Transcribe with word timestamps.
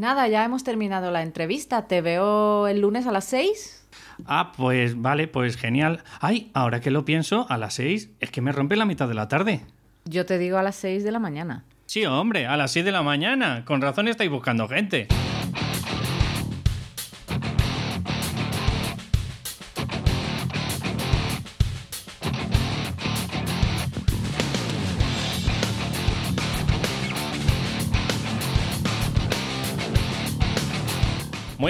nada, 0.00 0.26
ya 0.28 0.44
hemos 0.44 0.64
terminado 0.64 1.10
la 1.10 1.22
entrevista. 1.22 1.86
Te 1.86 2.00
veo 2.00 2.66
el 2.66 2.80
lunes 2.80 3.06
a 3.06 3.12
las 3.12 3.26
6. 3.26 3.86
Ah, 4.26 4.52
pues 4.56 5.00
vale, 5.00 5.28
pues 5.28 5.56
genial. 5.56 6.02
Ay, 6.20 6.50
ahora 6.54 6.80
que 6.80 6.90
lo 6.90 7.04
pienso, 7.04 7.46
a 7.48 7.58
las 7.58 7.74
6 7.74 8.10
es 8.18 8.30
que 8.30 8.40
me 8.40 8.52
rompe 8.52 8.76
la 8.76 8.84
mitad 8.84 9.08
de 9.08 9.14
la 9.14 9.28
tarde. 9.28 9.60
Yo 10.04 10.26
te 10.26 10.38
digo 10.38 10.58
a 10.58 10.62
las 10.62 10.76
6 10.76 11.04
de 11.04 11.12
la 11.12 11.18
mañana. 11.18 11.64
Sí, 11.86 12.06
hombre, 12.06 12.46
a 12.46 12.56
las 12.56 12.72
6 12.72 12.84
de 12.84 12.92
la 12.92 13.02
mañana. 13.02 13.64
Con 13.64 13.80
razón 13.80 14.08
estáis 14.08 14.30
buscando 14.30 14.68
gente. 14.68 15.08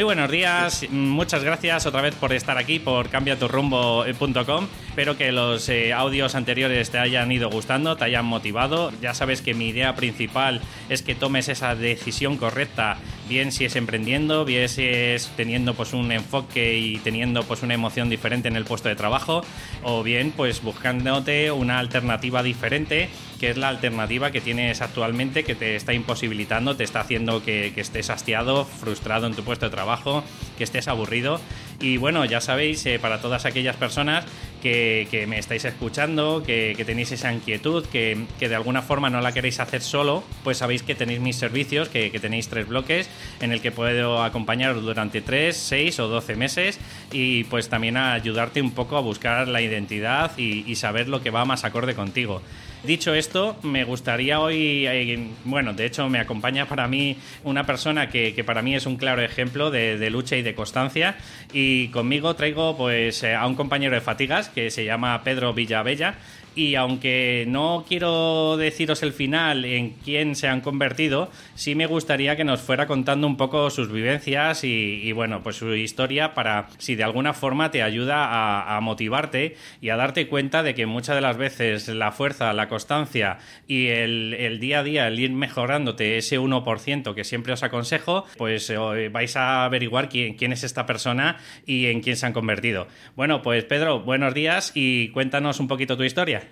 Muy 0.00 0.04
buenos 0.06 0.30
días, 0.30 0.86
muchas 0.90 1.44
gracias 1.44 1.84
otra 1.84 2.00
vez 2.00 2.14
por 2.14 2.32
estar 2.32 2.56
aquí, 2.56 2.78
por 2.78 3.10
cambiaturrumbo.com. 3.10 4.66
Espero 4.88 5.18
que 5.18 5.30
los 5.30 5.68
eh, 5.68 5.92
audios 5.92 6.34
anteriores 6.34 6.88
te 6.88 6.96
hayan 6.96 7.30
ido 7.30 7.50
gustando, 7.50 7.96
te 7.96 8.04
hayan 8.04 8.24
motivado. 8.24 8.92
Ya 9.02 9.12
sabes 9.12 9.42
que 9.42 9.52
mi 9.52 9.68
idea 9.68 9.94
principal 9.96 10.62
es 10.88 11.02
que 11.02 11.14
tomes 11.14 11.50
esa 11.50 11.74
decisión 11.74 12.38
correcta, 12.38 12.96
bien 13.30 13.52
si 13.52 13.64
es 13.64 13.76
emprendiendo, 13.76 14.44
bien 14.44 14.68
si 14.68 14.82
es 14.82 15.30
teniendo 15.36 15.74
pues 15.74 15.92
un 15.92 16.10
enfoque 16.10 16.76
y 16.76 16.98
teniendo 16.98 17.44
pues 17.44 17.62
una 17.62 17.74
emoción 17.74 18.10
diferente 18.10 18.48
en 18.48 18.56
el 18.56 18.64
puesto 18.64 18.88
de 18.88 18.96
trabajo, 18.96 19.42
o 19.84 20.02
bien 20.02 20.32
pues 20.36 20.62
buscándote 20.62 21.52
una 21.52 21.78
alternativa 21.78 22.42
diferente 22.42 23.08
que 23.40 23.48
es 23.48 23.56
la 23.56 23.68
alternativa 23.68 24.30
que 24.32 24.42
tienes 24.42 24.82
actualmente 24.82 25.44
que 25.44 25.54
te 25.54 25.74
está 25.74 25.94
imposibilitando, 25.94 26.76
te 26.76 26.84
está 26.84 27.00
haciendo 27.00 27.42
que, 27.42 27.72
estés 27.74 28.10
hastiado, 28.10 28.66
frustrado 28.66 29.26
en 29.26 29.34
tu 29.34 29.42
puesto 29.42 29.64
de 29.64 29.70
trabajo, 29.70 30.22
que 30.58 30.64
estés 30.64 30.88
aburrido. 30.88 31.40
Y 31.80 31.96
bueno, 31.96 32.26
ya 32.26 32.42
sabéis, 32.42 32.84
eh, 32.84 32.98
para 32.98 33.22
todas 33.22 33.46
aquellas 33.46 33.74
personas 33.74 34.26
que, 34.60 35.24
me 35.26 35.38
estáis 35.38 35.64
escuchando, 35.64 36.42
que, 36.44 36.80
tenéis 36.84 37.12
esa 37.12 37.32
inquietud, 37.32 37.86
que, 37.86 38.26
de 38.38 38.54
alguna 38.54 38.82
forma 38.82 39.08
no 39.08 39.22
la 39.22 39.32
queréis 39.32 39.60
hacer 39.60 39.80
solo, 39.80 40.22
pues 40.44 40.58
sabéis 40.58 40.82
que 40.82 40.94
tenéis 40.94 41.20
mis 41.20 41.36
servicios, 41.36 41.88
que, 41.88 42.10
tenéis 42.20 42.48
tres 42.48 42.68
bloques 42.68 43.08
en 43.40 43.52
el 43.52 43.62
que 43.62 43.72
puedo 43.72 44.22
acompañaros 44.22 44.82
durante 44.82 45.22
3, 45.22 45.56
6 45.56 46.00
o 46.00 46.08
12 46.08 46.36
meses 46.36 46.78
y 47.12 47.44
pues 47.44 47.70
también 47.70 47.96
a 47.96 48.12
ayudarte 48.12 48.60
un 48.60 48.72
poco 48.72 48.98
a 48.98 49.00
buscar 49.00 49.48
la 49.48 49.62
identidad 49.62 50.36
y 50.36 50.74
saber 50.74 51.08
lo 51.08 51.22
que 51.22 51.30
va 51.30 51.46
más 51.46 51.64
acorde 51.64 51.94
contigo. 51.94 52.42
Dicho 52.82 53.12
esto, 53.12 53.58
me 53.62 53.84
gustaría 53.84 54.40
hoy, 54.40 54.86
eh, 54.86 55.28
bueno, 55.44 55.74
de 55.74 55.84
hecho 55.84 56.08
me 56.08 56.18
acompaña 56.18 56.66
para 56.66 56.88
mí 56.88 57.18
una 57.44 57.66
persona 57.66 58.08
que, 58.08 58.42
para 58.42 58.62
mí 58.62 58.74
es 58.74 58.86
un 58.86 58.96
claro 58.96 59.20
ejemplo 59.20 59.70
de, 59.70 60.08
lucha 60.08 60.36
y 60.36 60.42
de 60.42 60.54
constancia. 60.54 61.16
Y 61.52 61.88
conmigo 61.88 62.34
traigo 62.34 62.78
pues 62.78 63.22
eh, 63.22 63.34
a 63.34 63.46
un 63.46 63.54
compañero 63.54 63.94
de 63.94 64.00
fatigas 64.00 64.48
que 64.48 64.70
se 64.70 64.86
llama 64.86 65.22
Pedro 65.24 65.52
Villavella 65.52 66.14
y 66.54 66.74
aunque 66.74 67.44
no 67.48 67.84
quiero 67.86 68.56
deciros 68.56 69.02
el 69.02 69.12
final 69.12 69.64
en 69.64 69.90
quién 70.04 70.34
se 70.34 70.48
han 70.48 70.60
convertido, 70.60 71.30
sí 71.54 71.74
me 71.74 71.86
gustaría 71.86 72.36
que 72.36 72.44
nos 72.44 72.60
fuera 72.60 72.86
contando 72.86 73.26
un 73.26 73.36
poco 73.36 73.70
sus 73.70 73.90
vivencias 73.90 74.64
y, 74.64 75.12
bueno, 75.12 75.42
pues 75.42 75.56
su 75.56 75.74
historia 75.74 76.34
para 76.34 76.68
si 76.78 76.96
de 76.96 77.04
alguna 77.04 77.34
forma 77.34 77.70
te 77.70 77.82
ayuda 77.82 78.76
a, 78.76 78.80
motivarte 78.80 79.56
y 79.80 79.90
a 79.90 79.96
darte 79.96 80.26
cuenta 80.26 80.62
de 80.62 80.74
que 80.74 80.86
muchas 80.86 81.14
de 81.14 81.20
las 81.20 81.36
veces 81.36 81.88
la 81.88 82.12
fuerza, 82.12 82.52
la 82.52 82.68
constancia 82.68 83.38
y 83.68 83.88
el, 83.88 84.58
día 84.58 84.80
a 84.80 84.82
día, 84.82 85.08
el 85.08 85.18
ir 85.20 85.30
mejorándote 85.30 86.16
ese 86.16 86.40
1% 86.40 87.14
que 87.14 87.24
siempre 87.24 87.52
os 87.52 87.62
aconsejo, 87.62 88.24
pues 88.38 88.70
eh, 88.70 89.08
vais 89.10 89.36
a 89.36 89.64
averiguar 89.64 90.08
quién, 90.08 90.34
quién 90.34 90.52
es 90.52 90.64
esta 90.64 90.86
persona 90.86 91.36
y 91.66 91.86
en 91.86 92.00
quién 92.00 92.16
se 92.16 92.26
han 92.26 92.32
convertido. 92.32 92.88
Bueno, 93.16 93.42
pues 93.42 93.64
Pedro, 93.64 94.00
buenos 94.00 94.34
días 94.34 94.72
y 94.74 95.08
cuéntanos 95.08 95.60
un 95.60 95.68
poquito 95.68 95.96
tu 95.96 96.04
historia. 96.04 96.49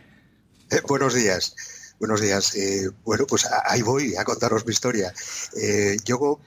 Eh, 0.71 0.81
buenos 0.89 1.15
días. 1.15 1.55
Buenos 1.99 2.21
días. 2.21 2.55
Eh, 2.55 2.89
bueno, 3.05 3.27
pues 3.27 3.47
ahí 3.65 3.83
voy 3.83 4.17
a 4.17 4.25
contaros 4.25 4.67
mi 4.67 4.73
historia. 4.73 5.12
Eh, 5.56 5.97
yo, 6.05 6.41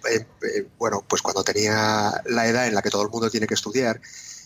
bueno, 0.78 1.04
pues 1.08 1.22
cuando 1.22 1.44
tenía 1.44 2.22
la 2.26 2.48
edad 2.48 2.68
en 2.68 2.76
la 2.76 2.82
que 2.82 2.90
todo 2.90 3.04
el 3.04 3.10
mundo 3.10 3.30
tiene 3.30 3.48
que 3.48 3.56
estudiar, 3.56 4.00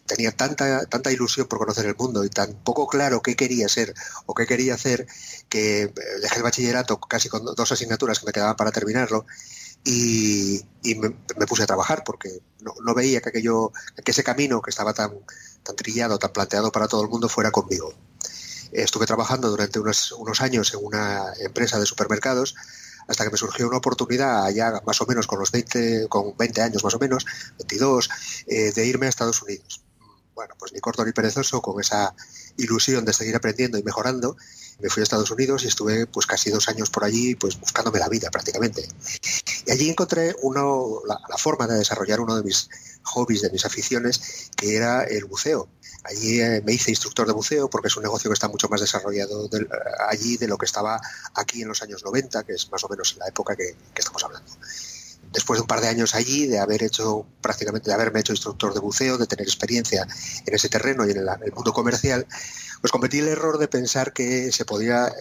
tenía 0.08 0.32
tanta, 0.32 0.86
tanta 0.86 1.12
ilusión 1.12 1.48
por 1.48 1.60
conocer 1.60 1.86
el 1.86 1.96
mundo 1.96 2.24
y 2.26 2.30
tan 2.30 2.54
poco 2.64 2.88
claro 2.88 3.22
qué 3.22 3.36
quería 3.36 3.70
ser 3.70 3.94
o 4.26 4.34
qué 4.34 4.48
quería 4.48 4.76
hacer 4.76 5.08
que 5.50 5.92
dejé 6.22 6.38
el 6.38 6.44
bachillerato 6.44 7.00
casi 7.00 7.30
con 7.30 7.44
dos 7.44 7.72
asignaturas 7.72 8.20
que 8.20 8.28
me 8.28 8.32
quedaban 8.32 8.56
para 8.56 8.72
terminarlo 8.72 9.26
y, 9.84 10.62
me, 10.98 11.12
puse 11.48 11.64
a 11.64 11.68
trabajar 11.68 12.04
porque 12.04 12.30
no, 12.62 12.94
veía 12.96 13.22
que 13.22 13.30
aquello, 13.30 13.72
que 14.04 14.12
ese 14.12 14.24
camino 14.24 14.62
que 14.62 14.72
estaba 14.72 14.94
tan, 14.94 15.12
tan 15.64 15.76
trillado, 15.76 16.18
tan 16.18 16.34
planteado 16.34 16.72
para 16.72 16.88
todo 16.88 17.04
el 17.04 17.10
mundo 17.10 17.30
fuera 17.30 17.52
conmigo. 17.52 17.94
Estuve 18.84 19.06
trabajando 19.06 19.50
durante 19.50 19.80
unos, 19.80 20.12
unos 20.12 20.42
años 20.42 20.74
en 20.74 20.80
una 20.84 21.34
empresa 21.40 21.80
de 21.80 21.86
supermercados 21.86 22.56
hasta 23.08 23.24
que 23.24 23.32
me 23.32 23.38
surgió 23.38 23.68
una 23.68 23.78
oportunidad 23.78 24.46
allá 24.46 24.82
más 24.86 25.00
o 25.02 25.06
menos 25.06 25.28
con 25.28 25.40
los 25.40 25.52
20, 25.52 26.08
con 26.10 26.36
20 26.38 26.62
años 26.62 26.84
más 26.84 26.94
o 26.94 27.00
menos, 27.00 27.26
22, 27.60 28.10
eh, 28.48 28.72
de 28.74 28.86
irme 28.86 29.06
a 29.06 29.10
Estados 29.10 29.42
Unidos. 29.42 29.82
Bueno, 30.34 30.56
pues 30.60 30.74
ni 30.74 30.82
corto 30.82 31.06
ni 31.06 31.14
perezoso, 31.14 31.62
con 31.62 31.80
esa 31.80 32.14
ilusión 32.58 33.06
de 33.06 33.14
seguir 33.14 33.36
aprendiendo 33.36 33.78
y 33.78 33.84
mejorando, 33.84 34.36
me 34.80 34.90
fui 34.90 35.00
a 35.02 35.04
Estados 35.04 35.32
Unidos 35.32 35.64
y 35.64 35.68
estuve 35.68 36.08
pues 36.08 36.26
casi 36.26 36.50
dos 36.50 36.68
años 36.68 36.90
por 36.90 37.06
allí 37.06 37.36
pues 37.36 37.58
buscándome 37.58 38.00
la 38.00 38.10
vida 38.10 38.30
prácticamente. 38.30 38.86
Y 39.66 39.72
allí 39.72 39.90
encontré 39.90 40.36
uno, 40.42 41.02
la 41.08 41.38
forma 41.38 41.68
de 41.68 41.78
desarrollar 41.78 42.20
uno 42.20 42.36
de 42.36 42.44
mis 42.44 42.70
hobbies, 43.04 43.42
de 43.44 43.52
mis 43.52 43.66
aficiones, 43.66 44.50
que 44.58 44.76
era 44.76 45.04
el 45.04 45.24
buceo. 45.26 45.70
Allí 46.06 46.40
eh, 46.40 46.62
me 46.64 46.74
hice 46.74 46.92
instructor 46.92 47.26
de 47.26 47.34
buceo 47.34 47.70
porque 47.70 47.88
es 47.88 47.98
un 47.98 48.04
negocio 48.04 48.30
que 48.30 48.36
está 48.36 48.48
mucho 48.48 48.70
más 48.70 48.80
desarrollado 48.80 49.46
eh, 49.46 49.68
allí 50.08 50.38
de 50.38 50.48
lo 50.48 50.58
que 50.58 50.66
estaba 50.66 51.02
aquí 51.34 51.64
en 51.64 51.68
los 51.68 51.82
años 51.82 52.04
90, 52.04 52.44
que 52.44 52.54
es 52.54 52.72
más 52.72 52.84
o 52.84 52.90
menos 52.90 53.18
la 53.18 53.28
época 53.28 53.56
que, 53.56 53.76
estamos 53.96 54.24
hablando. 54.24 54.52
Después 55.34 55.58
de 55.58 55.62
un 55.62 55.68
par 55.68 55.82
de 55.82 55.88
años 55.88 56.14
allí, 56.14 56.46
de 56.46 56.60
haber 56.60 56.84
hecho 56.84 57.26
prácticamente, 57.42 57.90
de 57.90 57.96
haberme 57.96 58.20
hecho 58.20 58.34
instructor 58.34 58.74
de 58.74 58.80
buceo, 58.80 59.18
de 59.18 59.26
tener 59.26 59.48
experiencia 59.48 60.08
en 60.46 60.54
ese 60.54 60.70
terreno 60.70 61.08
y 61.08 61.12
en 61.12 61.18
el, 61.18 61.52
mundo 61.54 61.74
comercial, 61.74 62.28
pues 62.82 62.92
cometí 62.92 63.20
el 63.20 63.28
error 63.28 63.58
de 63.58 63.68
pensar 63.68 64.14
que 64.14 64.52
se 64.52 64.64
podía 64.64 65.08
eh, 65.08 65.14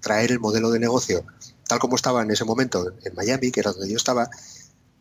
traer 0.00 0.30
el 0.30 0.38
modelo 0.38 0.70
de 0.70 0.78
negocio 0.78 1.24
tal 1.66 1.80
como 1.80 1.96
estaba 1.96 2.22
en 2.22 2.30
ese 2.30 2.44
momento 2.44 2.92
en 3.04 3.14
Miami, 3.14 3.50
que 3.50 3.60
era 3.60 3.72
donde 3.72 3.90
yo 3.90 3.96
estaba, 3.96 4.30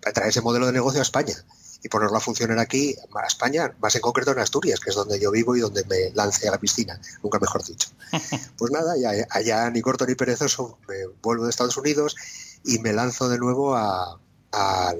para 0.01 0.13
traer 0.13 0.29
ese 0.31 0.41
modelo 0.41 0.65
de 0.65 0.73
negocio 0.73 0.99
a 0.99 1.03
España 1.03 1.33
y 1.83 1.89
ponerlo 1.89 2.17
a 2.17 2.19
funcionar 2.19 2.59
aquí, 2.59 2.95
a 3.13 3.25
España, 3.25 3.73
más 3.79 3.95
en 3.95 4.01
concreto 4.01 4.31
en 4.31 4.39
Asturias, 4.39 4.79
que 4.79 4.89
es 4.89 4.95
donde 4.95 5.19
yo 5.19 5.31
vivo 5.31 5.55
y 5.55 5.59
donde 5.59 5.83
me 5.85 6.11
lance 6.13 6.47
a 6.47 6.51
la 6.51 6.57
piscina, 6.57 6.99
nunca 7.23 7.39
mejor 7.39 7.63
dicho. 7.63 7.89
Pues 8.57 8.71
nada, 8.71 8.95
allá 9.29 9.69
ni 9.69 9.81
corto 9.81 10.05
ni 10.05 10.15
perezoso, 10.15 10.79
me 10.87 11.07
vuelvo 11.21 11.43
de 11.43 11.51
Estados 11.51 11.77
Unidos 11.77 12.15
y 12.63 12.79
me 12.79 12.91
lanzo 12.91 13.29
de 13.29 13.37
nuevo 13.37 13.75
a, 13.75 14.19
a, 14.51 14.93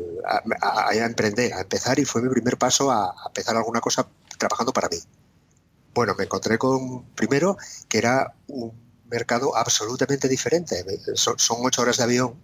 emprender, 0.94 1.54
a 1.54 1.62
empezar, 1.62 2.00
y 2.00 2.06
fue 2.06 2.22
mi 2.22 2.30
primer 2.30 2.58
paso 2.58 2.92
a, 2.92 3.16
empezar 3.28 3.56
alguna 3.58 3.82
cosa 3.82 4.08
trabajando 4.38 4.74
para 4.74 4.90
mí. 4.90 4.98
Bueno, 5.94 6.14
me 6.18 6.26
encontré 6.26 6.58
con, 6.58 7.06
primero, 7.16 7.58
que 7.90 7.98
era 7.98 8.36
un 8.48 8.72
mercado 9.10 9.56
absolutamente 9.56 10.28
diferente. 10.28 10.86
Son, 11.16 11.40
son 11.40 11.58
ocho 11.62 11.82
horas 11.82 11.98
de 11.98 12.04
avión, 12.04 12.36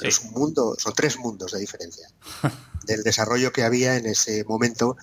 es 0.00 0.20
un 0.20 0.32
mundo, 0.32 0.76
son 0.78 0.94
tres 0.94 1.18
mundos 1.18 1.52
de 1.52 1.60
diferencia. 1.60 2.08
del 2.84 3.02
desarrollo 3.02 3.52
que 3.52 3.62
había 3.62 3.96
en 3.96 4.06
ese 4.06 4.44
momento, 4.44 4.96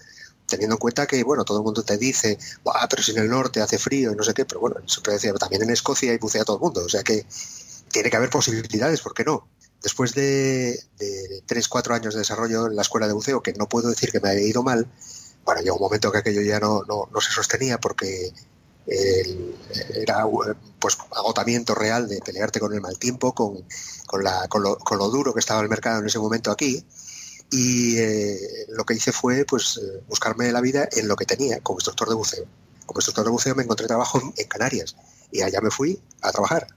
teniendo 0.48 0.76
en 0.76 0.80
cuenta 0.80 1.08
que, 1.08 1.24
bueno, 1.24 1.46
todo 1.46 1.60
el 1.60 1.64
mundo 1.64 1.84
te 1.84 1.98
dice, 1.98 2.38
pero 2.90 3.04
si 3.04 3.12
en 3.12 3.20
el 3.20 3.30
norte 3.30 3.62
hace 3.62 3.78
frío 3.78 4.12
y 4.12 4.16
no 4.16 4.24
sé 4.24 4.34
qué, 4.34 4.46
pero 4.46 4.60
bueno, 4.60 4.78
se 4.86 5.02
decir, 5.12 5.34
también 5.36 5.64
en 5.64 5.70
Escocia 5.70 6.12
hay 6.12 6.18
bucea 6.18 6.44
todo 6.44 6.58
el 6.58 6.62
mundo, 6.62 6.84
o 6.84 6.90
sea 6.90 7.04
que 7.04 7.26
tiene 7.90 8.10
que 8.10 8.18
haber 8.18 8.30
posibilidades, 8.30 9.02
¿por 9.02 9.14
qué 9.14 9.24
no? 9.24 9.48
Después 9.82 10.14
de, 10.14 10.78
de 10.98 11.44
tres, 11.46 11.70
cuatro 11.70 11.96
años 11.96 12.14
de 12.14 12.20
desarrollo 12.20 12.68
en 12.68 12.76
la 12.76 12.82
escuela 12.82 13.08
de 13.08 13.14
buceo, 13.14 13.42
que 13.42 13.53
no 13.53 13.70
puedo 13.70 13.90
decir 13.90 14.12
que 14.12 14.20
me 14.20 14.30
haya 14.30 14.42
ido 14.42 14.62
mal, 14.62 14.88
bueno, 15.46 15.62
llegó 15.62 15.78
un 15.78 15.82
momento 15.82 16.12
que 16.12 16.20
aquello 16.20 16.42
ya 16.42 16.59
no, 16.59 16.84
no, 16.88 17.22
se 17.22 17.32
sostenía 17.32 17.80
porque 17.80 18.32
era 18.90 20.26
pues 20.80 20.97
agotamiento 21.16 21.76
real 21.76 22.08
de 22.08 22.20
pelearte 22.20 22.59
con 22.59 22.74
el 22.74 22.82
mal 22.82 22.97
tiempo, 22.97 23.34
con, 23.34 23.64
con, 24.08 24.24
la, 24.24 24.47
con, 24.47 24.64
lo, 24.64 25.09
duro 25.09 25.34
que 25.34 25.40
estaba 25.40 25.62
el 25.62 25.70
mercado 25.70 26.00
en 26.00 26.08
ese 26.08 26.20
momento 26.20 26.52
aquí 26.52 26.84
y 27.52 27.97
eh, 27.97 28.40
lo 28.70 28.86
que 28.86 28.94
hice 28.94 29.12
fue 29.12 29.46
pues 29.46 29.78
eh, 29.78 30.03
buscarme 30.08 30.52
la 30.52 30.62
vida 30.62 30.88
en 30.91 31.08
lo 31.08 31.16
que 31.16 31.26
tenía 31.26 31.59
como 31.62 31.80
instructor 31.80 32.09
de 32.09 32.16
buceo. 32.16 32.46
Como 32.86 33.00
instructor 33.00 33.26
de 33.26 33.32
buceo 33.32 33.56
me 33.56 33.64
encontré 33.64 33.88
trabajo 33.88 34.20
en 34.36 34.47
Canarias 34.47 34.96
y 35.32 35.42
allá 35.42 35.62
me 35.62 35.72
fui 35.72 36.00
a 36.22 36.32
trabajar. 36.32 36.68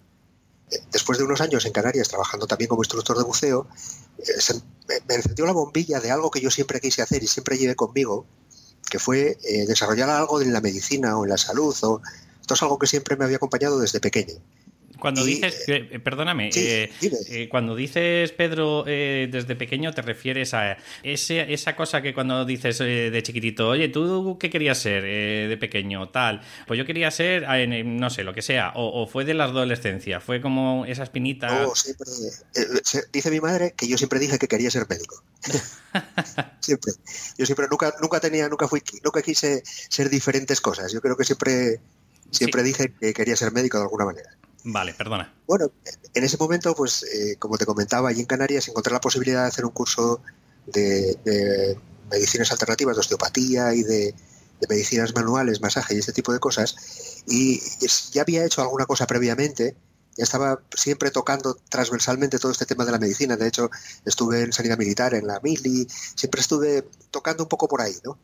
Eh, 0.71 0.79
después 0.91 1.19
de 1.19 1.25
unos 1.25 1.41
años 1.41 1.65
en 1.67 1.73
Canarias 1.73 2.09
trabajando 2.09 2.47
también 2.47 2.69
como 2.69 2.83
instructor 2.83 3.17
de 3.19 3.25
buceo, 3.25 3.67
me 5.09 5.15
encendió 5.15 5.47
la 5.47 5.53
bombilla 5.53 6.01
de 6.01 6.11
algo 6.11 6.31
que 6.31 6.41
yo 6.41 6.51
siempre 6.51 6.81
quise 6.81 7.03
hacer 7.03 7.23
y 7.23 7.27
siempre 7.27 7.59
llevé 7.59 7.77
conmigo, 7.77 8.27
que 8.93 8.99
fue 8.99 9.39
desarrollar 9.67 10.11
algo 10.11 10.43
en 10.43 10.53
la 10.53 10.61
medicina 10.61 11.17
o 11.17 11.25
en 11.25 11.31
la 11.31 11.39
salud. 11.39 11.75
O, 11.81 12.03
esto 12.43 12.53
es 12.53 12.63
algo 12.63 12.79
que 12.79 12.87
siempre 12.87 13.17
me 13.17 13.25
había 13.25 13.39
acompañado 13.39 13.81
desde 13.81 14.01
pequeño. 14.01 14.35
Cuando 15.03 15.25
dices, 15.25 15.65
eh, 15.67 15.99
perdóname, 15.99 16.51
eh, 16.55 17.49
cuando 17.51 17.75
dices 17.75 18.31
Pedro 18.31 18.85
desde 18.85 19.57
pequeño 19.57 19.93
te 19.93 20.01
refieres 20.01 20.55
a 20.55 20.77
ese, 21.03 21.53
esa 21.53 21.75
cosa 21.75 22.01
que 22.01 22.15
cuando 22.15 22.45
dices 22.45 22.79
de 22.79 23.21
chiquitito, 23.25 23.71
oye, 23.71 23.89
¿tú 23.89 24.37
qué 24.39 24.49
querías 24.49 24.79
ser 24.79 25.03
de 25.03 25.57
pequeño? 25.59 26.09
Tal, 26.11 26.41
pues 26.69 26.79
yo 26.79 26.87
quería 26.87 27.11
ser, 27.11 27.45
no 27.85 28.11
sé, 28.11 28.23
lo 28.23 28.33
que 28.33 28.43
sea, 28.43 28.75
o, 28.77 29.09
fue 29.09 29.25
de 29.25 29.35
la 29.35 29.45
adolescencia, 29.45 30.21
fue 30.21 30.41
como 30.41 30.87
esa 30.87 31.03
espinita. 31.03 31.67
Siempre, 31.75 32.07
dice 33.13 33.31
mi 33.33 33.41
madre 33.41 33.75
que 33.77 33.89
yo 33.89 33.99
siempre 33.99 34.21
dije 34.21 34.39
que 34.39 34.47
quería 34.47 34.71
ser 34.71 34.87
médico. 34.89 35.21
siempre. 36.61 36.93
Yo 37.37 37.45
siempre 37.45 37.67
nunca, 37.69 37.93
nunca 38.01 38.21
tenía, 38.21 38.49
nunca 38.49 38.69
fui, 38.69 38.85
nunca 39.05 39.21
quise 39.21 39.65
ser 39.65 40.11
diferentes 40.11 40.61
cosas. 40.61 40.93
Yo 40.93 41.01
creo 41.01 41.17
que 41.17 41.25
siempre, 41.25 41.81
siempre 42.31 42.63
dije 42.63 42.95
que 43.01 43.13
quería 43.13 43.35
ser 43.35 43.53
médico 43.53 43.79
de 43.79 43.85
alguna 43.85 44.05
manera. 44.05 44.31
Vale, 44.65 44.95
perdona. 44.95 45.35
Bueno, 45.47 45.71
en 46.15 46.25
ese 46.25 46.37
momento, 46.37 46.75
pues, 46.75 47.03
eh, 47.03 47.37
como 47.39 47.59
te 47.59 47.67
comentaba, 47.67 48.09
allí 48.09 48.21
en 48.21 48.27
Canarias 48.27 48.69
encontré 48.69 48.93
la 48.93 49.01
posibilidad 49.01 49.43
de 49.43 49.49
hacer 49.49 49.65
un 49.65 49.73
curso 49.73 50.23
de, 50.67 51.77
medicinas 52.11 52.53
alternativas, 52.53 52.97
de 52.97 53.01
osteopatía 53.01 53.75
y 53.75 53.83
de, 53.83 54.15
de, 54.61 54.67
medicinas 54.69 55.15
manuales, 55.15 55.61
masaje 55.61 55.95
y 55.95 55.99
este 55.99 56.13
tipo 56.13 56.33
de 56.33 56.39
cosas. 56.39 56.77
Y 57.27 57.61
ya 58.13 58.23
había 58.23 58.45
hecho 58.45 58.63
alguna 58.63 58.87
cosa 58.87 59.07
previamente 59.07 59.77
ya 60.17 60.25
estaba 60.25 60.61
siempre 60.75 61.11
tocando 61.11 61.57
transversalmente 61.69 62.39
todo 62.39 62.53
este 62.53 62.67
tema 62.67 62.85
de 62.85 62.93
la 62.93 62.99
medicina. 62.99 63.37
De 63.37 63.49
hecho, 63.49 63.71
estuve 64.05 64.43
en 64.43 64.53
sanidad 64.53 64.79
militar, 64.79 65.15
en 65.15 65.27
la 65.27 65.41
mili, 65.41 65.87
siempre 66.15 66.41
estuve 66.41 66.87
tocando 67.11 67.45
un 67.45 67.49
poco 67.49 67.69
por 67.69 67.81
ahí, 67.81 67.95
¿no? 68.05 68.19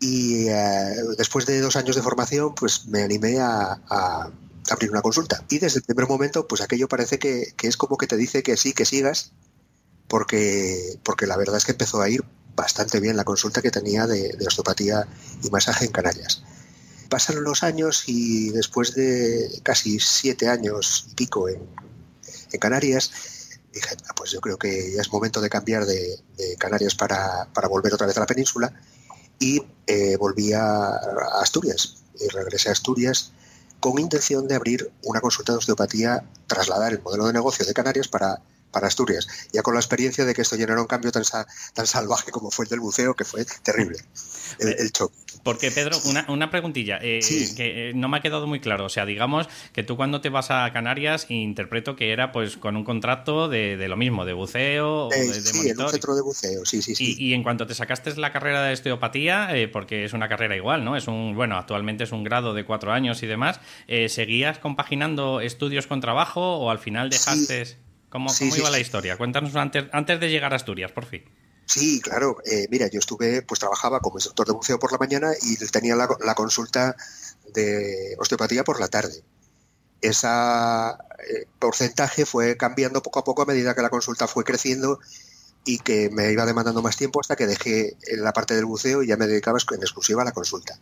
Y 0.00 0.48
eh, 0.48 0.96
después 1.16 1.46
de 1.46 1.60
dos 1.60 1.76
años 1.76 1.96
de 1.96 2.02
formación, 2.02 2.54
pues 2.54 2.86
me 2.86 3.02
animé 3.02 3.38
a, 3.40 4.30
abrir 4.70 4.90
una 4.90 5.02
consulta. 5.02 5.44
Y 5.48 5.58
desde 5.58 5.78
el 5.78 5.84
primer 5.84 6.08
momento, 6.08 6.46
pues 6.46 6.60
aquello 6.60 6.88
parece 6.88 7.18
que, 7.18 7.54
es 7.62 7.76
como 7.76 7.96
que 7.96 8.06
te 8.06 8.16
dice 8.16 8.42
que 8.42 8.56
sí, 8.56 8.72
que 8.72 8.84
sigas, 8.84 9.32
porque, 10.08 10.98
porque 11.02 11.26
la 11.26 11.36
verdad 11.36 11.56
es 11.56 11.64
que 11.64 11.72
empezó 11.72 12.00
a 12.00 12.08
ir 12.08 12.24
bastante 12.54 13.00
bien 13.00 13.16
la 13.16 13.24
consulta 13.24 13.62
que 13.62 13.70
tenía 13.70 14.06
de, 14.06 14.36
osteopatía 14.46 15.06
y 15.42 15.50
masaje 15.50 15.86
en 15.86 15.92
Canarias. 15.92 16.42
Pasaron 17.08 17.44
los 17.44 17.62
años 17.62 18.04
y 18.06 18.50
después 18.50 18.94
de 18.94 19.60
casi 19.62 20.00
siete 20.00 20.48
años 20.48 21.06
y 21.10 21.14
pico 21.14 21.48
en, 21.48 21.60
Canarias, 22.60 23.10
dije, 23.72 23.96
ah, 24.08 24.14
pues 24.14 24.30
yo 24.30 24.40
creo 24.40 24.56
que 24.56 24.92
ya 24.92 25.00
es 25.00 25.12
momento 25.12 25.40
de 25.40 25.50
cambiar 25.50 25.84
de, 25.86 26.22
Canarias 26.56 26.94
para, 26.94 27.48
volver 27.68 27.92
otra 27.92 28.06
vez 28.06 28.16
a 28.16 28.20
la 28.20 28.26
península 28.26 28.72
y 29.40 29.60
eh, 29.88 30.16
volví 30.16 30.52
a, 30.52 30.86
Asturias 31.42 31.96
y 32.20 32.28
regresé 32.28 32.68
a 32.68 32.72
Asturias 32.72 33.32
con 33.84 33.98
intención 33.98 34.48
de 34.48 34.54
abrir 34.54 34.90
una 35.02 35.20
consulta 35.20 35.52
de 35.52 35.58
osteopatía, 35.58 36.24
trasladar 36.46 36.94
el 36.94 37.02
modelo 37.02 37.26
de 37.26 37.34
negocio 37.34 37.66
de 37.66 37.74
Canarias 37.74 38.08
para, 38.08 38.40
para 38.70 38.86
Asturias, 38.86 39.28
ya 39.52 39.62
con 39.62 39.74
la 39.74 39.80
experiencia 39.80 40.24
de 40.24 40.32
que 40.32 40.40
esto 40.40 40.56
generó 40.56 40.80
un 40.80 40.86
cambio 40.86 41.12
tan, 41.12 41.22
tan 41.74 41.86
salvaje 41.86 42.30
como 42.30 42.50
fue 42.50 42.64
el 42.64 42.70
del 42.70 42.80
buceo, 42.80 43.12
que 43.12 43.26
fue 43.26 43.44
terrible 43.62 43.98
el, 44.58 44.68
el 44.78 44.90
choque. 44.90 45.14
Porque, 45.44 45.70
Pedro, 45.70 45.98
una, 46.06 46.24
una 46.28 46.50
preguntilla 46.50 46.98
eh, 47.02 47.20
que 47.54 47.90
eh, 47.90 47.92
no 47.94 48.08
me 48.08 48.16
ha 48.16 48.20
quedado 48.20 48.46
muy 48.46 48.60
claro. 48.60 48.86
O 48.86 48.88
sea, 48.88 49.04
digamos 49.04 49.46
que 49.72 49.82
tú 49.82 49.94
cuando 49.94 50.22
te 50.22 50.30
vas 50.30 50.50
a 50.50 50.72
Canarias 50.72 51.26
interpreto 51.28 51.96
que 51.96 52.12
era 52.12 52.32
pues 52.32 52.56
con 52.56 52.76
un 52.76 52.84
contrato 52.84 53.48
de, 53.48 53.76
lo 53.86 53.96
mismo, 53.98 54.24
de 54.24 54.32
buceo 54.32 55.08
o 55.08 55.12
eh, 55.12 55.26
de, 55.26 55.34
sí, 55.34 55.68
en 55.68 55.78
un 55.78 55.90
centro 55.90 56.16
de 56.16 56.22
buceo, 56.22 56.64
sí, 56.64 56.80
sí, 56.80 56.94
sí. 56.94 57.14
Y, 57.18 57.34
en 57.34 57.42
cuanto 57.42 57.66
te 57.66 57.74
sacaste 57.74 58.16
la 58.16 58.32
carrera 58.32 58.62
de 58.64 58.72
osteopatía, 58.72 59.50
porque 59.70 60.04
es 60.04 60.14
una 60.14 60.28
carrera 60.28 60.56
igual, 60.56 60.82
¿no? 60.82 60.96
Es 60.96 61.08
un, 61.08 61.34
bueno, 61.34 61.58
actualmente 61.58 62.04
es 62.04 62.12
un 62.12 62.24
grado 62.24 62.54
de 62.54 62.64
cuatro 62.64 62.92
años 62.92 63.22
y 63.22 63.26
demás, 63.26 63.60
¿seguías 64.08 64.58
compaginando 64.58 65.40
estudios 65.42 65.86
con 65.86 66.00
trabajo 66.00 66.56
o 66.56 66.70
al 66.70 66.78
final 66.78 67.10
dejaste... 67.10 67.76
¿Cómo, 68.08 68.32
cómo 68.38 68.56
iba 68.56 68.70
la 68.70 68.78
historia? 68.78 69.16
Cuéntanos 69.16 69.56
antes, 69.56 69.86
antes 69.90 70.20
de 70.20 70.30
llegar 70.30 70.52
a 70.52 70.56
Asturias, 70.56 70.92
por 70.92 71.04
fin. 71.04 71.24
Sí, 71.66 72.00
claro. 72.00 72.38
Eh, 72.44 72.66
mira, 72.70 72.88
yo 72.88 72.98
estuve, 72.98 73.42
pues 73.42 73.60
trabajaba 73.60 74.00
como 74.00 74.16
instructor 74.16 74.46
de 74.46 74.52
buceo 74.52 74.78
por 74.78 74.92
la 74.92 74.98
mañana 74.98 75.32
y 75.42 75.56
tenía 75.68 75.96
la, 75.96 76.34
consulta 76.34 76.96
de 77.52 78.16
osteopatía 78.18 78.64
por 78.64 78.80
la 78.80 78.88
tarde. 78.88 79.22
Ese 80.00 80.26
eh, 80.28 81.46
porcentaje 81.58 82.26
fue 82.26 82.56
cambiando 82.56 83.02
poco 83.02 83.20
a 83.20 83.24
poco 83.24 83.42
a 83.42 83.46
medida 83.46 83.74
que 83.74 83.82
la 83.82 83.90
consulta 83.90 84.28
fue 84.28 84.44
creciendo 84.44 84.98
y 85.64 85.78
que 85.78 86.10
me 86.10 86.30
iba 86.30 86.44
demandando 86.44 86.82
más 86.82 86.96
tiempo 86.96 87.20
hasta 87.20 87.36
que 87.36 87.46
dejé 87.46 87.96
la 88.18 88.32
parte 88.34 88.54
del 88.54 88.66
buceo 88.66 89.02
y 89.02 89.06
ya 89.06 89.16
me 89.16 89.26
dedicaba 89.26 89.58
en 89.72 89.80
exclusiva 89.80 90.20
a 90.22 90.26
la 90.26 90.32
consulta. 90.32 90.78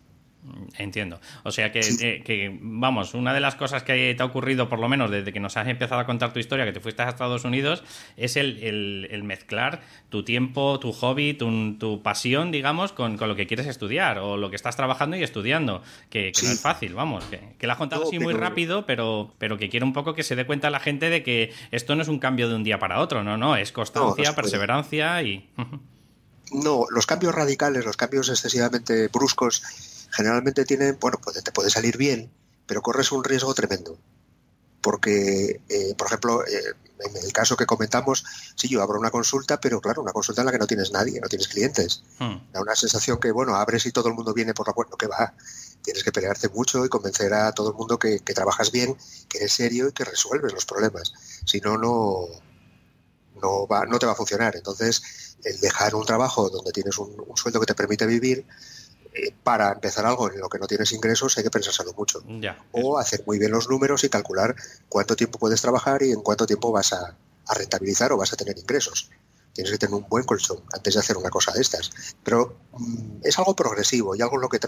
Entiendo. 0.77 1.21
O 1.45 1.53
sea 1.53 1.71
eh, 1.73 2.23
que, 2.25 2.59
vamos, 2.61 3.15
una 3.15 3.33
de 3.33 3.39
las 3.39 3.55
cosas 3.55 3.85
que 3.85 4.15
te 4.17 4.23
ha 4.23 4.27
ocurrido, 4.27 4.69
por 4.69 4.81
lo 4.81 4.89
menos 4.89 5.09
desde 5.11 5.33
que 5.33 5.39
nos 5.39 5.57
has 5.57 5.69
empezado 5.69 6.01
a 6.01 6.07
contar 6.07 6.33
tu 6.33 6.41
historia, 6.41 6.65
que 6.65 6.73
te 6.73 6.81
fuiste 6.81 7.03
a 7.03 7.09
Estados 7.09 7.45
Unidos, 7.45 7.85
es 8.17 8.37
el, 8.37 9.23
mezclar 9.25 9.83
tu 10.09 10.25
tiempo, 10.25 10.81
tu 10.81 10.93
hobby, 10.93 11.35
tu, 11.35 12.01
pasión, 12.03 12.51
digamos, 12.51 12.93
con, 12.93 13.17
lo 13.17 13.37
que 13.37 13.47
quieres 13.47 13.69
estudiar 13.69 14.19
o 14.19 14.37
lo 14.37 14.51
que 14.51 14.57
estás 14.57 14.75
trabajando 14.75 15.17
y 15.17 15.23
estudiando. 15.23 15.83
Que, 16.11 16.33
no 16.43 16.51
es 16.51 16.61
fácil, 16.61 16.95
vamos. 16.95 17.25
Que, 17.27 17.41
que 17.57 17.67
lo 17.69 17.75
has 17.75 17.79
contado 17.79 18.03
así 18.03 18.19
muy 18.19 18.35
rápido, 18.35 18.85
pero, 18.85 19.35
pero 19.39 19.57
que 19.59 19.69
quiero 19.69 19.87
un 19.87 19.93
poco 19.93 20.15
que 20.15 20.25
se 20.25 20.35
dé 20.35 20.45
cuenta 20.45 20.71
la 20.71 20.81
gente 20.81 21.09
de 21.09 21.23
que 21.23 21.53
esto 21.71 21.95
no 21.95 22.03
es 22.03 22.09
un 22.09 22.19
cambio 22.19 22.49
de 22.49 22.57
un 22.57 22.65
día 22.65 22.81
para 22.81 22.99
otro, 23.01 23.23
no, 23.23 23.37
no, 23.37 23.55
es 23.55 23.71
constancia, 23.71 24.35
perseverancia 24.35 25.23
y. 25.23 25.49
No, 26.55 26.85
los 26.91 27.07
cambios 27.07 27.35
radicales, 27.35 27.83
los 27.87 27.97
cambios 27.97 28.29
excesivamente 28.29 29.09
bruscos 29.09 29.63
generalmente 30.13 30.65
tienen, 30.65 30.99
bueno, 31.01 31.19
pues 31.23 31.43
te 31.43 31.53
puede 31.53 31.71
salir 31.71 31.97
bien, 31.97 32.31
pero 32.67 32.83
corres 32.83 33.11
un 33.13 33.25
riesgo 33.25 33.53
tremendo. 33.55 33.99
Porque, 34.81 35.61
eh, 35.69 35.95
por 35.97 36.09
ejemplo, 36.09 36.45
eh, 36.45 36.75
en 36.99 37.17
el 37.17 37.33
caso 37.33 37.57
que 37.57 37.67
comentamos, 37.67 38.25
sí, 38.57 38.69
yo 38.69 38.83
abro 38.83 38.99
una 38.99 39.11
consulta, 39.11 39.61
pero 39.61 39.81
claro, 39.81 40.03
una 40.03 40.13
consulta 40.13 40.43
en 40.43 40.47
la 40.47 40.53
que 40.53 40.59
no 40.59 40.67
tienes 40.67 40.91
nadie, 40.93 41.21
no 41.21 41.29
tienes 41.29 41.49
clientes. 41.49 42.03
Hmm. 42.19 42.53
Da 42.53 42.61
una 42.61 42.75
sensación 42.75 43.19
que, 43.19 43.31
bueno, 43.31 43.55
abres 43.55 43.87
y 43.87 43.93
todo 43.93 44.09
el 44.09 44.15
mundo 44.15 44.35
viene 44.35 44.55
por 44.55 44.67
la 44.67 44.75
puerta, 44.75 44.97
que 44.99 45.07
va. 45.07 45.35
Tienes 45.83 46.03
que 46.03 46.13
pelearte 46.13 46.49
mucho 46.49 46.85
y 46.85 46.89
convencer 46.89 47.33
a 47.33 47.53
todo 47.53 47.71
el 47.71 47.77
mundo 47.77 47.99
que, 47.99 48.19
trabajas 48.21 48.73
bien, 48.73 48.97
que 49.29 49.39
eres 49.39 49.53
serio 49.53 49.89
y 49.89 49.93
que 49.93 50.05
resuelves 50.05 50.53
los 50.53 50.67
problemas. 50.67 51.13
Si 51.47 51.61
no, 51.61 51.79
no, 51.79 52.27
no, 53.41 53.67
va, 53.67 53.87
no 53.87 53.99
te 53.99 54.07
va 54.07 54.13
a 54.13 54.17
funcionar. 54.17 54.57
Entonces, 54.57 55.37
el 55.45 55.61
dejar 55.61 55.95
un 55.95 56.05
trabajo 56.05 56.51
donde 56.51 56.73
tienes 56.73 56.99
un 56.99 57.37
sueldo 57.37 57.61
que 57.61 57.67
te 57.67 57.75
permite 57.75 58.07
vivir, 58.07 58.47
eh, 59.15 59.35
para 59.43 59.73
empezar 59.73 60.07
algo 60.07 60.31
en 60.31 60.41
lo 60.41 60.49
que 60.49 60.59
no 60.59 60.67
tienes 60.67 60.91
ingresos 60.93 61.37
hay 61.37 61.45
que 61.45 61.51
pensárselo 61.51 61.93
mucho. 61.93 62.23
o 62.73 62.99
hacer 62.99 63.23
muy 63.27 63.39
bien 63.39 63.53
los 63.53 63.69
números 63.69 64.05
y 64.05 64.09
calcular 64.09 64.55
cuánto 64.89 65.17
tiempo 65.17 65.39
puedes 65.39 65.61
trabajar 65.61 66.03
y 66.03 66.13
en 66.13 66.23
cuánto 66.23 66.47
tiempo 66.47 66.73
vas 66.73 66.93
a, 66.93 67.17
rentabilizar 67.55 68.13
o 68.13 68.17
vas 68.17 68.33
a 68.33 68.37
tener 68.37 68.59
ingresos. 68.59 69.11
Tienes 69.53 69.71
que 69.71 69.77
tener 69.77 69.95
un 69.95 70.09
buen 70.09 70.25
colchón 70.25 70.63
antes 70.73 70.95
de 70.95 71.01
hacer 71.01 71.19
una 71.19 71.29
cosa 71.29 71.53
de 71.53 71.61
estas. 71.61 71.91
Pero 72.25 72.57
mm, 72.79 73.19
es 73.23 73.39
algo 73.39 73.55
progresivo 73.55 74.17
y 74.17 74.23
algo 74.23 74.37
en 74.37 74.43
lo 74.43 74.49
que 74.49 74.59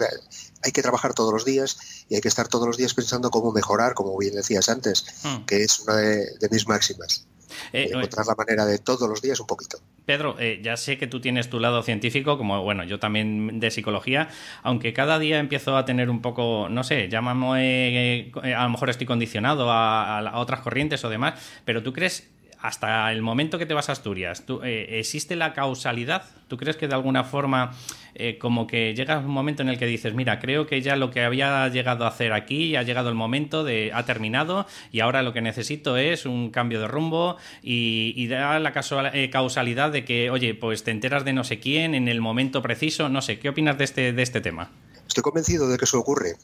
hay 0.62 0.72
que 0.72 0.82
trabajar 0.82 1.14
todos 1.14 1.32
los 1.32 1.46
días 1.46 1.78
y 2.10 2.16
hay 2.16 2.20
que 2.20 2.28
estar 2.28 2.48
todos 2.48 2.66
los 2.66 2.76
días 2.76 2.92
pensando 2.92 3.30
cómo 3.30 3.52
mejorar, 3.52 3.94
como 3.94 4.18
bien 4.18 4.34
decías 4.34 4.68
antes, 4.68 5.06
hmm. 5.22 5.46
que 5.46 5.62
es 5.62 5.80
una 5.80 5.96
de 5.96 6.48
mis 6.50 6.68
máximas. 6.68 7.26
Eh, 7.72 7.90
encontrar 7.92 8.26
la 8.26 8.34
manera 8.34 8.66
de 8.66 8.78
todos 8.78 9.08
los 9.08 9.20
días 9.22 9.40
un 9.40 9.46
poquito. 9.46 9.78
Pedro, 10.06 10.36
eh, 10.38 10.60
ya 10.62 10.76
sé 10.76 10.98
que 10.98 11.06
tú 11.06 11.20
tienes 11.20 11.48
tu 11.48 11.60
lado 11.60 11.82
científico, 11.82 12.36
como 12.36 12.62
bueno, 12.62 12.84
yo 12.84 12.98
también 12.98 13.58
de 13.60 13.70
psicología, 13.70 14.28
aunque 14.62 14.92
cada 14.92 15.18
día 15.18 15.38
empiezo 15.38 15.76
a 15.76 15.84
tener 15.84 16.10
un 16.10 16.20
poco, 16.20 16.68
no 16.68 16.84
sé, 16.84 17.08
llámame, 17.08 18.22
eh, 18.22 18.32
a 18.54 18.64
lo 18.64 18.70
mejor 18.70 18.90
estoy 18.90 19.06
condicionado 19.06 19.70
a, 19.70 20.32
otras 20.34 20.60
corrientes 20.60 21.04
o 21.04 21.08
demás, 21.08 21.40
pero 21.64 21.82
tú 21.82 21.92
crees 21.92 22.30
hasta 22.64 23.12
el 23.12 23.20
momento 23.20 23.58
que 23.58 23.66
te 23.66 23.74
vas 23.74 23.90
a 23.90 23.92
Asturias, 23.92 24.42
eh, 24.64 24.86
¿existe 24.98 25.36
la 25.36 25.52
causalidad? 25.52 26.24
¿Tú 26.48 26.56
crees 26.56 26.78
que 26.78 26.88
de 26.88 26.94
alguna 26.94 27.22
forma 27.22 27.72
eh, 28.14 28.38
como 28.38 28.66
que 28.66 28.94
llega 28.94 29.18
un 29.18 29.26
momento 29.26 29.60
en 29.60 29.68
el 29.68 29.78
que 29.78 29.84
dices, 29.84 30.14
mira, 30.14 30.40
creo 30.40 30.66
que 30.66 30.80
ya 30.80 30.96
lo 30.96 31.10
que 31.10 31.22
había 31.22 31.68
llegado 31.68 32.06
a 32.06 32.08
hacer 32.08 32.32
aquí, 32.32 32.74
ha 32.74 32.82
llegado 32.82 33.10
el 33.10 33.16
momento, 33.16 33.64
de, 33.64 33.90
ha 33.92 34.06
terminado 34.06 34.66
y 34.90 35.00
ahora 35.00 35.22
lo 35.22 35.34
que 35.34 35.42
necesito 35.42 35.98
es 35.98 36.24
un 36.24 36.50
cambio 36.50 36.80
de 36.80 36.88
rumbo 36.88 37.36
y, 37.62 38.26
da 38.28 38.58
la 38.58 38.72
eh, 39.12 39.28
causalidad 39.28 39.92
de 39.92 40.06
que, 40.06 40.30
oye, 40.30 40.54
pues 40.54 40.84
te 40.84 40.90
enteras 40.90 41.26
de 41.26 41.34
no 41.34 41.44
sé 41.44 41.60
quién 41.60 41.94
en 41.94 42.08
el 42.08 42.22
momento 42.22 42.62
preciso, 42.62 43.10
no 43.10 43.20
sé, 43.20 43.38
¿qué 43.38 43.50
opinas 43.50 43.76
de 43.76 43.84
este, 43.84 44.14
de 44.14 44.22
este 44.22 44.40
tema? 44.40 44.70
Estoy 45.06 45.22
convencido 45.22 45.68
de 45.68 45.76
que 45.76 45.84
eso 45.84 45.98
ocurre 45.98 46.36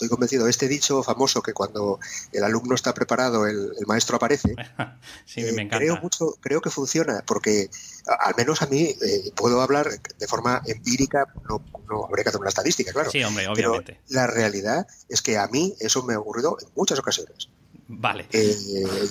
estoy 0.00 0.08
convencido. 0.08 0.48
Este 0.48 0.66
dicho 0.66 1.02
famoso 1.02 1.42
que 1.42 1.52
cuando 1.52 2.00
el 2.32 2.42
alumno 2.42 2.74
está 2.74 2.94
preparado, 2.94 3.46
el, 3.46 3.70
maestro 3.86 4.16
aparece. 4.16 4.54
sí, 5.26 5.42
me 5.42 5.48
eh, 5.48 5.50
encanta. 5.50 5.76
Creo, 5.76 5.96
mucho, 6.00 6.36
creo 6.40 6.60
que 6.62 6.70
funciona, 6.70 7.22
porque 7.26 7.68
al 8.06 8.34
menos 8.36 8.62
a 8.62 8.66
mí 8.66 8.82
eh, 8.82 9.32
puedo 9.36 9.60
hablar 9.60 9.90
de 10.18 10.26
forma 10.26 10.62
empírica, 10.66 11.26
no, 11.48 11.62
no 11.88 12.06
habría 12.06 12.24
que 12.24 12.30
hacer 12.30 12.40
una 12.40 12.48
estadística, 12.48 12.92
claro. 12.92 13.10
Sí, 13.10 13.22
hombre, 13.22 13.46
obviamente. 13.46 14.00
la 14.08 14.26
realidad 14.26 14.86
es 15.08 15.20
que 15.20 15.36
a 15.36 15.46
mí 15.48 15.74
eso 15.80 16.02
me 16.02 16.14
ha 16.14 16.18
ocurrido 16.18 16.56
en 16.60 16.68
muchas 16.74 16.98
ocasiones. 16.98 17.50
Vale. 17.92 18.28
Eh, 18.30 18.54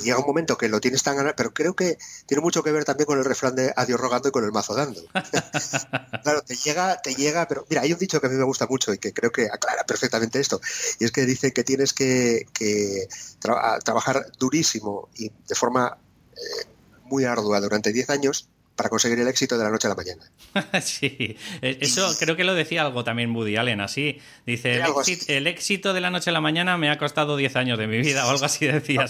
llega 0.03 0.19
un 0.19 0.25
momento 0.25 0.57
que 0.57 0.69
lo 0.69 0.79
tienes 0.79 1.03
tan 1.03 1.17
ganado, 1.17 1.35
pero 1.35 1.53
creo 1.53 1.75
que 1.75 1.97
tiene 2.25 2.41
mucho 2.41 2.63
que 2.63 2.71
ver 2.71 2.85
también 2.85 3.07
con 3.07 3.19
el 3.19 3.25
refrán 3.25 3.53
de 3.53 3.73
adiós 3.75 3.99
rogando 3.99 4.29
y 4.29 4.31
con 4.31 4.45
el 4.45 4.53
mazo 4.53 4.73
dando. 4.73 5.01
claro, 6.23 6.41
te 6.43 6.55
llega, 6.55 7.01
te 7.01 7.13
llega, 7.13 7.45
pero 7.49 7.65
mira, 7.69 7.81
hay 7.81 7.91
un 7.91 7.99
dicho 7.99 8.21
que 8.21 8.27
a 8.27 8.29
mí 8.29 8.37
me 8.37 8.45
gusta 8.45 8.67
mucho 8.67 8.93
y 8.93 8.97
que 8.97 9.11
creo 9.11 9.33
que 9.33 9.47
aclara 9.47 9.83
perfectamente 9.83 10.39
esto, 10.39 10.61
y 10.97 11.03
es 11.03 11.11
que 11.11 11.25
dice 11.25 11.51
que 11.51 11.65
tienes 11.65 11.93
que, 11.93 12.47
trabajar 13.83 14.31
durísimo 14.39 15.09
y 15.15 15.29
de 15.29 15.55
forma 15.55 15.97
eh, 16.37 16.67
muy 17.03 17.25
ardua 17.25 17.59
durante 17.59 17.91
10 17.91 18.09
años 18.11 18.47
para 18.79 18.89
conseguir 18.89 19.19
el 19.19 19.27
éxito 19.27 19.57
de 19.57 19.65
la 19.65 19.69
noche 19.71 19.87
a 19.87 19.89
la 19.89 19.95
mañana. 19.95 20.31
sí, 20.81 21.35
e-, 21.61 21.77
eso 21.81 22.15
creo 22.17 22.37
que 22.37 22.45
lo 22.45 22.53
decía 22.53 22.83
algo 22.83 23.03
también 23.03 23.35
Woody 23.35 23.57
Allen, 23.57 23.81
así. 23.81 24.21
Dice, 24.45 24.81
el, 25.27 25.47
éxito, 25.47 25.93
de 25.93 25.99
la 25.99 26.09
noche 26.09 26.29
a 26.29 26.33
la 26.33 26.39
mañana 26.39 26.77
me 26.77 26.89
ha 26.89 26.97
costado 26.97 27.35
10 27.35 27.57
años 27.57 27.77
de 27.77 27.87
mi 27.87 27.97
vida, 27.97 28.25
o 28.25 28.29
algo 28.29 28.45
así 28.45 28.67
decía. 28.67 29.05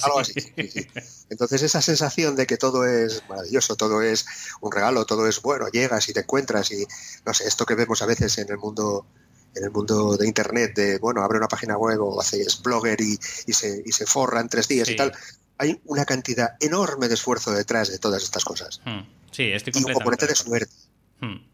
Entonces 1.29 1.61
esa 1.61 1.83
sensación 1.83 2.35
de 2.35 2.47
que 2.47 2.57
todo 2.57 2.83
es 2.83 3.21
maravilloso, 3.29 3.75
todo 3.75 4.01
es 4.01 4.25
un 4.59 4.71
regalo, 4.71 5.05
todo 5.05 5.27
es 5.27 5.39
bueno, 5.39 5.67
llegas 5.67 6.09
y 6.09 6.13
te 6.13 6.21
encuentras 6.21 6.71
y, 6.71 6.88
no 7.23 7.35
sé, 7.35 7.47
esto 7.47 7.67
que 7.67 7.75
vemos 7.75 8.01
a 8.01 8.07
veces 8.07 8.39
en 8.39 8.49
el 8.49 8.57
mundo 8.57 9.05
en 9.55 9.65
el 9.65 9.71
mundo 9.71 10.17
de 10.17 10.27
internet 10.27 10.75
de 10.75 10.97
bueno 10.99 11.23
abre 11.23 11.38
una 11.38 11.47
página 11.47 11.75
web 11.75 11.99
o 12.01 12.21
haces 12.21 12.61
blogger 12.61 13.01
y, 13.01 13.17
se, 13.51 13.81
y 13.83 13.91
se 13.91 14.05
forra 14.05 14.41
en 14.41 14.49
tres 14.49 14.67
días 14.67 14.89
y 14.89 14.95
tal 14.95 15.11
hay 15.59 15.79
una 15.85 16.05
cantidad 16.05 16.55
enorme 16.59 17.09
de 17.09 17.13
esfuerzo 17.13 17.51
detrás 17.51 17.91
de 17.91 17.99
todas 17.99 18.23
estas 18.23 18.45
cosas. 18.45 18.81
Hmm. 18.85 19.01
Sí, 19.31 19.51
estoy 19.51 19.74
completamente. 19.74 19.91
Un 19.91 19.93
componente 19.93 20.27
de 20.27 20.36
suerte. 20.36 20.75
Hmm. 21.21 21.48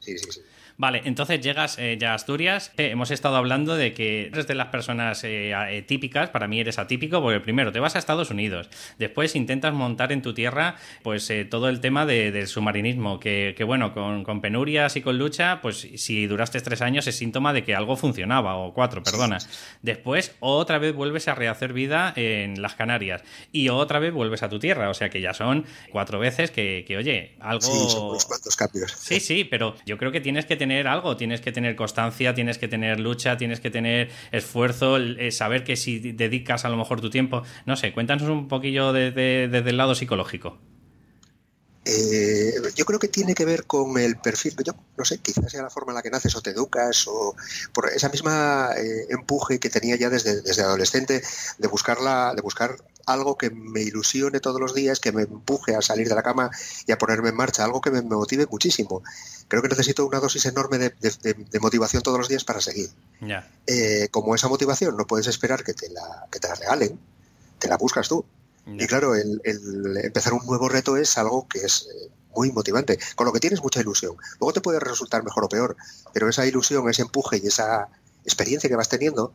Sí, 0.00 0.18
sí, 0.18 0.30
sí. 0.30 0.40
Vale, 0.76 1.02
entonces 1.04 1.40
llegas 1.40 1.78
eh, 1.78 1.96
ya 2.00 2.12
a 2.12 2.14
Asturias. 2.14 2.72
Eh, 2.76 2.90
hemos 2.90 3.12
estado 3.12 3.36
hablando 3.36 3.76
de 3.76 3.94
que 3.94 4.26
eres 4.26 4.48
de 4.48 4.54
las 4.56 4.68
personas 4.68 5.22
eh, 5.22 5.84
típicas. 5.86 6.30
Para 6.30 6.48
mí 6.48 6.58
eres 6.58 6.78
atípico 6.78 7.22
porque 7.22 7.38
primero 7.38 7.70
te 7.70 7.78
vas 7.78 7.94
a 7.94 8.00
Estados 8.00 8.30
Unidos. 8.30 8.68
Después 8.98 9.36
intentas 9.36 9.72
montar 9.72 10.10
en 10.10 10.20
tu 10.20 10.34
tierra 10.34 10.74
pues 11.02 11.30
todo 11.48 11.68
el 11.68 11.80
tema 11.80 12.06
del 12.06 12.46
submarinismo. 12.48 13.20
Que, 13.20 13.54
bueno, 13.64 13.94
con, 13.94 14.40
penurias 14.40 14.96
y 14.96 15.00
con 15.00 15.16
lucha, 15.16 15.60
pues 15.62 15.88
si 15.96 16.26
duraste 16.26 16.60
tres 16.60 16.82
años 16.82 17.06
es 17.06 17.16
síntoma 17.16 17.52
de 17.52 17.62
que 17.62 17.74
algo 17.74 17.96
funcionaba. 17.96 18.56
O 18.56 18.74
cuatro, 18.74 19.02
perdona. 19.02 19.38
Después 19.82 20.34
otra 20.40 20.78
vez 20.78 20.94
vuelves 20.94 21.28
a 21.28 21.36
rehacer 21.36 21.72
vida 21.72 22.12
en 22.16 22.60
las 22.60 22.74
Canarias. 22.74 23.22
Y 23.52 23.68
otra 23.68 24.00
vez 24.00 24.12
vuelves 24.12 24.42
a 24.42 24.48
tu 24.48 24.58
tierra. 24.58 24.90
O 24.90 24.94
sea 24.94 25.08
que 25.08 25.20
ya 25.20 25.34
son 25.34 25.66
cuatro 25.92 26.18
veces 26.18 26.50
que, 26.50 26.84
oye, 26.98 27.36
algo... 27.38 27.60
Sí, 27.60 27.90
son 27.90 28.08
unos 28.08 28.26
cuantos 28.26 28.56
cambios. 28.56 28.92
Sí, 28.92 29.20
sí, 29.20 29.44
pero 29.44 29.76
yo 29.86 29.98
creo 29.98 30.10
que 30.10 30.20
tienes 30.20 30.46
que 30.46 30.56
tener 30.56 30.63
algo, 30.72 31.16
tienes 31.16 31.40
que 31.40 31.52
tener 31.52 31.76
constancia, 31.76 32.34
tienes 32.34 32.58
que 32.58 32.68
tener 32.68 33.00
lucha, 33.00 33.36
tienes 33.36 33.60
que 33.60 33.70
tener 33.70 34.10
esfuerzo, 34.32 34.98
eh, 34.98 35.30
saber 35.30 35.64
que 35.64 35.76
si 35.76 35.98
dedicas 35.98 36.64
a 36.64 36.68
lo 36.68 36.76
mejor 36.76 37.00
tu 37.00 37.10
tiempo, 37.10 37.42
no 37.66 37.76
sé, 37.76 37.92
cuéntanos 37.92 38.28
un 38.28 38.48
poquillo 38.48 38.92
desde, 38.92 39.44
el 39.44 39.76
lado 39.76 39.94
psicológico. 39.94 40.58
Eh, 41.84 42.54
yo 42.74 42.84
creo 42.84 42.98
que 42.98 43.08
tiene 43.08 43.34
que 43.34 43.44
ver 43.44 43.64
con 43.64 43.98
el 43.98 44.16
perfil, 44.16 44.54
yo 44.64 44.72
no 44.96 45.04
sé, 45.04 45.18
quizás 45.18 45.50
sea 45.50 45.62
la 45.62 45.70
forma 45.70 45.92
en 45.92 45.96
la 45.96 46.02
que 46.02 46.10
naces 46.10 46.34
o 46.34 46.40
te 46.40 46.50
educas 46.50 47.06
o 47.08 47.36
por 47.72 47.90
esa 47.90 48.08
misma 48.08 48.70
eh, 48.76 49.06
empuje 49.10 49.58
que 49.58 49.68
tenía 49.68 49.96
ya 49.96 50.08
desde, 50.08 50.40
desde 50.40 50.62
adolescente 50.62 51.22
de 51.58 51.68
buscarla, 51.68 52.32
de 52.34 52.40
buscar 52.40 52.76
algo 53.06 53.36
que 53.36 53.50
me 53.50 53.82
ilusione 53.82 54.40
todos 54.40 54.60
los 54.60 54.74
días, 54.74 55.00
que 55.00 55.12
me 55.12 55.22
empuje 55.22 55.74
a 55.74 55.82
salir 55.82 56.08
de 56.08 56.14
la 56.14 56.22
cama 56.22 56.50
y 56.86 56.92
a 56.92 56.98
ponerme 56.98 57.30
en 57.30 57.36
marcha, 57.36 57.64
algo 57.64 57.80
que 57.80 57.90
me, 57.90 58.02
motive 58.02 58.46
muchísimo. 58.50 59.02
Creo 59.48 59.62
que 59.62 59.68
necesito 59.68 60.06
una 60.06 60.20
dosis 60.20 60.46
enorme 60.46 60.78
de, 60.78 61.60
motivación 61.60 62.02
todos 62.02 62.18
los 62.18 62.28
días 62.28 62.44
para 62.44 62.60
seguir. 62.60 62.90
Eh, 63.66 64.08
como 64.10 64.34
esa 64.34 64.48
motivación 64.48 64.96
no 64.96 65.06
puedes 65.06 65.26
esperar 65.26 65.64
que 65.64 65.74
te 65.74 65.90
la, 65.90 66.26
que 66.30 66.40
te 66.40 66.48
la 66.48 66.54
regalen, 66.54 66.98
te 67.58 67.68
la 67.68 67.76
buscas 67.76 68.08
tú. 68.08 68.24
Y 68.66 68.86
claro, 68.86 69.14
el, 69.14 69.40
empezar 70.02 70.32
un 70.32 70.46
nuevo 70.46 70.68
reto 70.68 70.96
es 70.96 71.18
algo 71.18 71.46
que 71.48 71.58
es 71.58 71.86
eh, 71.94 72.10
muy 72.34 72.50
motivante, 72.50 72.98
con 73.14 73.26
lo 73.26 73.32
que 73.32 73.40
tienes 73.40 73.62
mucha 73.62 73.80
ilusión. 73.80 74.16
Luego 74.40 74.52
te 74.52 74.60
puede 74.60 74.80
resultar 74.80 75.22
mejor 75.22 75.44
o 75.44 75.48
peor, 75.48 75.76
pero 76.12 76.28
esa 76.28 76.46
ilusión, 76.46 76.88
ese 76.88 77.02
empuje 77.02 77.40
y 77.42 77.46
esa 77.46 77.88
experiencia 78.24 78.68
que 78.70 78.76
vas 78.76 78.88
teniendo 78.88 79.34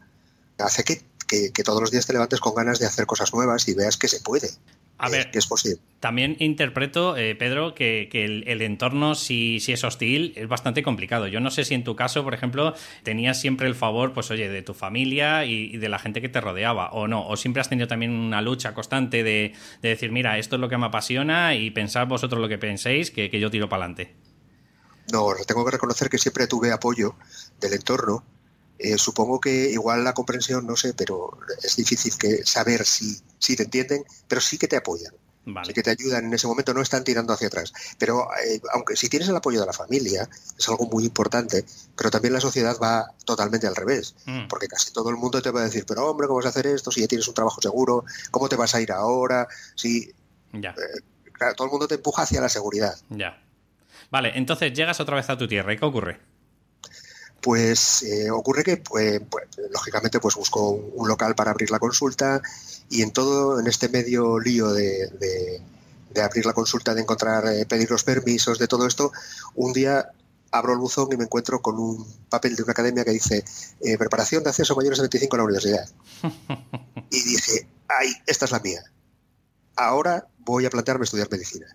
hace 0.58 0.84
que 0.84 1.04
que, 1.30 1.64
todos 1.64 1.80
los 1.80 1.92
días 1.92 2.06
te 2.06 2.14
levantes 2.14 2.40
con 2.40 2.56
ganas 2.56 2.80
de 2.80 2.88
hacer 2.88 3.06
cosas 3.06 3.34
nuevas 3.34 3.68
y 3.68 3.74
veas 3.74 3.98
que 3.98 4.08
se 4.08 4.20
puede. 4.20 4.50
A 5.00 5.10
ver, 5.10 5.32
que 5.32 5.40
es 5.40 5.48
posible. 5.48 5.80
También 6.02 6.36
interpreto, 6.40 7.16
eh, 7.16 7.34
Pedro, 7.34 7.74
que, 7.74 8.10
el, 8.12 8.62
entorno, 8.62 9.16
si, 9.16 9.62
si, 9.62 9.72
es 9.72 9.84
hostil, 9.86 10.34
es 10.36 10.48
bastante 10.50 10.84
complicado. 10.84 11.28
Yo 11.28 11.40
no 11.40 11.52
sé 11.52 11.64
si 11.64 11.74
en 11.74 11.86
tu 11.86 11.96
caso, 11.96 12.24
por 12.24 12.34
ejemplo, 12.34 12.74
tenías 13.04 13.40
siempre 13.40 13.68
el 13.68 13.76
favor, 13.76 14.14
pues 14.14 14.30
oye, 14.30 14.50
de 14.50 14.62
tu 14.62 14.74
familia 14.74 15.46
y, 15.46 15.78
de 15.78 15.88
la 15.88 16.00
gente 16.00 16.20
que 16.20 16.28
te 16.28 16.42
rodeaba, 16.42 16.92
o 16.92 17.08
no, 17.08 17.26
o 17.26 17.38
siempre 17.38 17.62
has 17.62 17.70
tenido 17.70 17.88
también 17.88 18.12
una 18.12 18.42
lucha 18.42 18.74
constante 18.74 19.24
de, 19.24 19.54
decir, 19.82 20.12
mira, 20.12 20.38
esto 20.38 20.58
es 20.58 20.60
lo 20.60 20.68
que 20.68 20.78
me 20.78 20.88
apasiona 20.88 21.56
y 21.56 21.72
pensad 21.72 22.06
vosotros 22.06 22.42
lo 22.42 22.50
que 22.50 22.58
penséis, 22.58 23.10
que, 23.10 23.30
que 23.30 23.40
yo 23.40 23.50
tiro 23.50 23.70
para 23.70 23.86
adelante. 23.86 24.16
No, 25.14 25.28
tengo 25.48 25.64
que 25.64 25.72
reconocer 25.72 26.10
que 26.10 26.18
siempre 26.18 26.46
tuve 26.46 26.74
apoyo 26.74 27.16
del 27.62 27.74
entorno 27.74 28.24
eh, 28.80 28.98
supongo 28.98 29.40
que 29.40 29.70
igual 29.70 30.04
la 30.04 30.14
comprensión, 30.14 30.66
no 30.66 30.76
sé, 30.76 30.94
pero 30.94 31.38
es 31.62 31.76
difícil 31.76 32.18
que 32.18 32.46
saber 32.46 32.86
si, 32.86 33.20
si 33.38 33.56
te 33.56 33.64
entienden, 33.64 34.04
pero 34.28 34.42
sí 34.42 34.58
que 34.58 34.68
te 34.68 34.78
apoyan. 34.78 35.14
Sí 35.66 35.74
que 35.74 35.82
te 35.82 35.90
ayudan 35.90 36.26
en 36.26 36.34
ese 36.34 36.48
momento, 36.48 36.74
no 36.74 36.82
están 36.82 37.04
tirando 37.04 37.34
hacia 37.34 37.48
atrás. 37.48 37.74
Pero 37.98 38.28
eh, 38.46 38.62
aunque 38.74 38.96
si 38.96 39.10
tienes 39.10 39.30
el 39.30 39.36
apoyo 39.36 39.60
de 39.60 39.66
la 39.66 39.74
familia, 39.74 40.30
es 40.58 40.70
algo 40.70 40.86
muy 40.86 41.06
importante, 41.06 41.66
pero 41.96 42.12
también 42.12 42.34
la 42.34 42.42
sociedad 42.42 42.78
va 42.82 43.12
totalmente 43.26 43.66
al 43.66 43.76
revés, 43.76 44.16
mm. 44.26 44.48
porque 44.48 44.68
casi 44.68 44.92
todo 44.92 45.10
el 45.10 45.16
mundo 45.16 45.42
te 45.42 45.50
va 45.50 45.62
a 45.62 45.64
decir, 45.64 45.86
pero 45.88 46.08
hombre, 46.08 46.28
¿cómo 46.28 46.38
vas 46.38 46.46
a 46.46 46.50
hacer 46.50 46.68
esto? 46.68 46.92
Si 46.92 47.02
ya 47.02 47.08
tienes 47.08 47.28
un 47.28 47.34
trabajo 47.34 47.62
seguro, 47.62 48.06
¿cómo 48.32 48.48
te 48.48 48.56
vas 48.56 48.76
a 48.76 48.82
ir 48.82 48.92
ahora? 48.92 49.48
Si, 49.76 50.14
ya. 50.54 50.70
Eh, 50.70 51.02
claro, 51.34 51.56
todo 51.56 51.66
el 51.66 51.72
mundo 51.72 51.88
te 51.88 51.96
empuja 51.96 52.24
hacia 52.24 52.42
la 52.42 52.50
seguridad. 52.50 52.96
Ya. 53.10 53.42
Vale, 54.12 54.38
entonces 54.38 54.74
llegas 54.74 55.00
otra 55.00 55.16
vez 55.16 55.30
a 55.30 55.38
tu 55.38 55.48
tierra, 55.48 55.74
¿y 55.74 55.78
qué 55.78 55.86
ocurre? 55.86 56.20
Pues 57.42 58.04
eh, 58.04 58.32
ocurre 58.32 58.64
que 58.64 58.78
pues, 58.78 59.22
pues, 59.30 59.48
lógicamente 59.72 60.20
pues 60.20 60.36
busco 60.36 60.70
un, 60.70 61.08
local 61.08 61.36
para 61.36 61.52
abrir 61.52 61.72
la 61.72 61.80
consulta 61.80 62.42
y 62.90 63.02
en 63.02 63.12
todo 63.12 63.60
en 63.60 63.68
este 63.68 63.90
medio 63.90 64.40
lío 64.40 64.72
de, 64.72 65.62
abrir 66.22 66.46
la 66.46 66.54
consulta 66.54 66.94
de 66.94 67.02
encontrar 67.02 67.48
eh, 67.48 67.66
pedir 67.66 67.90
los 67.90 68.04
permisos 68.04 68.60
de 68.60 68.68
todo 68.68 68.86
esto 68.88 69.12
un 69.56 69.74
día 69.74 70.12
abro 70.52 70.74
el 70.74 70.80
buzón 70.80 71.08
y 71.12 71.18
me 71.18 71.26
encuentro 71.26 71.62
con 71.62 71.80
un 71.80 72.06
papel 72.30 72.56
de 72.56 72.64
una 72.64 72.72
academia 72.72 73.06
que 73.06 73.12
dice 73.12 73.44
eh, 73.82 73.98
preparación 73.98 74.44
de 74.44 74.50
acceso 74.50 74.76
mayores 74.76 74.98
de 74.98 75.04
25 75.04 75.36
a 75.36 75.38
la 75.38 75.44
universidad 75.46 75.90
y 77.12 77.24
dije 77.24 77.68
ay 77.88 78.14
esta 78.26 78.46
es 78.46 78.52
la 78.52 78.60
mía. 78.60 78.84
Ahora 79.76 80.28
voy 80.40 80.66
a 80.66 80.70
plantearme 80.70 81.06
estudiar 81.06 81.30
medicina 81.32 81.68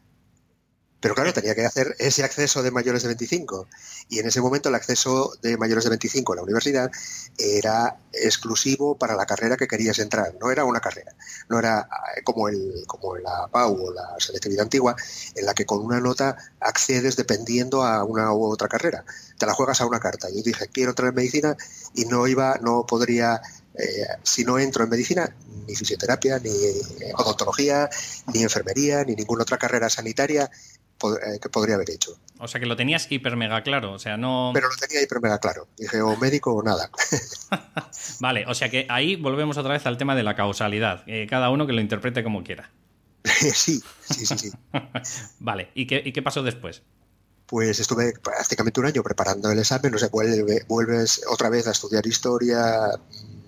pero 1.05 1.15
claro, 1.15 1.35
tenía 1.35 1.55
que 1.55 1.67
hacer 1.67 1.95
ese 1.99 2.25
acceso 2.25 2.63
de 2.63 2.71
mayores 2.71 3.03
de 3.03 3.09
25. 3.09 3.69
Y 4.09 4.21
en 4.21 4.27
ese 4.27 4.41
momento 4.41 4.71
el 4.71 4.75
acceso 4.75 5.35
de 5.43 5.59
mayores 5.59 5.85
de 5.85 5.91
25 5.91 6.33
a 6.33 6.37
la 6.37 6.43
universidad 6.43 6.91
era 7.37 7.99
exclusivo 8.11 8.97
para 8.97 9.15
la 9.15 9.27
carrera 9.27 9.59
que 9.59 9.69
querías 9.69 9.99
entrar. 9.99 10.35
No 10.41 10.51
era 10.51 10.65
una 10.65 10.81
carrera. 10.81 11.13
No 11.51 11.59
era 11.59 11.91
eh, 12.17 12.23
como, 12.25 12.49
el, 12.49 12.85
como 12.87 13.17
la 13.17 13.49
PAU 13.49 13.89
o 13.89 13.93
la 13.93 14.15
selectividad 14.19 14.63
antigua, 14.63 14.97
en 15.35 15.45
la 15.45 15.53
que 15.53 15.67
con 15.67 15.85
una 15.85 16.01
nota 16.01 16.39
accedes 16.59 17.17
dependiendo 17.17 17.83
a 17.83 18.03
una 18.03 18.33
u 18.33 18.43
otra 18.43 18.69
carrera. 18.69 19.05
Te 19.37 19.45
la 19.45 19.53
juegas 19.53 19.83
a 19.83 19.87
una 19.87 20.01
carta. 20.01 20.31
Yo 20.31 20.43
dije, 20.43 20.69
quiero 20.69 20.93
entrar 20.93 21.11
en 21.11 21.17
medicina 21.17 21.55
y 21.93 22.07
no 22.07 22.27
iba, 22.27 22.57
no 22.63 22.87
podría 22.87 23.43
eh, 23.75 24.07
si 24.23 24.45
no 24.45 24.59
entro 24.59 24.85
en 24.85 24.91
medicina, 24.91 25.35
ni 25.67 25.75
fisioterapia, 25.75 26.39
ni 26.39 26.51
odontología, 27.15 27.91
ni 28.33 28.43
enfermería, 28.43 29.05
ni 29.05 29.17
ninguna 29.17 29.43
otra 29.43 29.59
carrera 29.59 29.91
sanitaria 29.91 30.51
eh, 31.13 31.39
que 31.41 31.49
podría 31.49 31.77
haber 31.77 31.91
hecho. 31.91 32.19
O 32.39 32.49
sea 32.49 32.61
que 32.61 32.67
lo 32.67 32.77
tenías 32.77 33.11
hiper 33.11 33.37
mega 33.37 33.63
claro, 33.63 33.93
o 33.93 33.99
sea, 33.99 34.17
no... 34.17 34.51
Pero 34.55 34.69
lo 34.69 34.77
tenía 34.77 35.03
hiper 35.03 35.21
mega 35.21 35.39
claro. 35.39 35.69
Dije, 35.77 36.01
o 36.01 36.17
médico 36.17 36.55
o 36.55 36.63
nada. 36.63 36.91
vale, 38.21 38.45
o 38.47 38.55
sea 38.55 38.69
que 38.69 38.87
ahí 38.89 39.17
volvemos 39.17 39.57
otra 39.57 39.73
vez 39.73 39.87
al 39.87 39.99
tema 39.99 40.15
de 40.15 40.23
la 40.23 40.35
causalidad. 40.35 41.05
Eh, 41.07 41.27
cada 41.29 41.51
uno 41.51 41.67
que 41.67 41.73
lo 41.73 41.81
interprete 41.81 42.23
como 42.23 42.43
quiera. 42.45 42.71
sí, 43.25 43.83
sí, 44.11 44.27
sí, 44.27 44.39
sí. 44.39 44.51
vale, 45.39 45.71
¿Y 45.75 45.87
qué, 45.87 46.03
¿y 46.05 46.13
qué 46.13 46.23
pasó 46.23 46.43
después? 46.43 46.83
pues 47.47 47.79
estuve 47.79 48.15
prácticamente 48.23 48.81
un 48.81 48.87
año 48.87 49.03
preparando 49.03 49.51
el 49.51 49.59
examen, 49.59 49.93
no 49.93 49.99
sé, 49.99 50.09
vuelves 50.09 51.21
otra 51.29 51.51
vez 51.51 51.67
a 51.67 51.73
estudiar 51.73 52.07
historia, 52.07 52.91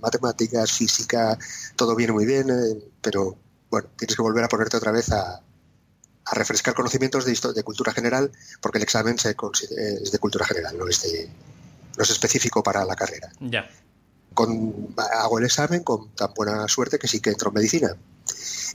matemáticas, 0.01 0.73
física, 0.73 1.39
todo 1.77 1.97
viene 1.97 2.13
muy 2.13 2.27
bien, 2.27 2.51
eh, 2.51 2.85
pero 3.01 3.37
bueno, 3.71 3.89
tienes 3.97 4.15
que 4.15 4.23
volver 4.23 4.45
a 4.45 4.49
ponerte 4.49 4.77
otra 4.77 4.93
vez 4.93 5.11
a, 5.11 5.41
a 6.27 6.35
refrescar 6.35 6.75
conocimientos 6.75 7.25
de, 7.25 7.53
de, 7.55 7.63
cultura 7.63 7.93
general, 7.93 8.33
porque 8.61 8.79
el 8.79 8.85
examen 8.85 9.19
se 9.19 9.31
es 9.31 10.13
de 10.13 10.19
cultura 10.19 10.45
general, 10.45 10.77
no 10.77 10.89
es, 10.89 11.07
no 11.97 12.03
es 12.03 12.11
específico 12.11 12.63
para 12.63 12.85
la 12.85 12.97
carrera. 12.97 13.31
Ya. 13.41 13.69
Con, 14.35 14.95
hago 14.97 15.39
el 15.39 15.45
examen 15.45 15.83
con 15.83 16.11
tan 16.15 16.35
buena 16.35 16.67
suerte 16.69 16.99
que 16.99 17.09
sí 17.09 17.21
que 17.21 17.31
entro 17.31 17.51
en 17.51 17.55
medicina. 17.55 17.97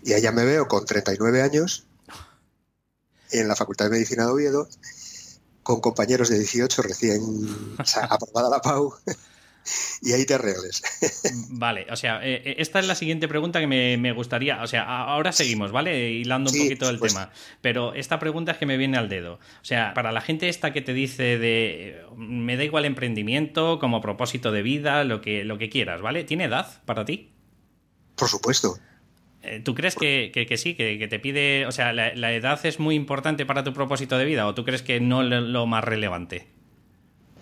Y 0.03 0.13
allá 0.13 0.31
me 0.31 0.46
veo 0.46 0.67
con 0.67 0.86
39 0.86 1.41
años 1.41 1.86
en 3.31 3.48
la 3.48 3.55
Facultad 3.55 3.86
de 3.86 3.91
Medicina 3.91 4.25
de 4.25 4.31
Oviedo, 4.31 4.67
con 5.63 5.81
compañeros 5.81 6.29
de 6.29 6.39
18 6.39 6.81
recién 6.81 7.22
aprobada 8.10 8.50
la 8.50 8.62
PAU. 8.62 8.93
y 10.01 10.13
ahí 10.13 10.25
te 10.25 10.34
arregles. 10.34 10.82
Vale, 11.50 11.88
o 11.89 11.96
sea, 11.96 12.25
eh, 12.25 12.41
eh, 12.46 12.56
esta 12.58 12.80
es 12.80 12.88
la 12.88 12.96
siguiente 12.96 13.27
pregunta 13.27 13.60
que 13.60 13.68
me, 13.68 14.12
gustaría. 14.13 14.62
O 14.62 14.68
sea, 14.68 14.84
ahora 14.84 15.32
seguimos, 15.32 15.72
¿vale? 15.72 16.12
Hilando 16.12 16.51
un 16.51 16.58
poquito 16.58 16.89
el 16.89 17.00
tema. 17.00 17.32
Pero 17.62 17.94
esta 17.94 18.20
pregunta 18.20 18.53
es 18.53 18.58
que 18.58 18.65
me 18.65 18.77
viene 18.77 18.98
al 18.98 19.10
dedo. 19.10 19.34
O 19.34 19.65
sea, 19.65 19.94
para 19.94 20.12
la 20.12 20.22
gente 20.22 20.50
esta 20.50 20.74
que 20.74 20.82
te 20.82 20.94
dice 20.94 21.38
de 21.38 22.01
me 22.15 22.58
da 22.58 22.63
igual 22.63 22.86
emprendimiento, 22.86 23.80
como 23.80 24.01
propósito 24.01 24.51
de 24.51 24.62
vida, 24.62 25.03
lo 25.03 25.22
que, 25.22 25.44
lo 25.44 25.58
que 25.58 25.70
quieras, 25.70 26.01
¿vale? 26.01 26.24
¿Tiene 26.24 26.46
edad 26.46 26.82
para 26.86 27.06
ti? 27.06 27.32
Por 28.15 28.30
supuesto. 28.30 28.77
Eh, 29.44 29.60
¿Tú 29.60 29.74
crees 29.74 29.96
que, 29.96 30.32
sí, 30.58 30.75
que, 30.75 31.08
te 31.08 31.20
pide, 31.20 31.65
o 31.65 31.72
sea, 31.72 31.94
la, 31.94 32.34
edad 32.34 32.63
es 32.65 32.80
muy 32.80 32.96
importante 32.96 33.46
para 33.46 33.63
tu 33.63 33.74
propósito 33.74 34.18
de 34.18 34.25
vida 34.25 34.46
o 34.46 34.53
tú 34.53 34.63
crees 34.63 34.84
que 34.84 35.00
no 35.00 35.22
es 35.24 35.30
lo 35.30 35.65
más 35.65 35.84
relevante? 35.84 36.48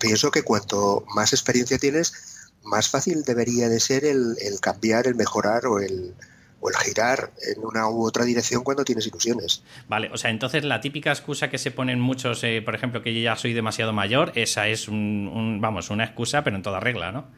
Pienso 0.00 0.30
que 0.30 0.42
cuanto 0.42 1.04
más 1.14 1.32
experiencia 1.32 1.78
tienes, 1.78 2.12
más 2.64 2.88
fácil 2.88 3.22
debería 3.22 3.68
de 3.68 3.78
ser 3.80 4.04
el, 4.04 4.36
cambiar, 4.60 5.06
el 5.06 5.14
mejorar 5.14 5.66
o 5.66 5.78
el, 5.78 6.14
o 6.60 6.70
el 6.70 6.76
girar 6.76 7.32
en 7.42 7.64
una 7.64 7.88
u 7.88 8.04
otra 8.04 8.24
dirección 8.24 8.64
cuando 8.64 8.84
tienes 8.84 9.06
ilusiones. 9.06 9.62
Vale, 9.88 10.10
o 10.12 10.16
sea, 10.16 10.30
entonces 10.30 10.64
la 10.64 10.80
típica 10.80 11.10
excusa 11.10 11.50
que 11.50 11.58
se 11.58 11.70
ponen 11.70 12.00
muchos, 12.00 12.42
eh, 12.44 12.62
por 12.64 12.74
ejemplo, 12.74 13.02
que 13.02 13.14
yo 13.14 13.20
ya 13.20 13.36
soy 13.36 13.52
demasiado 13.52 13.92
mayor, 13.92 14.32
esa 14.34 14.68
es 14.68 14.88
un, 14.88 15.58
vamos, 15.60 15.90
una 15.90 16.04
excusa, 16.04 16.42
pero 16.42 16.56
en 16.56 16.62
toda 16.62 16.80
regla, 16.80 17.12
¿no? 17.12 17.28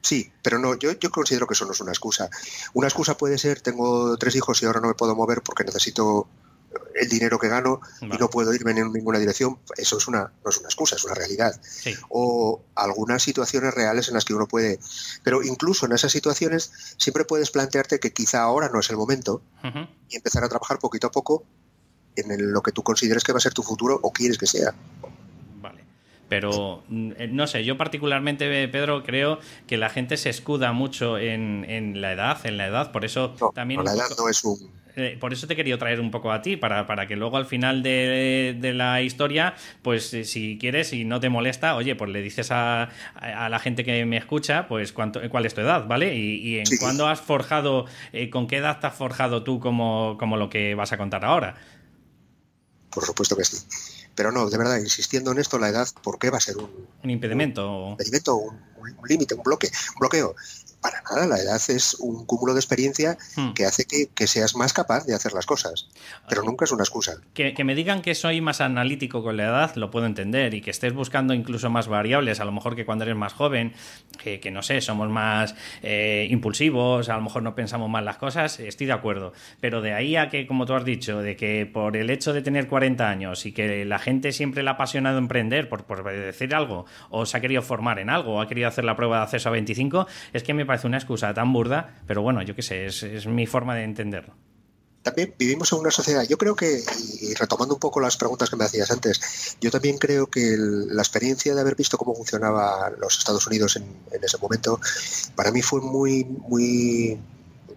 Sí, 0.00 0.30
pero 0.42 0.58
no, 0.58 0.78
yo, 0.78 0.92
yo 0.92 1.10
considero 1.10 1.46
que 1.46 1.54
eso 1.54 1.66
no 1.66 1.72
es 1.72 1.80
una 1.80 1.90
excusa. 1.90 2.30
Una 2.74 2.86
excusa 2.86 3.16
puede 3.16 3.38
ser, 3.38 3.60
tengo 3.60 4.16
tres 4.16 4.36
hijos 4.36 4.62
y 4.62 4.66
ahora 4.66 4.80
no 4.80 4.88
me 4.88 4.94
puedo 4.94 5.16
mover 5.16 5.42
porque 5.42 5.64
necesito 5.64 6.28
el 6.94 7.08
dinero 7.08 7.38
que 7.38 7.48
gano 7.48 7.80
y 8.00 8.16
no 8.18 8.28
puedo 8.28 8.54
irme 8.54 8.72
en 8.72 8.92
ninguna 8.92 9.18
dirección, 9.18 9.58
eso 9.76 9.98
es 9.98 10.08
una, 10.08 10.32
no 10.44 10.50
es 10.50 10.58
una 10.58 10.68
excusa, 10.68 10.96
es 10.96 11.04
una 11.04 11.14
realidad. 11.14 11.60
O 12.08 12.62
algunas 12.74 13.22
situaciones 13.22 13.74
reales 13.74 14.08
en 14.08 14.14
las 14.14 14.24
que 14.24 14.34
uno 14.34 14.46
puede, 14.46 14.78
pero 15.22 15.42
incluso 15.42 15.86
en 15.86 15.92
esas 15.92 16.12
situaciones 16.12 16.70
siempre 16.96 17.24
puedes 17.24 17.50
plantearte 17.50 18.00
que 18.00 18.12
quizá 18.12 18.42
ahora 18.42 18.68
no 18.68 18.80
es 18.80 18.90
el 18.90 18.96
momento 18.96 19.42
y 20.08 20.16
empezar 20.16 20.44
a 20.44 20.48
trabajar 20.48 20.78
poquito 20.78 21.06
a 21.06 21.10
poco 21.10 21.44
en 22.16 22.52
lo 22.52 22.62
que 22.62 22.72
tú 22.72 22.82
consideres 22.82 23.22
que 23.24 23.32
va 23.32 23.38
a 23.38 23.40
ser 23.40 23.52
tu 23.52 23.62
futuro 23.62 23.98
o 24.02 24.12
quieres 24.12 24.38
que 24.38 24.46
sea. 24.46 24.74
Pero 26.28 26.82
mm, 26.88 27.12
eh, 27.18 27.28
no 27.28 27.46
sé, 27.46 27.64
yo 27.64 27.76
particularmente, 27.76 28.68
Pedro, 28.68 29.04
creo 29.04 29.38
que 29.66 29.76
la 29.76 29.90
gente 29.90 30.16
se 30.16 30.30
escuda 30.30 30.72
mucho 30.72 31.18
en, 31.18 32.00
la 32.00 32.12
edad, 32.12 32.44
en 32.44 32.56
la 32.56 32.66
edad, 32.66 32.92
por 32.92 33.04
eso 33.04 33.34
también... 33.54 33.84
la 33.84 33.92
edad 33.92 34.08
no 34.18 34.28
es 34.28 34.42
un... 34.44 34.72
Eh, 34.96 35.18
por 35.20 35.30
eso 35.34 35.46
te 35.46 35.52
he 35.52 35.56
querido 35.56 35.76
traer 35.76 36.00
un 36.00 36.10
poco 36.10 36.32
a 36.32 36.40
ti, 36.40 36.56
para, 36.56 36.86
para 36.86 37.06
que 37.06 37.16
luego 37.16 37.36
al 37.36 37.44
final 37.44 37.82
de, 37.82 38.72
la 38.74 39.02
historia, 39.02 39.54
pues 39.82 40.12
eh, 40.14 40.24
si 40.24 40.56
quieres 40.58 40.94
y 40.94 41.04
no 41.04 41.20
te 41.20 41.28
molesta, 41.28 41.76
oye, 41.76 41.94
pues 41.94 42.10
le 42.10 42.22
dices 42.22 42.48
a, 42.50 42.88
la 43.20 43.58
gente 43.58 43.84
que 43.84 44.06
me 44.06 44.16
escucha, 44.16 44.66
pues 44.68 44.92
cuánto, 44.92 45.20
cuál 45.28 45.44
es 45.44 45.52
tu 45.52 45.60
edad, 45.60 45.86
¿vale? 45.86 46.16
Y, 46.16 46.58
en 46.58 46.64
cuándo 46.80 47.06
has 47.06 47.20
forjado, 47.20 47.84
con 48.32 48.46
qué 48.46 48.56
edad 48.56 48.80
te 48.80 48.86
has 48.86 48.94
forjado 48.94 49.44
tú 49.44 49.60
como, 49.60 50.16
como 50.18 50.38
lo 50.38 50.48
que 50.48 50.74
vas 50.74 50.92
a 50.92 50.96
contar 50.96 51.26
ahora. 51.26 51.56
Por 52.88 53.04
supuesto 53.04 53.36
que 53.36 53.44
sí. 53.44 53.58
Pero 54.14 54.32
no, 54.32 54.48
de 54.48 54.56
verdad, 54.56 54.78
insistiendo 54.78 55.30
en 55.32 55.38
esto, 55.38 55.58
la 55.58 55.68
edad, 55.68 55.86
¿por 56.02 56.18
qué 56.18 56.30
va 56.30 56.38
a 56.38 56.40
ser 56.40 56.56
un, 56.56 56.70
un 57.04 57.10
impedimento? 57.10 57.84
Un 57.84 57.90
impedimento, 57.92 58.36
un, 58.36 58.58
un 58.78 59.08
límite, 59.08 59.34
un 59.34 59.42
bloque, 59.42 59.70
un 59.94 60.00
bloqueo 60.00 60.34
para 60.86 61.02
nada, 61.02 61.26
la 61.26 61.42
edad 61.42 61.60
es 61.68 61.94
un 61.94 62.24
cúmulo 62.26 62.54
de 62.54 62.60
experiencia 62.60 63.18
hmm. 63.34 63.54
que 63.54 63.64
hace 63.64 63.84
que, 63.86 64.26
seas 64.28 64.54
más 64.54 64.72
capaz 64.72 65.04
de 65.04 65.14
hacer 65.14 65.32
las 65.32 65.44
cosas, 65.44 65.88
pero 66.28 66.44
nunca 66.44 66.64
es 66.64 66.70
una 66.70 66.84
excusa. 66.84 67.14
Que, 67.34 67.52
me 67.64 67.74
digan 67.74 68.02
que 68.02 68.14
soy 68.14 68.40
más 68.40 68.60
analítico 68.60 69.22
con 69.22 69.36
la 69.36 69.44
edad, 69.46 69.74
lo 69.74 69.90
puedo 69.90 70.06
entender, 70.06 70.54
y 70.54 70.60
que 70.60 70.70
estés 70.70 70.92
buscando 70.92 71.34
incluso 71.34 71.70
más 71.70 71.88
variables, 71.88 72.38
a 72.38 72.44
lo 72.44 72.52
mejor 72.52 72.76
que 72.76 72.84
cuando 72.84 73.02
eres 73.04 73.16
más 73.16 73.32
joven, 73.32 73.72
que, 74.22 74.50
no 74.52 74.62
sé, 74.62 74.80
somos 74.80 75.08
más 75.08 75.56
eh, 75.82 76.28
impulsivos, 76.30 77.08
a 77.08 77.16
lo 77.16 77.22
mejor 77.22 77.42
no 77.42 77.56
pensamos 77.56 77.90
mal 77.90 78.04
las 78.04 78.18
cosas, 78.18 78.60
estoy 78.60 78.86
de 78.86 78.92
acuerdo, 78.92 79.32
pero 79.60 79.82
de 79.82 79.92
ahí 79.92 80.14
a 80.14 80.28
que, 80.28 80.46
como 80.46 80.66
tú 80.66 80.74
has 80.74 80.84
dicho, 80.84 81.20
de 81.20 81.34
que 81.34 81.66
por 81.66 81.96
el 81.96 82.10
hecho 82.10 82.32
de 82.32 82.42
tener 82.42 82.68
40 82.68 83.08
años 83.08 83.44
y 83.44 83.52
que 83.52 83.84
la 83.84 83.98
gente 83.98 84.30
siempre 84.30 84.62
le 84.62 84.70
ha 84.70 84.74
apasionado 84.74 85.18
emprender, 85.18 85.68
por, 85.68 85.84
por 85.84 86.04
decir 86.04 86.54
algo, 86.54 86.86
o 87.10 87.26
se 87.26 87.36
ha 87.36 87.40
querido 87.40 87.62
formar 87.62 87.98
en 87.98 88.08
algo, 88.08 88.36
o 88.36 88.40
ha 88.40 88.46
querido 88.46 88.68
hacer 88.68 88.84
la 88.84 88.94
prueba 88.94 89.16
de 89.18 89.22
acceso 89.24 89.48
a 89.48 89.52
25, 89.52 90.06
es 90.32 90.42
que 90.44 90.54
me 90.54 90.64
parece 90.64 90.75
una 90.84 90.98
excusa 90.98 91.32
tan 91.34 91.52
burda, 91.52 92.02
pero 92.06 92.22
bueno, 92.22 92.42
yo 92.42 92.54
qué 92.54 92.62
sé, 92.62 92.86
es, 92.86 93.26
mi 93.26 93.46
forma 93.46 93.74
de 93.74 93.84
entenderlo. 93.84 94.34
También 95.02 95.34
vivimos 95.38 95.72
en 95.72 95.78
una 95.78 95.92
sociedad, 95.92 96.24
yo 96.28 96.36
creo 96.36 96.56
que, 96.56 96.82
y 97.20 97.34
retomando 97.34 97.74
un 97.74 97.80
poco 97.80 98.00
las 98.00 98.16
preguntas 98.16 98.50
que 98.50 98.56
me 98.56 98.64
hacías 98.64 98.90
antes, 98.90 99.56
yo 99.60 99.70
también 99.70 99.98
creo 99.98 100.26
que 100.26 100.56
la 100.58 101.00
experiencia 101.00 101.54
de 101.54 101.60
haber 101.60 101.76
visto 101.76 101.96
cómo 101.96 102.14
funcionaba 102.14 102.90
los 102.98 103.18
Estados 103.18 103.46
Unidos 103.46 103.76
en, 103.76 103.84
ese 104.20 104.38
momento, 104.38 104.80
para 105.36 105.52
mí 105.52 105.62
fue 105.62 105.80
muy, 105.80 106.24
muy 106.24 107.20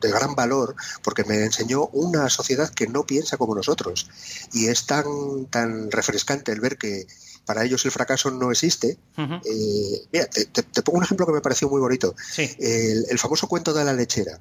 de 0.02 0.10
gran 0.10 0.34
valor 0.34 0.76
porque 1.04 1.23
me 1.23 1.43
enseñó 1.43 1.88
una 1.88 2.30
sociedad 2.30 2.69
que 2.69 2.88
no 2.88 3.06
piensa 3.06 3.38
como 3.38 3.54
nosotros. 3.54 4.10
Y 4.52 4.67
es 4.67 4.88
tan, 4.88 5.45
tan 5.52 5.91
refrescante 5.91 6.52
el 6.52 6.62
ver 6.62 6.78
que 6.78 7.06
para 7.49 7.65
ellos 7.65 7.83
el 7.85 7.89
fracaso 7.89 8.29
no 8.29 8.51
existe. 8.51 8.99
Eh, 9.17 10.07
mira, 10.13 10.27
te, 10.27 10.83
pongo 10.83 10.99
un 10.99 11.03
ejemplo 11.03 11.25
que 11.25 11.31
me 11.31 11.41
pareció 11.41 11.67
muy 11.67 11.81
bonito. 11.81 12.13
El, 12.38 13.17
famoso 13.17 13.47
cuento 13.47 13.73
de 13.73 13.83
la 13.83 13.91
lechera. 13.91 14.39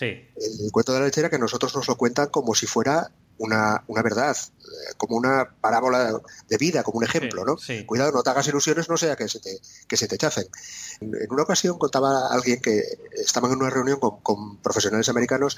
El 0.00 0.72
cuento 0.72 0.92
de 0.92 0.98
la 0.98 1.04
lechera 1.04 1.30
que 1.30 1.38
nosotros 1.38 1.72
nos 1.76 1.86
lo 1.86 1.96
cuentan 1.96 2.30
como 2.30 2.56
si 2.56 2.66
fuera 2.66 3.12
una, 3.38 3.84
verdad, 4.02 4.36
eh, 4.36 4.94
como 4.96 5.16
una 5.16 5.54
parábola 5.60 6.20
de 6.48 6.56
vida, 6.56 6.82
como 6.82 6.98
un 6.98 7.04
ejemplo, 7.04 7.44
¿no? 7.44 7.56
Cuidado, 7.86 8.10
no 8.10 8.24
te 8.24 8.30
hagas 8.30 8.48
ilusiones, 8.48 8.88
no 8.88 8.96
sea 8.96 9.14
que 9.14 9.28
se 9.28 9.38
te, 9.38 9.60
que 9.86 9.96
se 9.96 10.08
te. 10.08 10.18
En 11.00 11.30
una 11.30 11.44
ocasión 11.44 11.78
contaba 11.78 12.26
alguien 12.32 12.60
que 12.60 12.82
estaban 13.12 13.52
en 13.52 13.58
una 13.58 13.70
reunión 13.70 14.00
con, 14.00 14.18
con 14.20 14.56
profesionales 14.56 15.08
americanos 15.08 15.56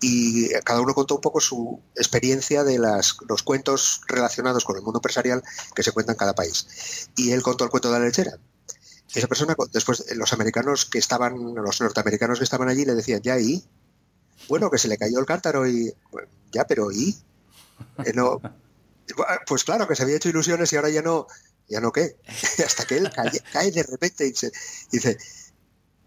y 0.00 0.48
cada 0.64 0.80
uno 0.80 0.94
contó 0.94 1.16
un 1.16 1.20
poco 1.20 1.40
su 1.40 1.80
experiencia 1.94 2.64
de 2.64 2.78
las, 2.78 3.16
los 3.28 3.42
cuentos 3.42 4.00
relacionados 4.06 4.64
con 4.64 4.76
el 4.76 4.82
mundo 4.82 4.98
empresarial 4.98 5.42
que 5.74 5.82
se 5.82 5.92
cuentan 5.92 6.14
en 6.14 6.18
cada 6.18 6.34
país. 6.34 7.08
Y 7.16 7.32
él 7.32 7.42
contó 7.42 7.64
el 7.64 7.70
cuento 7.70 7.90
de 7.90 7.98
la 7.98 8.04
lechera. 8.04 8.38
Y 9.14 9.18
esa 9.18 9.26
persona, 9.26 9.56
después 9.72 10.04
los 10.14 10.32
americanos 10.32 10.84
que 10.84 10.98
estaban, 10.98 11.54
los 11.54 11.80
norteamericanos 11.80 12.38
que 12.38 12.44
estaban 12.44 12.68
allí 12.68 12.84
le 12.84 12.94
decían, 12.94 13.22
ya, 13.22 13.38
¿y? 13.38 13.64
Bueno, 14.48 14.70
que 14.70 14.78
se 14.78 14.88
le 14.88 14.98
cayó 14.98 15.18
el 15.18 15.26
cántaro 15.26 15.66
y, 15.66 15.92
ya, 16.52 16.64
pero 16.64 16.92
¿y? 16.92 17.16
Eh, 18.04 18.12
no, 18.14 18.40
pues 19.46 19.64
claro, 19.64 19.88
que 19.88 19.96
se 19.96 20.02
había 20.02 20.16
hecho 20.16 20.28
ilusiones 20.28 20.72
y 20.72 20.76
ahora 20.76 20.90
ya 20.90 21.02
no, 21.02 21.26
ya 21.68 21.80
no 21.80 21.92
qué. 21.92 22.16
Hasta 22.64 22.84
que 22.86 22.98
él 22.98 23.10
cae, 23.52 23.70
de 23.70 23.82
repente 23.82 24.26
y, 24.26 24.32
dice, 24.90 25.18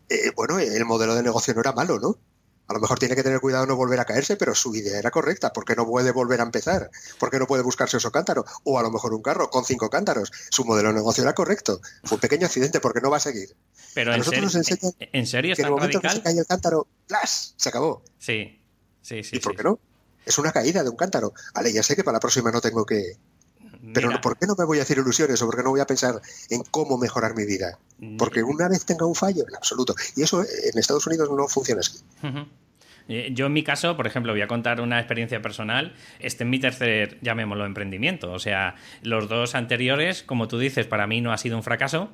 eh, 0.10 0.32
bueno, 0.36 0.60
el 0.60 0.86
modelo 0.86 1.15
de 1.15 1.23
negocio 1.23 1.54
no 1.54 1.62
era 1.62 1.73
malo, 1.73 1.99
¿no? 1.99 2.17
A 2.71 2.73
lo 2.73 2.79
mejor 2.79 2.99
tiene 2.99 3.17
que 3.17 3.23
tener 3.23 3.41
cuidado 3.41 3.65
no 3.65 3.75
volver 3.75 3.99
a 3.99 4.05
caerse, 4.05 4.38
pero 4.38 4.55
su 4.55 4.73
idea 4.73 4.97
era 4.97 5.12
correcta. 5.12 5.51
¿Por 5.51 5.65
qué 5.65 5.75
no 5.75 5.86
puede 5.86 6.12
volver 6.12 6.39
a 6.39 6.43
empezar? 6.43 6.89
¿Por 7.19 7.29
qué 7.29 7.38
no 7.38 7.45
puede 7.45 7.63
buscarse 7.63 7.97
otro 7.97 8.13
cántaro? 8.13 8.45
O 8.63 8.79
a 8.79 8.81
lo 8.81 8.89
mejor 8.89 9.13
un 9.13 9.21
carro 9.21 9.49
con 9.49 9.65
cinco 9.65 9.89
cántaros. 9.89 10.31
Su 10.49 10.63
modelo 10.63 10.88
de 10.88 10.95
negocio 10.95 11.21
era 11.21 11.36
correcto. 11.36 11.81
Fue 12.05 12.15
un 12.15 12.21
pequeño 12.21 12.45
accidente 12.45 12.79
porque 12.79 13.01
no 13.01 13.12
va 13.12 13.17
a 13.17 13.19
seguir. 13.19 13.53
Pero 13.93 14.13
en, 14.13 14.23
serio, 14.23 14.43
nos 14.43 14.55
enseñan 14.55 14.93
¿en 14.99 15.27
serio 15.27 15.53
que 15.53 15.63
en 15.63 15.65
el 15.65 15.73
momento 15.73 15.99
que 15.99 16.10
se 16.10 16.21
cae 16.21 16.38
el 16.38 16.45
cántaro, 16.45 16.88
¡plas! 17.07 17.55
Se 17.57 17.67
acabó. 17.67 18.03
Sí, 18.17 18.62
sí, 19.01 19.21
sí. 19.21 19.36
¿Y 19.36 19.39
por 19.39 19.53
qué 19.53 19.63
no? 19.63 19.77
Es 20.25 20.38
una 20.38 20.53
caída 20.53 20.81
de 20.81 20.89
un 20.89 20.95
cántaro. 20.95 21.34
Vale, 21.53 21.73
ya 21.73 21.84
sé 21.84 21.97
que 21.97 22.05
para 22.05 22.15
la 22.15 22.19
próxima 22.21 22.51
no 22.51 22.62
tengo 22.62 22.86
que, 22.86 23.17
pero 23.93 24.09
¿por 24.21 24.37
qué 24.37 24.45
no 24.45 24.55
me 24.57 24.65
voy 24.65 24.79
a 24.79 24.83
hacer 24.83 24.97
ilusiones 24.97 25.41
o 25.41 25.45
por 25.45 25.55
qué 25.55 25.63
no 25.63 25.71
voy 25.71 25.79
a 25.79 25.85
pensar 25.85 26.21
en 26.49 26.63
cómo 26.71 26.97
mejorar 26.97 27.35
mi 27.35 27.45
vida? 27.45 27.79
Porque 28.17 28.43
una 28.43 28.67
vez 28.67 28.85
tenga 28.85 29.05
un 29.05 29.15
fallo, 29.15 29.43
en 29.47 29.55
absoluto. 29.55 29.95
Y 30.15 30.23
eso 30.23 30.41
en 30.41 30.77
Estados 30.77 31.05
Unidos 31.07 31.29
no 31.35 31.47
funciona 31.47 31.81
así. 31.81 31.99
Eh, 33.07 33.31
yo 33.33 33.47
en 33.47 33.53
mi 33.53 33.63
caso, 33.63 33.97
por 33.97 34.07
ejemplo, 34.07 34.33
voy 34.33 34.41
a 34.41 34.47
contar 34.47 34.81
una 34.81 34.99
experiencia 34.99 35.41
personal. 35.41 35.95
Este 36.19 36.43
es 36.43 36.49
mi 36.49 36.59
tercer, 36.59 37.17
llamémoslo, 37.21 37.65
emprendimiento. 37.65 38.31
O 38.31 38.39
sea, 38.39 38.75
los 39.01 39.27
dos 39.27 39.55
anteriores, 39.55 40.23
como 40.23 40.47
tú 40.47 40.59
dices, 40.59 40.87
para 40.87 41.07
mí 41.07 41.21
no 41.21 41.31
ha 41.33 41.37
sido 41.37 41.57
un 41.57 41.63
fracaso 41.63 42.11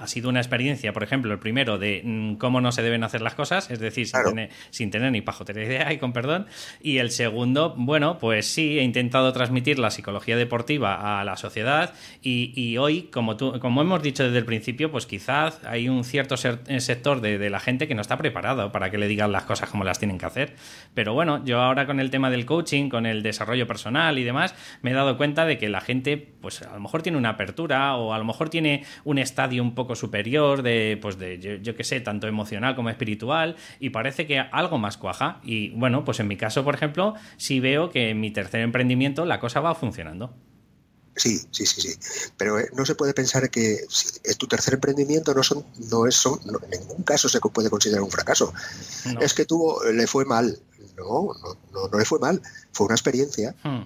ha 0.00 0.06
sido 0.06 0.30
una 0.30 0.40
experiencia, 0.40 0.92
por 0.92 1.02
ejemplo, 1.02 1.32
el 1.32 1.38
primero 1.38 1.78
de 1.78 2.00
mm, 2.02 2.34
cómo 2.36 2.60
no 2.60 2.72
se 2.72 2.82
deben 2.82 3.04
hacer 3.04 3.20
las 3.20 3.34
cosas, 3.34 3.70
es 3.70 3.78
decir, 3.78 4.08
sin, 4.70 4.90
tener, 4.90 5.12
ni 5.12 5.20
pajotera 5.20 5.62
idea 5.62 5.92
y 5.92 5.98
con 5.98 6.12
perdón. 6.12 6.46
Y 6.80 6.98
el 6.98 7.10
segundo, 7.10 7.74
bueno, 7.76 8.18
pues 8.18 8.46
sí, 8.46 8.78
he 8.78 8.82
intentado 8.82 9.32
transmitir 9.32 9.78
la 9.78 9.90
psicología 9.90 10.36
deportiva 10.36 11.20
a 11.20 11.24
la 11.24 11.36
sociedad 11.36 11.92
y, 12.22 12.78
hoy, 12.78 13.02
como, 13.12 13.36
tú, 13.36 13.58
como 13.60 13.82
hemos 13.82 14.02
dicho 14.02 14.24
desde 14.24 14.38
el 14.38 14.46
principio, 14.46 14.90
pues 14.90 15.06
quizás 15.06 15.60
hay 15.64 15.88
un 15.88 16.04
cierto 16.04 16.36
eh, 16.66 16.80
sector 16.80 17.20
de, 17.20 17.50
la 17.50 17.60
gente 17.60 17.86
que 17.86 17.94
no 17.94 18.00
está 18.00 18.16
preparado 18.16 18.72
para 18.72 18.90
que 18.90 18.96
le 18.96 19.08
digan 19.08 19.32
las 19.32 19.44
cosas 19.44 19.68
como 19.68 19.84
las 19.84 19.98
tienen 19.98 20.16
que 20.16 20.26
hacer. 20.26 20.54
Pero 20.94 21.12
bueno, 21.12 21.44
yo 21.44 21.60
ahora 21.60 21.86
con 21.86 22.00
el 22.00 22.10
tema 22.10 22.30
del 22.30 22.46
coaching, 22.46 22.88
con 22.88 23.04
el 23.04 23.22
desarrollo 23.22 23.66
personal 23.66 24.18
y 24.18 24.24
demás, 24.24 24.54
me 24.82 24.92
he 24.92 24.94
dado 24.94 25.16
cuenta 25.16 25.44
de 25.44 25.58
que 25.58 25.68
la 25.68 25.80
gente, 25.80 26.16
pues 26.16 26.62
a 26.62 26.72
lo 26.72 26.80
mejor 26.80 27.02
tiene 27.02 27.18
una 27.18 27.30
apertura 27.30 27.96
o 27.96 28.14
a 28.14 28.18
lo 28.18 28.24
mejor 28.24 28.48
tiene 28.48 28.84
un 29.04 29.18
estadio 29.18 29.62
un 29.62 29.74
poco 29.74 29.89
superior, 29.96 30.62
de, 30.62 30.98
pues 31.00 31.18
de, 31.18 31.38
yo, 31.38 31.54
yo 31.56 31.74
que 31.76 31.84
sé, 31.84 32.00
tanto 32.00 32.26
emocional 32.26 32.76
como 32.76 32.90
espiritual, 32.90 33.56
y 33.78 33.90
parece 33.90 34.26
que 34.26 34.38
algo 34.38 34.78
más 34.78 34.96
cuaja. 34.96 35.40
Y 35.42 35.70
bueno, 35.70 36.04
pues 36.04 36.20
en 36.20 36.28
mi 36.28 36.36
caso, 36.36 36.64
por 36.64 36.74
ejemplo, 36.74 37.14
sí 37.36 37.60
veo 37.60 37.90
que 37.90 38.10
en 38.10 38.20
mi 38.20 38.30
tercer 38.30 38.60
emprendimiento 38.60 39.24
la 39.24 39.40
cosa 39.40 39.60
va 39.60 39.74
funcionando. 39.74 40.34
Sí, 41.16 41.38
sí, 41.50 41.66
sí, 41.66 41.80
sí. 41.82 41.98
Pero 42.36 42.58
eh, 42.58 42.68
no 42.72 42.86
se 42.86 42.94
puede 42.94 43.12
pensar 43.12 43.50
que 43.50 43.80
si 43.88 44.08
es 44.24 44.38
tu 44.38 44.46
tercer 44.46 44.74
emprendimiento 44.74 45.34
no 45.34 45.42
son, 45.42 45.66
no 45.90 46.06
es, 46.06 46.14
son, 46.14 46.38
en 46.70 46.80
ningún 46.80 47.02
caso 47.02 47.28
se 47.28 47.40
puede 47.40 47.68
considerar 47.68 48.02
un 48.02 48.10
fracaso. 48.10 48.54
Es 49.20 49.34
que 49.34 49.44
tuvo, 49.44 49.84
le 49.84 50.06
fue 50.06 50.24
mal. 50.24 50.58
No, 50.96 51.28
no, 51.72 51.88
no, 51.90 51.98
le 51.98 52.04
fue 52.04 52.18
mal. 52.20 52.40
Fue 52.72 52.86
una 52.86 52.94
experiencia. 52.94 53.54
Hmm. 53.62 53.82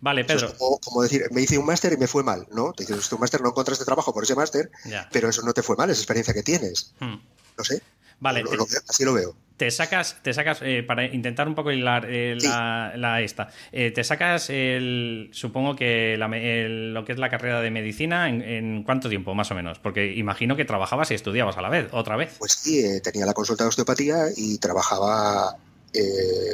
Vale, 0.00 0.24
Pedro. 0.24 0.54
como, 0.80 1.02
decir, 1.02 1.26
me 1.30 1.42
hice 1.42 1.58
un 1.58 1.66
máster 1.66 1.92
y 1.92 1.96
me 1.96 2.06
fue 2.06 2.22
mal, 2.22 2.46
¿no? 2.52 2.72
Te 2.72 2.84
dices, 2.84 3.12
un 3.12 3.20
máster 3.20 3.40
no 3.40 3.48
encontraste 3.48 3.84
trabajo 3.84 4.12
por 4.12 4.24
ese 4.24 4.34
máster, 4.34 4.70
pero 5.12 5.28
eso 5.28 5.42
no 5.42 5.52
te 5.52 5.62
fue 5.62 5.76
mal, 5.76 5.90
es 5.90 5.98
experiencia 5.98 6.34
que 6.34 6.42
tienes. 6.42 6.94
Hmm. 7.00 7.16
No 7.56 7.64
sé. 7.64 7.82
Vale. 8.20 8.44
así 8.88 9.04
lo 9.04 9.14
veo. 9.14 9.34
Te 9.56 9.70
sacas, 9.70 10.16
te 10.22 10.32
sacas 10.32 10.60
eh, 10.62 10.82
para 10.82 11.04
intentar 11.04 11.46
un 11.46 11.54
poco 11.54 11.70
hilar 11.70 12.06
eh, 12.08 12.34
la, 12.40 13.20
esta, 13.20 13.50
eh, 13.72 13.90
te 13.90 14.04
sacas 14.04 14.48
el, 14.48 15.28
supongo 15.32 15.76
que 15.76 16.16
lo 16.18 17.04
que 17.04 17.12
es 17.12 17.18
la 17.18 17.28
carrera 17.28 17.60
de 17.60 17.70
medicina 17.70 18.30
en, 18.30 18.84
cuánto 18.84 19.10
tiempo 19.10 19.34
más 19.34 19.50
o 19.50 19.54
menos, 19.54 19.78
porque 19.78 20.14
imagino 20.14 20.56
que 20.56 20.64
trabajabas 20.64 21.10
y 21.10 21.14
estudiabas 21.14 21.58
a 21.58 21.62
la 21.62 21.68
vez, 21.68 21.88
otra 21.92 22.16
vez. 22.16 22.36
Pues 22.38 22.52
sí, 22.52 22.82
tenía 23.02 23.26
la 23.26 23.34
consulta 23.34 23.64
de 23.64 23.68
osteopatía 23.68 24.28
y 24.34 24.56
trabajaba 24.56 25.58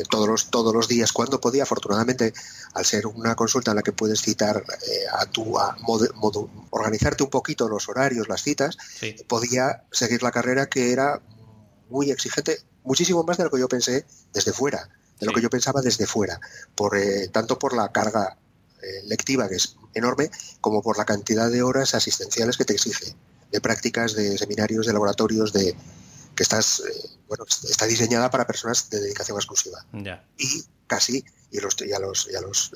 todos, 0.09 0.29
los, 0.29 0.51
todos 0.51 0.75
los 0.75 0.89
días 0.89 1.13
cuando 1.13 1.41
podía. 1.41 1.65
Afortunadamente, 1.65 2.33
al 2.75 2.85
ser 2.85 3.07
una 3.07 3.35
consulta 3.35 3.73
en 3.73 3.77
la 3.77 3.83
que 3.83 3.93
puedes 3.93 4.23
citar 4.23 4.65
a 5.13 5.27
tu, 5.27 5.59
a 5.59 5.77
organizarte 6.71 7.23
un 7.23 7.31
poquito 7.31 7.69
los 7.69 7.89
horarios, 7.89 8.29
las 8.29 8.43
citas, 8.43 8.77
podía 9.29 9.85
seguir 9.91 10.23
la 10.23 10.31
carrera 10.31 10.67
que 10.67 10.93
era 10.93 11.21
muy 11.89 12.11
exigente, 12.11 12.61
muchísimo 12.85 13.23
más 13.25 13.37
de 13.37 13.45
lo 13.45 13.51
que 13.51 13.61
yo 13.61 13.69
pensé 13.69 14.05
desde 14.33 14.53
fuera, 14.53 14.89
de 15.21 15.27
lo 15.27 15.33
que 15.33 15.41
yo 15.41 15.51
pensaba 15.51 15.81
desde 15.83 16.07
fuera, 16.07 16.41
por, 16.75 16.97
eh, 16.97 17.29
tanto 17.29 17.59
por 17.59 17.75
la 17.75 17.93
carga 17.93 18.39
eh, 18.83 19.03
lectiva, 19.07 19.49
que 19.49 19.57
es 19.57 19.77
enorme, 19.95 20.31
como 20.61 20.83
por 20.83 20.99
la 20.99 21.05
cantidad 21.05 21.51
de 21.51 21.63
horas 21.63 21.95
asistenciales 21.95 22.57
que 22.57 22.65
te 22.65 22.75
exige, 22.75 23.15
de 23.51 23.61
prácticas, 23.61 24.15
de 24.15 24.37
seminarios, 24.39 24.87
de 24.87 24.93
laboratorios, 24.93 25.53
de 25.53 25.75
que 26.37 26.43
estás, 26.43 26.81
eh, 26.81 27.11
bueno, 27.27 27.45
está 27.45 27.87
diseñada 27.87 28.31
para 28.31 28.47
personas 28.47 28.89
de 28.91 29.01
dedicación 29.01 29.37
exclusiva. 29.39 29.85
Y 30.39 30.65
casi, 30.87 31.25
y, 31.51 31.59
los, 31.59 31.77
a 31.81 31.99
los, 31.99 32.29
y 32.31 32.37
a 32.37 32.41
los 32.41 32.71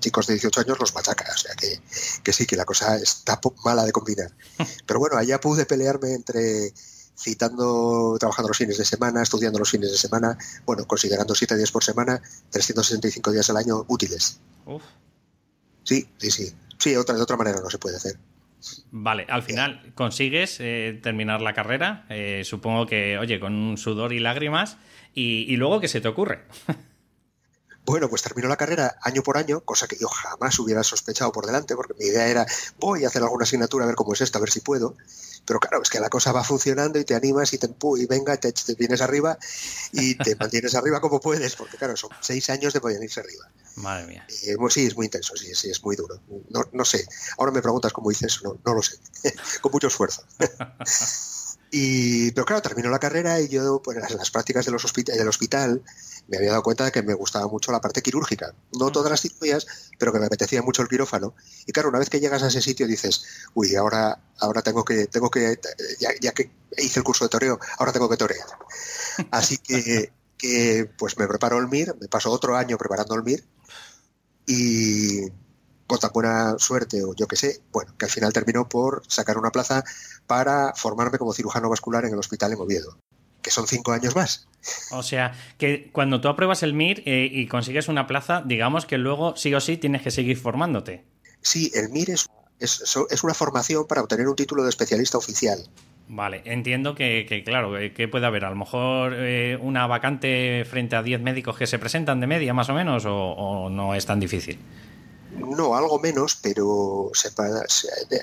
chicos 0.00 0.26
de 0.26 0.34
18 0.34 0.60
años 0.62 0.80
los 0.80 0.94
machaca, 0.94 1.30
o 1.32 1.38
sea 1.38 1.54
que, 1.54 1.80
que 2.24 2.32
sí, 2.32 2.46
que 2.46 2.56
la 2.56 2.64
cosa 2.64 2.96
está 2.96 3.40
mala 3.64 3.84
de 3.84 3.92
combinar. 3.92 4.32
Pero 4.86 4.98
bueno, 4.98 5.16
allá 5.16 5.38
pude 5.40 5.66
pelearme 5.66 6.14
entre 6.14 6.72
citando, 7.18 8.16
trabajando 8.18 8.48
los 8.48 8.58
fines 8.58 8.78
de 8.78 8.84
semana, 8.84 9.22
estudiando 9.22 9.58
los 9.58 9.70
fines 9.70 9.92
de 9.92 9.98
semana, 9.98 10.36
bueno, 10.64 10.86
considerando 10.86 11.34
siete 11.34 11.56
días 11.56 11.70
por 11.70 11.84
semana, 11.84 12.20
365 12.50 13.30
días 13.30 13.48
al 13.50 13.58
año 13.58 13.84
útiles. 13.88 14.38
Sí, 15.84 16.08
sí, 16.18 16.30
sí. 16.30 16.54
Sí, 16.78 16.96
otra, 16.96 17.14
de 17.14 17.22
otra 17.22 17.36
manera 17.36 17.60
no 17.60 17.70
se 17.70 17.78
puede 17.78 17.96
hacer. 17.96 18.18
Vale, 18.90 19.26
al 19.28 19.42
final 19.42 19.92
consigues 19.94 20.58
eh, 20.60 20.98
terminar 21.02 21.40
la 21.40 21.52
carrera, 21.52 22.06
eh, 22.08 22.42
supongo 22.44 22.86
que, 22.86 23.18
oye, 23.18 23.40
con 23.40 23.76
sudor 23.76 24.12
y 24.12 24.20
lágrimas, 24.20 24.76
y, 25.14 25.44
y 25.52 25.56
luego, 25.56 25.80
¿qué 25.80 25.88
se 25.88 26.00
te 26.00 26.08
ocurre? 26.08 26.44
Bueno, 27.84 28.08
pues 28.08 28.22
terminó 28.22 28.48
la 28.48 28.56
carrera 28.56 28.96
año 29.02 29.22
por 29.24 29.36
año, 29.36 29.62
cosa 29.62 29.88
que 29.88 29.96
yo 30.00 30.06
jamás 30.06 30.56
hubiera 30.60 30.84
sospechado 30.84 31.32
por 31.32 31.46
delante, 31.46 31.74
porque 31.74 31.94
mi 31.98 32.06
idea 32.06 32.28
era, 32.28 32.46
voy 32.78 33.04
a 33.04 33.08
hacer 33.08 33.22
alguna 33.22 33.42
asignatura 33.42 33.84
a 33.84 33.88
ver 33.88 33.96
cómo 33.96 34.12
es 34.12 34.20
esto, 34.20 34.38
a 34.38 34.40
ver 34.40 34.50
si 34.50 34.60
puedo. 34.60 34.96
Pero 35.44 35.60
claro, 35.60 35.82
es 35.82 35.90
que 35.90 36.00
la 36.00 36.08
cosa 36.08 36.32
va 36.32 36.44
funcionando 36.44 36.98
y 36.98 37.04
te 37.04 37.14
animas 37.14 37.52
y 37.52 37.58
te 37.58 37.68
y 37.98 38.06
venga, 38.06 38.36
te, 38.36 38.52
te 38.52 38.74
vienes 38.74 39.00
arriba 39.00 39.36
y 39.92 40.14
te 40.16 40.36
mantienes 40.40 40.74
arriba 40.74 41.00
como 41.00 41.20
puedes, 41.20 41.56
porque 41.56 41.76
claro, 41.76 41.96
son 41.96 42.10
seis 42.20 42.48
años 42.50 42.72
de 42.72 42.80
poder 42.80 43.02
irse 43.02 43.20
arriba. 43.20 43.48
Madre 43.76 44.06
mía. 44.06 44.26
Eh, 44.44 44.54
pues 44.56 44.74
sí, 44.74 44.86
es 44.86 44.94
muy 44.94 45.06
intenso, 45.06 45.34
sí, 45.36 45.54
sí, 45.54 45.70
es 45.70 45.82
muy 45.82 45.96
duro. 45.96 46.20
No, 46.50 46.64
no 46.72 46.84
sé. 46.84 47.06
Ahora 47.38 47.52
me 47.52 47.62
preguntas 47.62 47.92
cómo 47.92 48.10
hice 48.10 48.26
eso, 48.26 48.40
no, 48.44 48.58
no 48.64 48.74
lo 48.74 48.82
sé. 48.82 48.98
Con 49.60 49.72
mucho 49.72 49.88
esfuerzo. 49.88 50.22
Y, 51.74 52.32
pero 52.32 52.44
claro, 52.44 52.60
terminó 52.60 52.90
la 52.90 52.98
carrera 52.98 53.40
y 53.40 53.48
yo, 53.48 53.80
pues 53.82 53.96
en 53.96 54.18
las 54.18 54.30
prácticas 54.30 54.66
del 54.66 54.74
hospital, 54.74 55.82
me 56.28 56.36
había 56.36 56.50
dado 56.50 56.62
cuenta 56.62 56.84
de 56.84 56.92
que 56.92 57.02
me 57.02 57.14
gustaba 57.14 57.48
mucho 57.48 57.72
la 57.72 57.80
parte 57.80 58.02
quirúrgica. 58.02 58.54
No 58.78 58.88
mm. 58.88 58.92
todas 58.92 59.10
las 59.10 59.22
cirugías, 59.22 59.66
pero 59.98 60.12
que 60.12 60.18
me 60.18 60.26
apetecía 60.26 60.60
mucho 60.60 60.82
el 60.82 60.88
quirófano. 60.88 61.34
Y 61.64 61.72
claro, 61.72 61.88
una 61.88 61.98
vez 61.98 62.10
que 62.10 62.20
llegas 62.20 62.42
a 62.42 62.48
ese 62.48 62.60
sitio 62.60 62.86
dices, 62.86 63.24
uy, 63.54 63.74
ahora, 63.74 64.20
ahora 64.38 64.60
tengo 64.60 64.84
que, 64.84 65.06
tengo 65.06 65.30
que, 65.30 65.58
ya, 65.98 66.32
que 66.32 66.50
hice 66.76 67.00
el 67.00 67.04
curso 67.04 67.24
de 67.24 67.30
toreo, 67.30 67.58
ahora 67.78 67.92
tengo 67.92 68.10
que 68.10 68.18
torear. 68.18 68.46
Así 69.30 69.56
que, 69.56 70.12
que 70.36 70.90
pues 70.98 71.16
me 71.16 71.26
preparo 71.26 71.58
el 71.58 71.68
MIR, 71.68 71.96
me 71.98 72.08
paso 72.08 72.30
otro 72.30 72.54
año 72.54 72.76
preparando 72.76 73.14
el 73.14 73.22
MIR 73.22 73.42
y 74.46 75.22
con 75.92 76.00
tan 76.00 76.10
buena 76.14 76.58
suerte 76.58 77.04
o 77.04 77.14
yo 77.14 77.26
qué 77.26 77.36
sé, 77.36 77.60
bueno, 77.70 77.92
que 77.98 78.06
al 78.06 78.10
final 78.10 78.32
terminó 78.32 78.66
por 78.66 79.02
sacar 79.08 79.36
una 79.36 79.50
plaza 79.50 79.84
para 80.26 80.72
formarme 80.74 81.18
como 81.18 81.34
cirujano 81.34 81.68
vascular 81.68 82.06
en 82.06 82.14
el 82.14 82.18
hospital 82.18 82.52
en 82.52 82.60
Oviedo, 82.60 82.96
que 83.42 83.50
son 83.50 83.66
cinco 83.66 83.92
años 83.92 84.16
más. 84.16 84.48
O 84.90 85.02
sea, 85.02 85.34
que 85.58 85.90
cuando 85.92 86.22
tú 86.22 86.28
apruebas 86.28 86.62
el 86.62 86.72
MIR 86.72 87.02
eh, 87.04 87.28
y 87.30 87.46
consigues 87.46 87.88
una 87.88 88.06
plaza, 88.06 88.42
digamos 88.46 88.86
que 88.86 88.96
luego 88.96 89.36
sí 89.36 89.52
o 89.54 89.60
sí 89.60 89.76
tienes 89.76 90.00
que 90.00 90.10
seguir 90.10 90.38
formándote. 90.38 91.04
Sí, 91.42 91.70
el 91.74 91.90
MIR 91.90 92.10
es, 92.10 92.26
es, 92.58 93.24
una 93.24 93.34
formación 93.34 93.86
para 93.86 94.00
obtener 94.00 94.28
un 94.28 94.36
título 94.36 94.62
de 94.62 94.70
especialista 94.70 95.18
oficial. 95.18 95.62
Vale, 96.08 96.40
entiendo 96.46 96.94
que, 96.94 97.42
claro, 97.44 97.78
eh, 97.78 97.92
que 97.92 98.08
puede 98.08 98.24
haber 98.24 98.46
a 98.46 98.50
lo 98.50 98.56
mejor 98.56 99.12
eh, 99.14 99.58
una 99.60 99.86
vacante 99.86 100.64
frente 100.64 100.96
a 100.96 101.02
10 101.02 101.20
médicos 101.20 101.58
que 101.58 101.66
se 101.66 101.78
presentan 101.78 102.20
de 102.20 102.26
media 102.26 102.54
más 102.54 102.70
o 102.70 102.74
menos 102.74 103.04
o 103.06 103.68
no 103.70 103.94
es 103.94 104.06
tan 104.06 104.20
difícil. 104.20 104.58
No, 105.38 105.74
algo 105.74 105.98
menos, 105.98 106.38
pero 106.40 107.10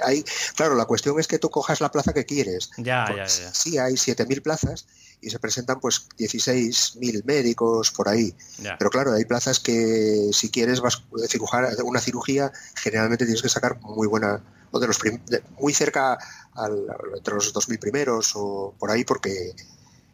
hay, 0.04 0.24
claro, 0.56 0.76
la 0.76 0.86
cuestión 0.86 1.19
es 1.19 1.28
que 1.28 1.39
tú 1.39 1.50
cojas 1.50 1.82
la 1.82 1.91
plaza 1.91 2.13
que 2.13 2.26
quieres. 2.26 2.69
Ya, 2.78 3.06
ya, 3.10 3.26
ya. 3.26 3.54
Sí, 3.54 3.78
hay 3.78 3.93
7.000 3.93 4.41
plazas 4.41 4.86
y 5.22 5.30
se 5.30 5.39
presentan 5.39 5.80
pues 5.80 6.08
16.000 6.17 7.24
médicos 7.26 7.91
por 7.91 8.10
ahí. 8.10 8.36
Pero 8.78 8.89
claro, 8.89 9.13
hay 9.13 9.26
plazas 9.26 9.60
que 9.60 10.30
si 10.34 10.50
quieres 10.50 10.82
vas 10.82 11.04
a 11.24 11.28
cirujar 11.28 11.69
una 11.84 12.00
cirugía, 12.00 12.52
generalmente 12.76 13.26
tienes 13.26 13.41
que 13.41 13.50
sacar 13.50 13.80
muy 13.82 14.08
buena, 14.08 14.41
o 14.72 14.80
de 14.80 14.88
los 14.88 15.00
muy 15.60 15.74
cerca 15.74 16.17
al, 16.54 16.86
entre 17.15 17.34
los 17.34 17.54
2.000 17.54 17.80
primeros 17.80 18.34
o 18.36 18.74
por 18.78 18.91
ahí, 18.91 19.04
porque 19.04 19.56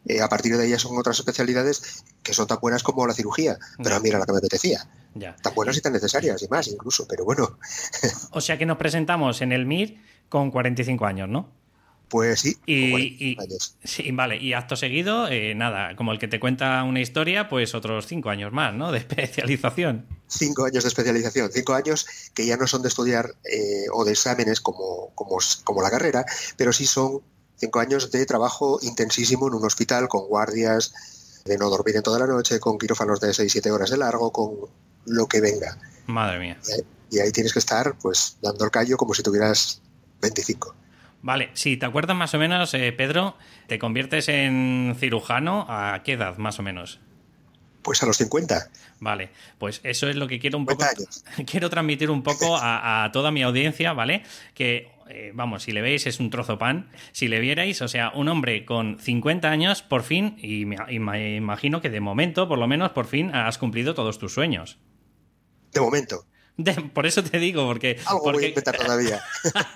eh, 0.08 0.20
a 0.20 0.28
partir 0.28 0.56
de 0.56 0.64
ahí 0.64 0.78
son 0.78 0.96
otras 0.98 1.18
especialidades 1.18 2.04
que 2.22 2.34
son 2.34 2.46
tan 2.46 2.58
buenas 2.60 2.82
como 2.82 3.06
la 3.06 3.14
cirugía. 3.14 3.58
Pero 3.82 4.00
mira 4.00 4.18
la 4.18 4.26
que 4.26 4.32
me 4.32 4.38
apetecía. 4.38 4.88
Tan 5.42 5.54
buenas 5.54 5.76
y 5.76 5.80
tan 5.80 5.92
necesarias 5.92 6.42
y 6.42 6.48
más 6.48 6.68
incluso, 6.68 7.06
pero 7.08 7.24
bueno. 7.24 7.58
o 8.30 8.40
sea 8.40 8.58
que 8.58 8.66
nos 8.66 8.76
presentamos 8.76 9.40
en 9.40 9.52
el 9.52 9.66
MIR 9.66 9.96
con 10.28 10.50
45 10.50 11.06
años, 11.06 11.28
¿no? 11.28 11.50
Pues 12.08 12.40
sí. 12.40 12.56
Y, 12.66 13.36
sí, 13.82 14.10
vale. 14.12 14.36
Y 14.36 14.52
acto 14.52 14.76
seguido, 14.76 15.28
eh, 15.28 15.54
nada, 15.56 15.96
como 15.96 16.12
el 16.12 16.20
que 16.20 16.28
te 16.28 16.38
cuenta 16.38 16.84
una 16.84 17.00
historia, 17.00 17.48
pues 17.48 17.74
otros 17.74 18.06
cinco 18.06 18.30
años 18.30 18.52
más, 18.52 18.74
¿no? 18.74 18.92
De 18.92 18.98
especialización. 19.06 20.06
Cinco 20.28 20.64
años 20.64 20.84
de 20.84 20.88
especialización. 20.88 21.50
Cinco 21.52 21.74
años 21.74 22.06
que 22.32 22.46
ya 22.46 22.56
no 22.56 22.66
son 22.68 22.82
de 22.82 22.88
estudiar 22.88 23.34
eh, 23.44 23.86
o 23.92 24.04
de 24.04 24.12
exámenes 24.12 24.60
como, 24.60 25.12
como, 25.14 25.38
como 25.64 25.82
la 25.82 25.90
carrera, 25.90 26.24
pero 26.56 26.72
sí 26.72 26.86
son 26.86 27.22
cinco 27.56 27.80
años 27.80 28.10
de 28.10 28.24
trabajo 28.26 28.78
intensísimo 28.82 29.48
en 29.48 29.54
un 29.54 29.64
hospital 29.64 30.08
con 30.08 30.26
guardias 30.26 30.92
de 31.44 31.56
no 31.58 31.70
dormir 31.70 31.96
en 31.96 32.02
toda 32.02 32.18
la 32.18 32.26
noche, 32.26 32.60
con 32.60 32.78
quirófanos 32.78 33.20
de 33.20 33.28
6-7 33.28 33.70
horas 33.70 33.90
de 33.90 33.96
largo, 33.96 34.32
con 34.32 34.54
lo 35.06 35.26
que 35.26 35.40
venga. 35.40 35.78
Madre 36.06 36.38
mía. 36.38 36.58
Y 37.10 37.20
ahí, 37.20 37.30
tienes 37.30 37.52
que 37.52 37.60
estar 37.60 37.96
pues 37.98 38.36
dando 38.42 38.64
el 38.64 38.70
callo 38.70 38.96
como 38.96 39.14
si 39.14 39.22
tuvieras 39.22 39.80
25. 40.20 40.74
Vale, 41.22 41.50
si 41.54 41.76
te 41.76 41.86
acuerdas 41.86 42.16
más 42.16 42.34
o 42.34 42.38
menos, 42.38 42.74
eh, 42.74 42.92
Pedro, 42.92 43.36
te 43.68 43.78
conviertes 43.78 44.28
en 44.28 44.96
cirujano 44.98 45.66
a 45.68 46.02
qué 46.04 46.12
edad 46.12 46.36
más 46.36 46.58
o 46.58 46.62
menos? 46.62 47.00
Pues 47.82 48.02
a 48.02 48.06
los 48.06 48.16
50. 48.16 48.70
Vale, 48.98 49.30
pues 49.58 49.80
eso 49.84 50.08
es 50.08 50.16
lo 50.16 50.26
que 50.26 50.38
quiero 50.38 50.58
un 50.58 50.66
poco. 50.66 50.84
Quiero 51.46 51.70
transmitir 51.70 52.10
un 52.10 52.22
poco 52.22 52.56
a, 52.60 53.10
toda 53.12 53.30
mi 53.30 53.42
audiencia, 53.42 53.92
¿vale? 53.92 54.24
Que, 54.54 54.90
eh, 55.08 55.32
vamos, 55.34 55.64
si 55.64 55.72
le 55.72 55.82
veis 55.82 56.06
es 56.06 56.20
un 56.20 56.30
trozo 56.30 56.58
pan. 56.58 56.90
Si 57.12 57.28
le 57.28 57.40
vierais, 57.40 57.82
o 57.82 57.88
sea, 57.88 58.10
un 58.14 58.28
hombre 58.28 58.64
con 58.64 58.98
50 58.98 59.50
años, 59.50 59.82
por 59.82 60.02
fin, 60.02 60.36
y 60.38 60.64
me, 60.64 60.76
imagino 61.34 61.80
que 61.80 61.90
de 61.90 62.00
momento, 62.00 62.48
por 62.48 62.58
lo 62.58 62.66
menos, 62.66 62.90
por 62.90 63.06
fin 63.06 63.34
has 63.34 63.58
cumplido 63.58 63.94
todos 63.94 64.18
tus 64.18 64.32
sueños. 64.32 64.78
De 65.72 65.80
momento. 65.80 66.26
por 66.94 67.06
eso 67.06 67.22
te 67.22 67.38
digo, 67.38 67.66
porque. 67.66 67.98
Algo 68.06 68.22
porque... 68.22 68.52
voy 68.54 68.62
a 68.64 68.72
todavía. 68.72 69.22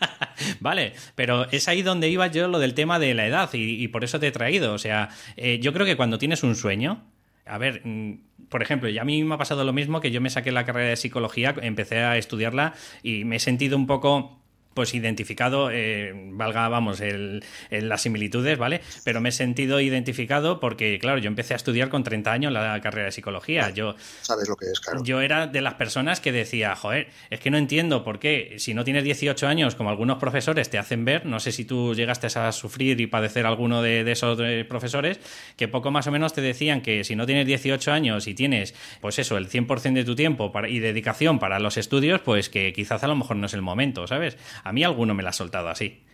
vale, 0.60 0.94
pero 1.14 1.48
es 1.50 1.68
ahí 1.68 1.82
donde 1.82 2.08
iba 2.08 2.26
yo 2.28 2.48
lo 2.48 2.58
del 2.58 2.74
tema 2.74 2.98
de 2.98 3.14
la 3.14 3.26
edad 3.26 3.50
y, 3.52 3.86
por 3.88 4.04
eso 4.04 4.18
te 4.18 4.28
he 4.28 4.32
traído. 4.32 4.72
O 4.72 4.78
sea, 4.78 5.10
eh, 5.36 5.58
yo 5.60 5.72
creo 5.72 5.86
que 5.86 5.96
cuando 5.96 6.18
tienes 6.18 6.42
un 6.42 6.56
sueño, 6.56 7.04
a 7.44 7.58
ver, 7.58 7.82
mm, 7.84 8.46
por 8.48 8.62
ejemplo, 8.62 8.88
ya 8.88 9.02
a 9.02 9.04
mí 9.04 9.22
me 9.24 9.34
ha 9.34 9.38
pasado 9.38 9.64
lo 9.64 9.72
mismo 9.72 10.00
que 10.00 10.10
yo 10.10 10.20
me 10.20 10.30
saqué 10.30 10.52
la 10.52 10.64
carrera 10.64 10.90
de 10.90 10.96
psicología, 10.96 11.54
empecé 11.62 11.98
a 11.98 12.16
estudiarla 12.16 12.74
y 13.02 13.24
me 13.24 13.36
he 13.36 13.40
sentido 13.40 13.76
un 13.76 13.86
poco 13.86 14.39
pues 14.80 14.94
identificado, 14.94 15.70
eh, 15.70 16.14
valga, 16.14 16.66
vamos, 16.70 17.02
el, 17.02 17.44
las 17.68 18.00
similitudes, 18.00 18.56
¿vale? 18.56 18.80
Pero 19.04 19.20
me 19.20 19.28
he 19.28 19.32
sentido 19.32 19.78
identificado 19.78 20.58
porque, 20.58 20.98
claro, 20.98 21.18
yo 21.18 21.28
empecé 21.28 21.52
a 21.52 21.58
estudiar 21.58 21.90
con 21.90 22.02
30 22.02 22.32
años 22.32 22.50
la 22.50 22.80
carrera 22.80 23.04
de 23.04 23.12
psicología. 23.12 23.68
yo, 23.68 23.94
Sabes 24.22 24.48
lo 24.48 24.56
que 24.56 24.64
es, 24.72 24.80
claro. 24.80 25.04
Yo 25.04 25.20
era 25.20 25.46
de 25.46 25.60
las 25.60 25.74
personas 25.74 26.22
que 26.22 26.32
decía, 26.32 26.74
joder, 26.76 27.08
es 27.28 27.40
que 27.40 27.50
no 27.50 27.58
entiendo 27.58 28.04
por 28.04 28.20
qué, 28.20 28.54
si 28.56 28.72
no 28.72 28.82
tienes 28.82 29.04
18 29.04 29.46
años, 29.46 29.74
como 29.74 29.90
algunos 29.90 30.16
profesores 30.16 30.70
te 30.70 30.78
hacen 30.78 31.04
ver, 31.04 31.26
no 31.26 31.40
sé 31.40 31.52
si 31.52 31.66
tú 31.66 31.94
llegaste 31.94 32.28
a 32.28 32.50
sufrir 32.52 33.02
y 33.02 33.06
padecer 33.06 33.44
alguno 33.44 33.82
de, 33.82 34.02
de 34.02 34.12
esos 34.12 34.38
eh, 34.40 34.64
profesores, 34.66 35.20
que 35.58 35.68
poco 35.68 35.90
más 35.90 36.06
o 36.06 36.10
menos 36.10 36.32
te 36.32 36.40
decían 36.40 36.80
que 36.80 37.04
si 37.04 37.16
no 37.16 37.26
tienes 37.26 37.46
18 37.46 37.92
años 37.92 38.26
y 38.28 38.32
tienes, 38.32 38.74
pues 39.02 39.18
eso, 39.18 39.36
el 39.36 39.50
100% 39.50 39.92
de 39.92 40.04
tu 40.04 40.16
tiempo 40.16 40.52
para, 40.52 40.70
y 40.70 40.78
dedicación 40.78 41.38
para 41.38 41.58
los 41.58 41.76
estudios, 41.76 42.22
pues 42.22 42.48
que 42.48 42.72
quizás 42.72 43.04
a 43.04 43.08
lo 43.08 43.16
mejor 43.16 43.36
no 43.36 43.44
es 43.44 43.52
el 43.52 43.60
momento, 43.60 44.06
¿sabes? 44.06 44.38
A 44.64 44.69
mí 44.72 44.84
alguno 44.84 45.14
me 45.14 45.22
lo 45.22 45.28
ha 45.28 45.32
soltado 45.32 45.68
así. 45.68 46.04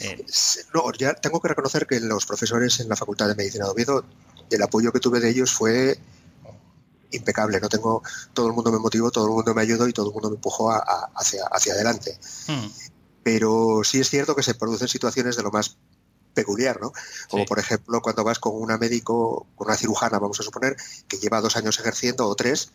Eh, 0.00 0.24
no, 0.74 0.92
ya 0.92 1.14
tengo 1.14 1.40
que 1.40 1.48
reconocer 1.48 1.86
que 1.86 2.00
los 2.00 2.26
profesores 2.26 2.80
en 2.80 2.88
la 2.88 2.96
Facultad 2.96 3.28
de 3.28 3.34
Medicina 3.34 3.66
de 3.66 3.70
Oviedo, 3.70 4.04
el 4.50 4.62
apoyo 4.62 4.92
que 4.92 5.00
tuve 5.00 5.20
de 5.20 5.30
ellos 5.30 5.52
fue 5.52 5.98
impecable. 7.12 7.60
No 7.60 7.68
tengo, 7.68 8.02
todo 8.32 8.48
el 8.48 8.52
mundo 8.52 8.72
me 8.72 8.78
motivó, 8.78 9.10
todo 9.10 9.26
el 9.26 9.32
mundo 9.32 9.54
me 9.54 9.62
ayudó 9.62 9.88
y 9.88 9.92
todo 9.92 10.08
el 10.08 10.12
mundo 10.12 10.30
me 10.30 10.36
empujó 10.36 10.70
hacia, 10.72 11.44
hacia 11.46 11.74
adelante. 11.74 12.18
Hmm. 12.48 12.66
Pero 13.22 13.82
sí 13.84 14.00
es 14.00 14.10
cierto 14.10 14.34
que 14.34 14.42
se 14.42 14.54
producen 14.54 14.88
situaciones 14.88 15.36
de 15.36 15.42
lo 15.42 15.50
más 15.50 15.76
peculiar, 16.34 16.80
¿no? 16.80 16.92
Como 17.30 17.44
por 17.46 17.58
ejemplo 17.58 18.00
cuando 18.02 18.22
vas 18.22 18.38
con 18.38 18.54
una 18.54 18.76
médico, 18.76 19.46
con 19.56 19.68
una 19.68 19.76
cirujana, 19.76 20.18
vamos 20.18 20.38
a 20.38 20.42
suponer, 20.42 20.76
que 21.08 21.16
lleva 21.16 21.40
dos 21.40 21.56
años 21.56 21.78
ejerciendo 21.80 22.28
o 22.28 22.34
tres 22.34 22.70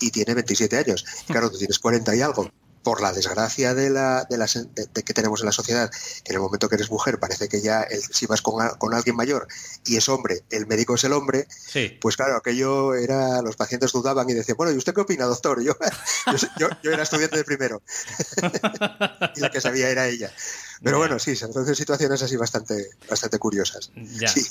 y 0.00 0.10
tiene 0.10 0.34
27 0.34 0.76
años. 0.76 1.04
Claro, 1.26 1.50
tú 1.50 1.58
tienes 1.58 1.78
40 1.78 2.16
y 2.16 2.22
algo 2.22 2.50
por 2.82 3.00
la 3.00 3.12
desgracia 3.12 3.74
de, 3.74 3.90
la, 3.90 4.24
de, 4.28 4.36
las, 4.36 4.54
de, 4.54 5.02
que 5.02 5.14
tenemos 5.14 5.40
en 5.40 5.46
la 5.46 5.52
sociedad, 5.52 5.90
que 5.90 6.32
en 6.32 6.36
el 6.36 6.42
momento 6.42 6.68
que 6.68 6.74
eres 6.74 6.90
mujer 6.90 7.18
parece 7.18 7.48
que 7.48 7.60
ya 7.60 7.82
el, 7.82 8.02
si 8.02 8.26
vas 8.26 8.42
con, 8.42 8.68
con, 8.78 8.94
alguien 8.94 9.16
mayor 9.16 9.46
y 9.84 9.96
es 9.96 10.08
hombre, 10.08 10.42
el 10.50 10.66
médico 10.66 10.94
es 10.94 11.04
el 11.04 11.12
hombre, 11.12 11.46
pues 12.00 12.16
claro, 12.16 12.36
aquello 12.36 12.94
era, 12.94 13.42
los 13.42 13.56
pacientes 13.56 13.92
dudaban 13.92 14.28
y 14.28 14.34
decían, 14.34 14.56
bueno, 14.56 14.72
¿y 14.72 14.76
usted 14.76 14.94
qué 14.94 15.00
opina, 15.00 15.24
doctor? 15.26 15.62
Yo, 15.62 15.74
yo, 16.58 16.68
yo, 16.82 16.90
era 16.90 17.02
estudiante 17.02 17.36
de 17.36 17.44
primero 17.44 17.82
y 19.36 19.40
la 19.40 19.50
que 19.50 19.60
sabía 19.60 19.90
era 19.90 20.08
ella. 20.08 20.32
Pero 20.82 20.98
bueno, 20.98 21.18
sí, 21.18 21.36
se 21.36 21.48
producen 21.48 21.76
situaciones 21.76 22.22
así 22.22 22.36
bastante, 22.36 22.90
bastante 23.08 23.38
curiosas. 23.38 23.90
Sí. 24.26 24.44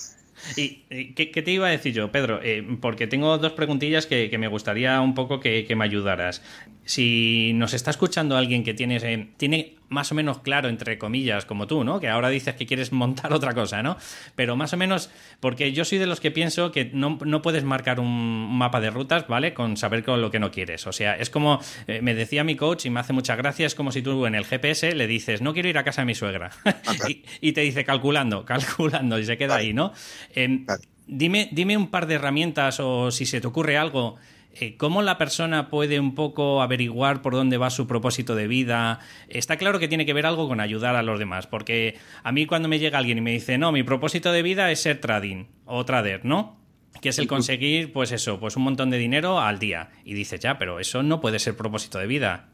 ¿Y 0.55 1.13
qué, 1.13 1.41
te 1.41 1.51
iba 1.51 1.67
a 1.67 1.71
decir 1.71 1.93
yo, 1.93 2.11
Pedro? 2.11 2.39
Eh, 2.43 2.65
porque 2.81 3.07
tengo 3.07 3.37
dos 3.37 3.53
preguntillas 3.53 4.05
que, 4.05 4.35
me 4.37 4.47
gustaría 4.47 4.99
un 5.01 5.13
poco 5.13 5.39
que, 5.39 5.73
me 5.75 5.85
ayudaras. 5.85 6.41
Si 6.85 7.51
nos 7.55 7.73
está 7.73 7.91
escuchando 7.91 8.37
alguien 8.37 8.63
que 8.63 8.73
tiene 8.73 9.75
más 9.91 10.11
o 10.11 10.15
menos 10.15 10.39
claro, 10.39 10.69
entre 10.69 10.97
comillas, 10.97 11.45
como 11.45 11.67
tú, 11.67 11.83
¿no? 11.83 11.99
Que 11.99 12.07
ahora 12.07 12.29
dices 12.29 12.55
que 12.55 12.65
quieres 12.65 12.93
montar 12.93 13.33
otra 13.33 13.53
cosa, 13.53 13.83
¿no? 13.83 13.97
Pero 14.35 14.55
más 14.55 14.71
o 14.71 14.77
menos, 14.77 15.09
porque 15.41 15.73
yo 15.73 15.83
soy 15.83 15.97
de 15.97 16.07
los 16.07 16.21
que 16.21 16.31
pienso 16.31 16.71
que 16.71 16.85
no, 16.93 17.17
puedes 17.41 17.65
marcar 17.65 17.99
un 17.99 18.57
mapa 18.57 18.79
de 18.79 18.89
rutas, 18.89 19.27
¿vale? 19.27 19.53
Con 19.53 19.75
saber 19.75 20.03
con 20.03 20.21
lo 20.21 20.31
que 20.31 20.39
no 20.39 20.49
quieres. 20.49 20.87
O 20.87 20.93
sea, 20.93 21.15
es 21.17 21.29
como, 21.29 21.59
eh, 21.87 22.01
me 22.01 22.15
decía 22.15 22.45
mi 22.45 22.55
coach 22.55 22.85
y 22.85 22.89
me 22.89 23.01
hace 23.01 23.11
mucha 23.11 23.35
gracia, 23.35 23.67
es 23.67 23.75
como 23.75 23.91
si 23.91 24.01
tú 24.01 24.25
en 24.25 24.33
el 24.33 24.45
GPS 24.45 24.95
le 24.95 25.07
dices, 25.07 25.41
no 25.41 25.53
quiero 25.53 25.67
ir 25.67 25.77
a 25.77 25.83
casa 25.83 26.03
de 26.03 26.05
mi 26.05 26.15
suegra. 26.15 26.51
y, 27.41 27.51
te 27.51 27.61
dice, 27.61 27.83
calculando, 27.83 28.45
calculando, 28.45 29.19
y 29.19 29.25
se 29.25 29.37
queda 29.37 29.57
ahí, 29.57 29.73
¿no? 29.73 29.91
Em, 30.33 30.65
dime, 31.05 31.49
dime 31.51 31.75
un 31.75 31.89
par 31.89 32.07
de 32.07 32.15
herramientas 32.15 32.79
o 32.79 33.11
si 33.11 33.25
se 33.25 33.41
te 33.41 33.47
ocurre 33.47 33.77
algo 33.77 34.15
eh, 34.53 34.75
¿Cómo 34.77 35.01
la 35.01 35.17
persona 35.17 35.69
puede 35.69 35.99
un 35.99 36.13
poco 36.13 36.61
averiguar 36.61 37.21
por 37.21 37.33
dónde 37.33 37.57
va 37.57 37.69
su 37.69 37.87
propósito 37.87 38.35
de 38.35 38.47
vida? 38.47 38.99
Está 39.29 39.57
claro 39.57 39.79
que 39.79 39.87
tiene 39.87 40.05
que 40.05 40.13
ver 40.13 40.25
algo 40.25 40.47
con 40.49 40.59
ayudar 40.59 40.95
a 40.95 41.03
los 41.03 41.19
demás, 41.19 41.47
porque 41.47 41.97
a 42.23 42.31
mí 42.33 42.45
cuando 42.45 42.67
me 42.67 42.77
llega 42.77 42.97
alguien 42.97 43.17
y 43.17 43.21
me 43.21 43.31
dice, 43.31 43.57
no, 43.57 43.71
mi 43.71 43.83
propósito 43.83 44.31
de 44.31 44.41
vida 44.41 44.69
es 44.69 44.81
ser 44.81 44.99
trading 44.99 45.45
o 45.65 45.85
trader, 45.85 46.25
¿no? 46.25 46.59
Que 47.01 47.09
es 47.09 47.19
el 47.19 47.27
conseguir, 47.27 47.93
pues 47.93 48.11
eso, 48.11 48.41
pues 48.41 48.57
un 48.57 48.63
montón 48.63 48.89
de 48.89 48.97
dinero 48.97 49.39
al 49.39 49.57
día. 49.57 49.89
Y 50.03 50.13
dices, 50.13 50.41
ya, 50.41 50.57
pero 50.57 50.79
eso 50.81 51.01
no 51.01 51.21
puede 51.21 51.39
ser 51.39 51.55
propósito 51.55 51.97
de 51.97 52.07
vida. 52.07 52.49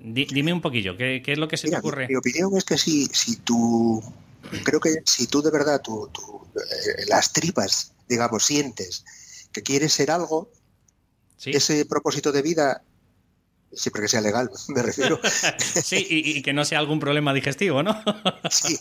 dime 0.00 0.52
un 0.52 0.60
poquillo, 0.60 0.96
¿qué, 0.96 1.22
es 1.24 1.38
lo 1.38 1.46
que 1.46 1.56
se 1.56 1.70
te 1.70 1.76
ocurre? 1.76 2.08
Mi, 2.08 2.16
opinión 2.16 2.50
es 2.56 2.64
que 2.64 2.76
si, 2.76 3.06
si 3.06 3.36
tú, 3.36 4.02
creo 4.64 4.80
que 4.80 5.02
si 5.04 5.28
tú 5.28 5.40
de 5.40 5.52
verdad 5.52 5.80
tú, 5.80 6.10
eh, 6.56 7.04
las 7.08 7.32
tripas, 7.32 7.92
digamos, 8.08 8.44
sientes 8.44 9.04
que 9.52 9.62
quieres 9.62 9.92
ser 9.92 10.10
algo, 10.10 10.50
ese 11.44 11.84
propósito 11.84 12.32
de 12.32 12.42
vida, 12.42 12.82
siempre 13.72 14.02
que 14.02 14.08
sea 14.08 14.20
legal, 14.20 14.50
me 14.68 14.82
refiero. 14.82 15.20
sí, 15.58 16.06
y, 16.08 16.42
que 16.42 16.52
no 16.52 16.64
sea 16.64 16.78
algún 16.78 17.00
problema 17.00 17.32
digestivo, 17.34 17.82
¿no? 17.82 18.00
sí, 18.50 18.78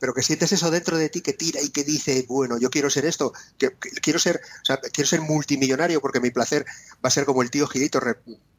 pero 0.00 0.14
que 0.14 0.22
sientes 0.22 0.52
eso 0.52 0.70
dentro 0.70 0.96
de 0.96 1.08
ti 1.08 1.20
que 1.20 1.32
tira 1.32 1.60
y 1.62 1.70
que 1.70 1.84
dice, 1.84 2.24
bueno, 2.28 2.58
yo 2.58 2.70
quiero 2.70 2.90
ser 2.90 3.04
esto, 3.04 3.32
que, 3.58 3.70
quiero 4.02 4.18
ser, 4.18 4.40
o 4.62 4.64
sea, 4.64 4.78
quiero 4.78 5.08
ser 5.08 5.20
multimillonario 5.20 6.00
porque 6.00 6.20
mi 6.20 6.30
placer 6.30 6.64
va 7.04 7.08
a 7.08 7.10
ser 7.10 7.24
como 7.24 7.42
el 7.42 7.50
tío 7.50 7.66
Gilito, 7.66 8.00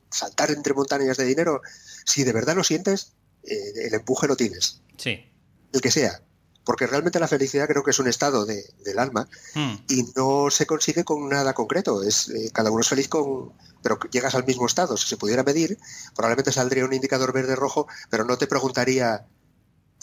saltar 0.09 0.51
entre 0.51 0.73
montañas 0.73 1.17
de 1.17 1.25
dinero. 1.25 1.61
Si 2.05 2.23
de 2.23 2.31
verdad 2.31 2.55
lo 2.55 2.63
sientes, 2.63 3.13
eh, 3.43 3.87
el 3.87 3.93
empuje 3.93 4.27
lo 4.27 4.35
tienes. 4.35 4.81
Sí. 4.97 5.25
El 5.73 5.81
que 5.81 5.91
sea 5.91 6.21
porque 6.63 6.87
realmente 6.87 7.19
la 7.19 7.27
felicidad 7.27 7.67
creo 7.67 7.83
que 7.83 7.91
es 7.91 7.99
un 7.99 8.07
estado 8.07 8.45
de, 8.45 8.63
del 8.83 8.99
alma 8.99 9.27
hmm. 9.55 9.73
y 9.89 10.03
no 10.15 10.49
se 10.49 10.65
consigue 10.65 11.03
con 11.03 11.29
nada 11.29 11.53
concreto. 11.53 12.03
Es 12.03 12.29
eh, 12.29 12.51
cada 12.53 12.71
uno 12.71 12.81
es 12.81 12.87
feliz 12.87 13.07
con, 13.07 13.51
pero 13.81 13.99
llegas 14.11 14.35
al 14.35 14.45
mismo 14.45 14.65
estado. 14.65 14.97
Si 14.97 15.07
se 15.07 15.17
pudiera 15.17 15.43
medir, 15.43 15.77
probablemente 16.15 16.51
saldría 16.51 16.85
un 16.85 16.93
indicador 16.93 17.33
verde 17.33 17.55
rojo, 17.55 17.87
pero 18.09 18.23
no 18.23 18.37
te 18.37 18.47
preguntaría 18.47 19.25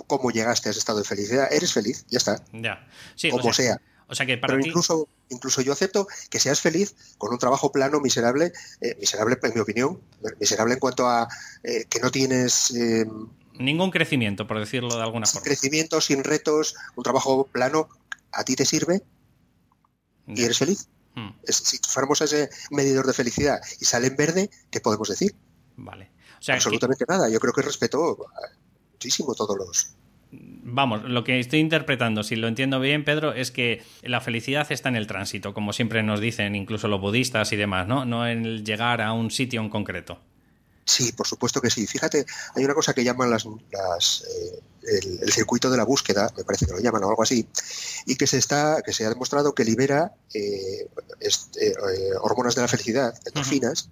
cómo 0.06 0.30
llegaste 0.30 0.68
a 0.68 0.70
ese 0.70 0.80
estado 0.80 0.98
de 0.98 1.04
felicidad. 1.04 1.52
Eres 1.52 1.72
feliz, 1.72 2.04
ya 2.08 2.18
está. 2.18 2.42
Ya, 2.52 2.86
como 3.30 3.52
sea, 3.52 3.80
O 4.06 4.14
sea 4.14 4.26
que 4.26 4.36
para 4.36 4.54
pero 4.54 4.66
incluso, 4.66 5.08
incluso 5.28 5.62
yo 5.62 5.72
acepto 5.72 6.06
que 6.28 6.40
seas 6.40 6.60
feliz 6.60 6.94
con 7.16 7.32
un 7.32 7.38
trabajo 7.38 7.72
plano, 7.72 8.00
miserable, 8.00 8.52
eh, 8.80 8.96
miserable 9.00 9.38
en 9.42 9.54
mi 9.54 9.60
opinión, 9.60 10.00
miserable 10.38 10.74
en 10.74 10.80
cuanto 10.80 11.08
a 11.08 11.28
eh, 11.62 11.84
que 11.88 12.00
no 12.00 12.10
tienes 12.10 12.72
Ningún 13.60 13.90
crecimiento, 13.90 14.46
por 14.46 14.58
decirlo 14.58 14.96
de 14.96 15.02
alguna 15.02 15.26
sin 15.26 15.34
forma. 15.34 15.44
Crecimiento, 15.44 16.00
sin 16.00 16.24
retos, 16.24 16.74
un 16.96 17.04
trabajo 17.04 17.46
plano, 17.46 17.88
a 18.32 18.44
ti 18.44 18.56
te 18.56 18.64
sirve 18.64 19.02
y 20.26 20.42
eres 20.42 20.58
feliz. 20.58 20.88
Hmm. 21.14 21.30
si 21.44 21.78
fuéramos 21.88 22.20
ese 22.20 22.50
medidor 22.70 23.04
de 23.06 23.12
felicidad 23.12 23.60
y 23.80 23.84
sale 23.84 24.06
en 24.06 24.16
verde, 24.16 24.50
¿qué 24.70 24.80
podemos 24.80 25.08
decir? 25.08 25.34
Vale. 25.76 26.10
Absolutamente 26.48 27.04
nada. 27.08 27.28
Yo 27.28 27.40
creo 27.40 27.52
que 27.52 27.62
respeto 27.62 28.16
muchísimo 28.92 29.34
todos 29.34 29.56
los, 29.58 29.94
Vamos, 30.32 31.02
lo 31.04 31.24
que 31.24 31.40
estoy 31.40 31.58
interpretando, 31.58 32.22
si 32.22 32.36
lo 32.36 32.46
entiendo 32.46 32.78
bien, 32.78 33.04
Pedro, 33.04 33.32
es 33.32 33.50
que 33.50 33.82
la 34.02 34.20
felicidad 34.20 34.70
está 34.70 34.88
en 34.88 34.94
el 34.94 35.08
tránsito, 35.08 35.52
como 35.52 35.72
siempre 35.72 36.04
nos 36.04 36.20
dicen 36.20 36.54
incluso 36.54 36.86
los 36.86 37.00
budistas 37.00 37.52
y 37.52 37.56
demás, 37.56 37.88
¿no? 37.88 38.04
No 38.04 38.28
en 38.28 38.44
el 38.44 38.64
llegar 38.64 39.00
a 39.00 39.12
un 39.12 39.32
sitio 39.32 39.60
en 39.60 39.68
concreto. 39.68 40.20
Sí, 40.90 41.12
por 41.12 41.28
supuesto 41.28 41.60
que 41.60 41.70
sí. 41.70 41.86
Fíjate, 41.86 42.26
hay 42.56 42.64
una 42.64 42.74
cosa 42.74 42.92
que 42.92 43.04
llaman 43.04 43.30
las, 43.30 43.44
eh, 43.46 44.60
el, 45.22 45.32
circuito 45.32 45.70
de 45.70 45.76
la 45.76 45.84
búsqueda, 45.84 46.32
me 46.36 46.42
parece 46.42 46.66
que 46.66 46.72
lo 46.72 46.80
llaman 46.80 47.04
o 47.04 47.10
algo 47.10 47.22
así, 47.22 47.48
y 48.06 48.16
que 48.16 48.26
se 48.26 48.38
está, 48.38 48.82
que 48.84 48.92
se 48.92 49.06
ha 49.06 49.08
demostrado 49.08 49.54
que 49.54 49.64
libera 49.64 50.12
eh, 50.34 50.88
eh, 51.20 51.74
hormonas 52.20 52.56
de 52.56 52.62
la 52.62 52.66
felicidad, 52.66 53.14
endorfinas, 53.24 53.88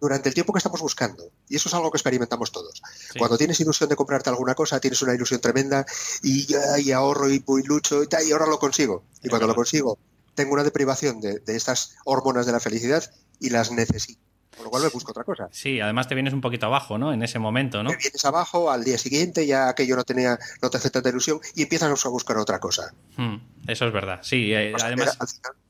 durante 0.00 0.28
el 0.28 0.34
tiempo 0.34 0.52
que 0.52 0.58
estamos 0.58 0.80
buscando. 0.80 1.30
Y 1.48 1.54
eso 1.54 1.68
es 1.68 1.74
algo 1.76 1.92
que 1.92 1.96
experimentamos 1.96 2.50
todos. 2.50 2.82
Cuando 3.16 3.38
tienes 3.38 3.60
ilusión 3.60 3.88
de 3.88 3.94
comprarte 3.94 4.28
alguna 4.28 4.56
cosa, 4.56 4.80
tienes 4.80 5.00
una 5.02 5.14
ilusión 5.14 5.40
tremenda 5.40 5.86
y, 6.24 6.44
y 6.78 6.90
ahorro 6.90 7.30
y, 7.30 7.44
lucho 7.64 8.02
y, 8.02 8.08
y 8.26 8.32
ahora 8.32 8.46
lo 8.46 8.58
consigo. 8.58 9.04
Y 9.22 9.28
cuando 9.28 9.46
lo 9.46 9.54
consigo, 9.54 9.96
tengo 10.34 10.54
una 10.54 10.64
deprivación 10.64 11.20
de 11.20 11.40
estas 11.46 11.94
hormonas 12.04 12.46
de 12.46 12.52
la 12.52 12.58
felicidad 12.58 13.08
y 13.38 13.50
las 13.50 13.70
necesito. 13.70 14.25
Por 14.56 14.64
lo 14.64 14.70
cual 14.70 14.84
me 14.84 14.88
busco 14.88 15.10
otra 15.10 15.24
cosa. 15.24 15.48
Sí, 15.52 15.80
además 15.80 16.08
te 16.08 16.14
vienes 16.14 16.32
un 16.32 16.40
poquito 16.40 16.66
abajo, 16.66 16.98
¿no? 16.98 17.12
En 17.12 17.22
ese 17.22 17.38
momento, 17.38 17.82
¿no? 17.82 17.90
Te 17.90 17.96
vienes 17.96 18.24
abajo, 18.24 18.70
al 18.70 18.84
día 18.84 18.98
siguiente 18.98 19.46
ya 19.46 19.68
aquello 19.68 19.96
no 19.96 20.04
tenía, 20.04 20.38
no 20.62 20.70
te 20.70 20.78
hace 20.78 20.90
tanta 20.90 21.08
ilusión 21.10 21.40
y 21.54 21.62
empiezas 21.62 22.04
a 22.04 22.08
buscar 22.08 22.38
otra 22.38 22.58
cosa. 22.58 22.94
Hmm, 23.16 23.36
eso 23.66 23.86
es 23.86 23.92
verdad, 23.92 24.20
sí. 24.22 24.52
Eh, 24.52 24.74
además... 24.82 25.18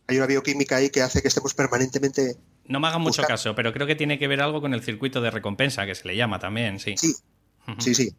Hay 0.08 0.18
una 0.18 0.26
bioquímica 0.26 0.76
ahí 0.76 0.90
que 0.90 1.02
hace 1.02 1.20
que 1.20 1.26
estemos 1.26 1.52
permanentemente... 1.54 2.36
No 2.66 2.78
me 2.78 2.86
hagan 2.86 3.00
mucho 3.00 3.22
caso, 3.24 3.56
pero 3.56 3.72
creo 3.72 3.88
que 3.88 3.96
tiene 3.96 4.20
que 4.20 4.28
ver 4.28 4.40
algo 4.40 4.60
con 4.60 4.72
el 4.72 4.82
circuito 4.82 5.20
de 5.20 5.32
recompensa, 5.32 5.84
que 5.84 5.96
se 5.96 6.06
le 6.06 6.16
llama 6.16 6.38
también, 6.38 6.78
sí. 6.78 6.96
Sí, 6.96 7.12
sí, 7.78 7.94
sí. 7.94 8.14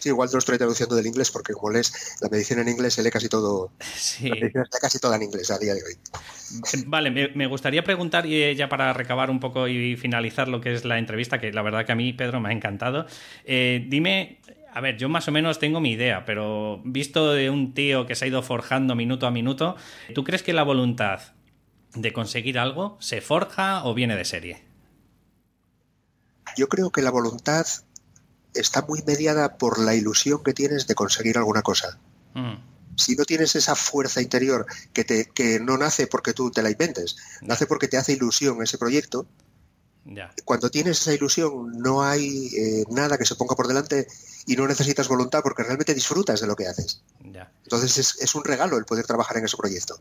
Sí, 0.00 0.08
igual 0.08 0.30
te 0.30 0.34
lo 0.34 0.38
estoy 0.38 0.56
traduciendo 0.56 0.96
del 0.96 1.06
inglés 1.06 1.30
porque 1.30 1.52
como 1.52 1.70
lees 1.70 2.16
la 2.20 2.28
medicina 2.30 2.62
en 2.62 2.68
inglés, 2.68 2.94
se 2.94 3.02
lee 3.02 3.10
casi 3.10 3.28
todo. 3.28 3.70
Sí. 3.94 4.30
casi 4.80 4.98
toda 4.98 5.16
en 5.16 5.22
inglés 5.22 5.50
a 5.50 5.58
día 5.58 5.74
de 5.74 5.82
hoy. 5.82 5.94
Vale, 6.86 7.10
me, 7.10 7.46
gustaría 7.46 7.84
preguntar, 7.84 8.24
y 8.24 8.54
ya 8.56 8.68
para 8.68 8.92
recabar 8.94 9.30
un 9.30 9.40
poco 9.40 9.68
y 9.68 9.96
finalizar 9.96 10.48
lo 10.48 10.60
que 10.60 10.72
es 10.72 10.84
la 10.86 10.98
entrevista, 10.98 11.38
que 11.38 11.52
la 11.52 11.62
verdad 11.62 11.84
que 11.84 11.92
a 11.92 11.94
mí, 11.96 12.14
Pedro, 12.14 12.40
me 12.40 12.48
ha 12.48 12.52
encantado. 12.52 13.06
Eh, 13.44 13.84
dime, 13.88 14.40
a 14.72 14.80
ver, 14.80 14.96
yo 14.96 15.10
más 15.10 15.28
o 15.28 15.32
menos 15.32 15.58
tengo 15.58 15.80
mi 15.80 15.92
idea, 15.92 16.24
pero 16.24 16.80
visto 16.84 17.32
de 17.32 17.50
un 17.50 17.74
tío 17.74 18.06
que 18.06 18.14
se 18.14 18.24
ha 18.24 18.28
ido 18.28 18.42
forjando 18.42 18.94
minuto 18.94 19.26
a 19.26 19.30
minuto, 19.30 19.76
¿tú 20.14 20.24
crees 20.24 20.42
que 20.42 20.54
la 20.54 20.62
voluntad 20.62 21.20
de 21.94 22.12
conseguir 22.12 22.58
algo 22.58 22.96
se 23.00 23.20
forja 23.20 23.84
o 23.84 23.94
viene 23.94 24.16
de 24.16 24.24
serie? 24.24 24.62
Yo 26.56 26.68
creo 26.68 26.90
que 26.90 27.02
la 27.02 27.10
voluntad 27.10 27.66
está 28.54 28.82
muy 28.82 29.02
mediada 29.06 29.56
por 29.58 29.78
la 29.78 29.94
ilusión 29.94 30.42
que 30.42 30.52
tienes 30.52 30.86
de 30.86 30.94
conseguir 30.94 31.38
alguna 31.38 31.62
cosa. 31.62 31.98
Mm. 32.34 32.54
Si 32.96 33.16
no 33.16 33.24
tienes 33.24 33.54
esa 33.56 33.76
fuerza 33.76 34.20
interior 34.20 34.66
que, 34.92 35.04
te, 35.04 35.26
que 35.26 35.60
no 35.60 35.78
nace 35.78 36.06
porque 36.06 36.32
tú 36.32 36.50
te 36.50 36.62
la 36.62 36.70
inventes, 36.70 37.16
nace 37.40 37.66
porque 37.66 37.88
te 37.88 37.96
hace 37.96 38.12
ilusión 38.12 38.62
ese 38.62 38.78
proyecto, 38.78 39.26
Ya. 40.04 40.34
cuando 40.44 40.70
tienes 40.70 41.00
esa 41.00 41.12
ilusión 41.12 41.72
no 41.78 42.02
hay 42.02 42.48
eh, 42.56 42.84
nada 42.90 43.16
que 43.16 43.24
se 43.26 43.36
ponga 43.36 43.54
por 43.54 43.68
delante 43.68 44.06
y 44.46 44.56
no 44.56 44.66
necesitas 44.66 45.08
voluntad 45.08 45.40
porque 45.42 45.62
realmente 45.62 45.94
disfrutas 45.94 46.40
de 46.40 46.46
lo 46.46 46.56
que 46.56 46.66
haces. 46.66 47.02
Ya. 47.32 47.52
Entonces 47.62 47.96
es, 47.98 48.16
es 48.20 48.34
un 48.34 48.44
regalo 48.44 48.76
el 48.76 48.84
poder 48.84 49.06
trabajar 49.06 49.36
en 49.36 49.44
ese 49.44 49.56
proyecto. 49.56 50.00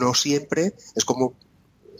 No 0.00 0.14
siempre 0.14 0.74
es 0.94 1.04
como, 1.04 1.34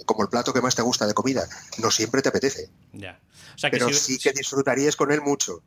como 0.06 0.22
el 0.22 0.28
plato 0.28 0.52
que 0.52 0.60
más 0.60 0.74
te 0.74 0.82
gusta 0.82 1.06
de 1.06 1.14
comida, 1.14 1.48
no 1.78 1.90
siempre 1.90 2.22
te 2.22 2.28
apetece, 2.30 2.68
Ya. 2.92 3.20
O 3.54 3.58
sea 3.60 3.70
que 3.70 3.76
pero 3.78 3.88
si- 3.88 3.94
sí 4.14 4.18
que 4.18 4.32
disfrutarías 4.32 4.96
con 4.96 5.10
él 5.12 5.20
mucho. 5.20 5.62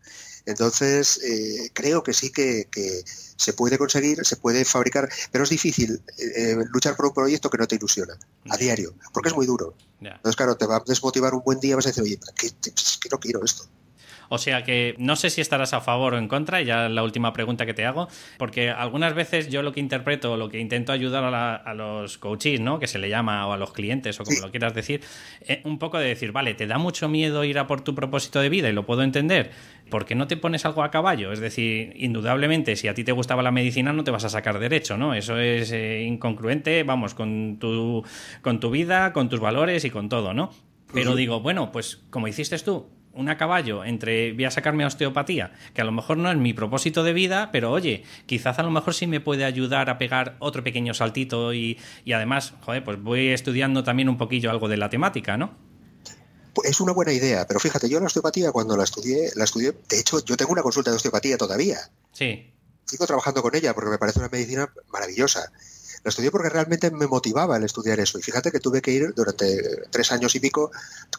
Entonces 0.46 1.19
eh, 1.24 1.69
creo 1.74 2.04
que 2.04 2.13
sí 2.13 2.32
que, 2.32 2.67
que 2.72 3.04
se 3.38 3.54
puede 3.54 3.78
conseguir, 3.78 4.26
se 4.26 4.36
puede 4.38 4.65
fabricar, 4.65 5.10
pero 5.32 5.43
es 5.43 5.50
difícil 5.50 6.02
eh, 6.17 6.56
luchar 6.72 6.96
por 6.96 7.06
un 7.08 7.13
proyecto 7.13 7.50
que 7.50 7.58
no 7.58 7.67
te 7.67 7.76
ilusiona 7.76 8.17
a 8.50 8.58
diario, 8.58 8.93
porque 9.13 9.30
es 9.30 9.36
muy 9.36 9.46
duro. 9.46 9.76
Entonces, 10.17 10.36
claro, 10.36 10.56
te 10.58 10.65
va 10.65 10.78
a 10.78 10.84
desmotivar 10.86 11.34
un 11.34 11.43
buen 11.43 11.60
día, 11.60 11.76
vas 11.76 11.86
a 11.86 11.89
decir, 11.89 12.04
oye, 12.04 12.19
¿qué, 12.36 12.52
no 13.12 13.19
quiero 13.19 13.43
esto. 13.43 13.65
O 14.34 14.39
sea 14.39 14.63
que 14.63 14.96
no 14.98 15.15
sé 15.15 15.30
si 15.30 15.41
estarás 15.41 15.74
a 15.74 15.82
favor 15.82 16.15
o 16.15 16.17
en 16.17 16.28
contra, 16.28 16.60
y 16.60 16.65
ya 16.65 16.89
la 16.89 17.04
última 17.04 17.34
pregunta 17.34 17.67
que 17.67 17.76
te 17.76 17.86
hago, 17.86 18.08
porque 18.39 18.72
algunas 18.72 19.13
veces 19.13 19.48
yo 19.50 19.62
lo 19.62 19.72
que 19.74 19.80
interpreto, 19.80 20.38
lo 20.38 20.50
que 20.50 20.58
intento 20.60 20.91
ayudar 20.91 21.24
a, 21.24 21.30
la- 21.30 21.54
a 21.56 21.76
los 21.76 22.17
coaches, 22.17 22.60
¿no? 22.60 22.80
Que 22.80 22.88
se 22.88 22.98
le 22.98 23.10
llama, 23.10 23.46
o 23.46 23.54
a 23.54 23.58
los 23.58 23.74
clientes, 23.74 24.19
o 24.19 24.24
como 24.24 24.38
Sí. 24.38 24.41
lo 24.41 24.50
quieras 24.50 24.74
decir, 24.74 25.02
eh, 25.41 25.62
un 25.65 25.78
poco 25.78 26.00
de 26.00 26.08
decir, 26.08 26.32
vale, 26.32 26.56
te 26.56 26.65
da 26.65 26.80
mucho 26.80 27.08
miedo 27.10 27.43
ir 27.43 27.60
a 27.60 27.67
por 27.67 27.82
tu 27.82 27.93
propósito 27.93 28.39
de 28.41 28.50
vida 28.50 28.69
y 28.69 28.74
lo 28.74 28.88
puedo 28.88 29.04
entender, 29.04 29.52
¿por 29.91 30.06
qué 30.06 30.15
no 30.15 30.26
te 30.26 30.36
pones 30.36 30.65
algo 30.65 30.82
a 30.82 30.89
caballo? 30.89 31.32
Es 31.32 31.39
decir, 31.39 31.93
indudablemente, 31.96 32.76
si 32.76 32.88
a 32.88 32.96
ti 32.96 33.04
te 33.04 33.12
gustaba 33.12 33.43
la 33.43 33.52
medicina, 33.52 33.93
no 33.93 34.04
te 34.04 34.10
vas 34.10 34.24
a 34.24 34.30
sacar 34.30 34.58
derecho, 34.58 34.98
¿no? 34.98 35.13
Eso 35.13 35.38
es 35.38 35.72
eh, 35.72 36.02
incongruente, 36.08 36.82
vamos, 36.82 37.13
con 37.13 37.58
tu, 37.60 38.04
con 38.41 38.60
tu 38.60 38.72
vida, 38.72 39.13
con 39.13 39.30
tus 39.30 39.39
valores 39.39 39.86
y 39.86 39.91
con 39.91 40.10
todo, 40.10 40.34
¿no? 40.34 40.50
Pero 40.91 41.15
digo, 41.15 41.39
bueno, 41.39 41.72
pues 41.72 42.04
como 42.10 42.28
hiciste 42.28 42.58
tú, 42.60 42.88
un 43.13 43.30
a 43.30 43.38
caballo 43.38 43.84
entre 43.84 44.34
voy 44.34 44.45
a 44.45 44.52
sacarme 44.52 44.86
osteopatía, 44.86 45.54
que 45.73 45.82
a 45.82 45.86
lo 45.86 45.91
mejor 45.91 46.17
no 46.17 46.32
es 46.32 46.38
mi 46.38 46.54
propósito 46.54 47.04
de 47.04 47.13
vida, 47.13 47.49
pero 47.52 47.71
oye, 47.71 48.04
quizás 48.26 48.60
a 48.60 48.63
lo 48.63 48.71
mejor 48.71 48.93
sí 48.93 49.08
me 49.08 49.19
puede 49.19 49.45
ayudar 49.45 49.89
a 49.89 49.97
pegar 49.97 50.36
otro 50.39 50.63
pequeño 50.63 50.93
saltito 50.93 51.54
y, 51.54 51.78
y 52.06 52.13
además, 52.13 52.54
joder, 52.62 52.84
pues 52.84 53.02
voy 53.02 53.30
estudiando 53.30 53.84
también 53.84 54.10
un 54.10 54.17
poquillo 54.17 54.52
algo 54.52 54.67
de 54.67 54.78
la 54.78 54.89
temática, 54.89 55.38
¿no? 55.38 55.56
Pues 56.54 56.69
es 56.69 56.80
una 56.82 56.93
buena 56.93 57.12
idea, 57.13 57.47
pero 57.47 57.60
fíjate, 57.60 57.89
yo 57.89 57.99
la 57.99 58.06
osteopatía 58.06 58.52
cuando 58.52 58.78
la 58.78 58.84
estudié, 58.84 59.32
la 59.36 59.43
estudié, 59.45 59.73
de 59.89 59.99
hecho, 59.99 60.23
yo 60.23 60.38
tengo 60.38 60.52
una 60.52 60.62
consulta 60.62 60.91
de 60.91 60.97
osteopatía 60.97 61.38
todavía. 61.38 61.80
Sí, 62.12 62.54
Sigo 62.86 63.08
trabajando 63.08 63.41
con 63.41 63.56
ella 63.56 63.73
porque 63.73 63.89
me 63.89 63.97
parece 63.97 64.19
una 64.19 64.30
medicina 64.30 64.71
maravillosa. 64.91 65.52
La 66.03 66.09
estudié 66.09 66.31
porque 66.31 66.49
realmente 66.49 66.91
me 66.91 67.07
motivaba 67.07 67.55
el 67.57 67.63
estudiar 67.63 67.99
eso. 67.99 68.19
Y 68.19 68.21
fíjate 68.21 68.51
que 68.51 68.59
tuve 68.59 68.81
que 68.81 68.91
ir 68.91 69.13
durante 69.13 69.85
tres 69.89 70.11
años 70.11 70.35
y 70.35 70.39
pico, 70.41 70.69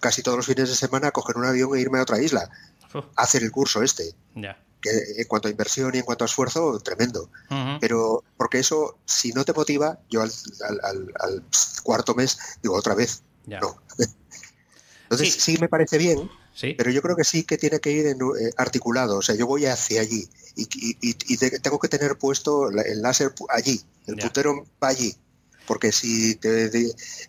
casi 0.00 0.22
todos 0.22 0.36
los 0.36 0.46
fines 0.46 0.68
de 0.68 0.74
semana, 0.74 1.08
a 1.08 1.10
coger 1.10 1.36
un 1.38 1.46
avión 1.46 1.74
e 1.76 1.80
irme 1.80 1.98
a 1.98 2.02
otra 2.02 2.20
isla 2.20 2.50
a 2.92 3.22
hacer 3.22 3.42
el 3.42 3.50
curso 3.50 3.82
este. 3.82 4.14
ya. 4.34 4.60
Que 4.82 4.90
en 5.16 5.26
cuanto 5.26 5.48
a 5.48 5.50
inversión 5.50 5.94
y 5.94 5.98
en 5.98 6.04
cuanto 6.04 6.24
a 6.24 6.26
esfuerzo, 6.26 6.78
tremendo. 6.80 7.30
Pero 7.80 8.22
porque 8.36 8.58
eso, 8.58 8.98
si 9.06 9.32
no 9.32 9.42
te 9.46 9.54
motiva, 9.54 9.98
yo 10.10 10.20
al, 10.20 10.30
al- 10.68 10.80
al- 10.84 11.12
al 11.20 11.42
cuarto 11.82 12.14
mes 12.14 12.36
digo 12.62 12.74
otra 12.76 12.94
vez, 12.94 13.22
Ya. 13.46 13.60
no. 13.60 13.80
Entonces 15.04 15.32
Sí. 15.34 15.40
sí. 15.54 15.58
me 15.58 15.68
parece 15.68 15.96
bien, 15.98 16.30
Sí, 16.54 16.74
pero 16.78 16.90
yo 16.90 17.02
creo 17.02 17.16
que 17.16 17.24
sí 17.24 17.44
que 17.44 17.58
tiene 17.58 17.80
que 17.80 17.90
ir 17.90 18.06
en, 18.06 18.18
eh, 18.20 18.50
articulado. 18.56 19.16
O 19.18 19.22
sea, 19.22 19.34
yo 19.34 19.46
voy 19.46 19.66
hacia 19.66 20.00
allí 20.02 20.28
y, 20.56 20.62
y- 20.62 20.96
y- 21.10 21.16
y 21.34 21.36
te- 21.36 21.58
tengo 21.60 21.78
que 21.78 21.88
tener 21.88 22.16
puesto 22.18 22.68
el 22.70 23.02
láser 23.02 23.34
allí, 23.50 23.80
el 24.06 24.16
Ya. 24.16 24.22
puntero 24.24 24.66
va 24.82 24.88
allí. 24.88 25.14
Porque 25.66 25.92
si 25.92 26.34
te, 26.36 26.70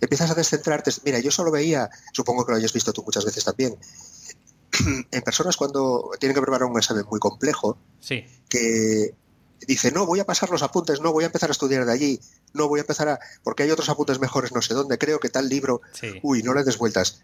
empiezas 0.02 0.30
a 0.30 0.36
descentrarte, 0.36 0.92
mira, 1.06 1.20
yo 1.20 1.32
solo 1.32 1.52
veía, 1.52 1.90
supongo 2.12 2.46
que 2.46 2.52
lo 2.52 2.58
hayas 2.58 2.74
visto 2.74 2.92
tú 2.92 3.02
muchas 3.04 3.24
veces 3.24 3.46
también, 3.46 3.78
en 5.12 5.22
personas 5.22 5.56
cuando 5.56 6.10
tienen 6.20 6.36
que 6.36 6.42
preparar 6.42 6.68
un 6.70 6.78
examen 6.78 7.06
muy 7.10 7.20
complejo, 7.20 7.78
sí, 8.02 8.26
que 8.50 9.16
dice, 9.66 9.92
no, 9.92 10.06
voy 10.06 10.20
a 10.20 10.26
pasar 10.26 10.50
los 10.50 10.64
apuntes, 10.64 11.00
no, 11.00 11.14
voy 11.14 11.24
a 11.24 11.28
empezar 11.28 11.50
a 11.50 11.54
estudiar 11.54 11.86
de 11.86 11.94
allí, 11.94 12.20
no, 12.54 12.68
voy 12.68 12.80
a 12.80 12.82
empezar 12.82 13.08
a... 13.08 13.20
porque 13.44 13.64
hay 13.64 13.72
otros 13.72 13.88
apuntes 13.90 14.20
mejores 14.20 14.52
no 14.52 14.62
sé 14.62 14.74
dónde, 14.74 14.98
creo 14.98 15.20
que 15.20 15.30
tal 15.30 15.48
libro, 15.48 15.82
sí. 15.94 16.20
uy, 16.22 16.44
no 16.44 16.54
le 16.54 16.64
des 16.66 16.78
vueltas. 16.78 17.22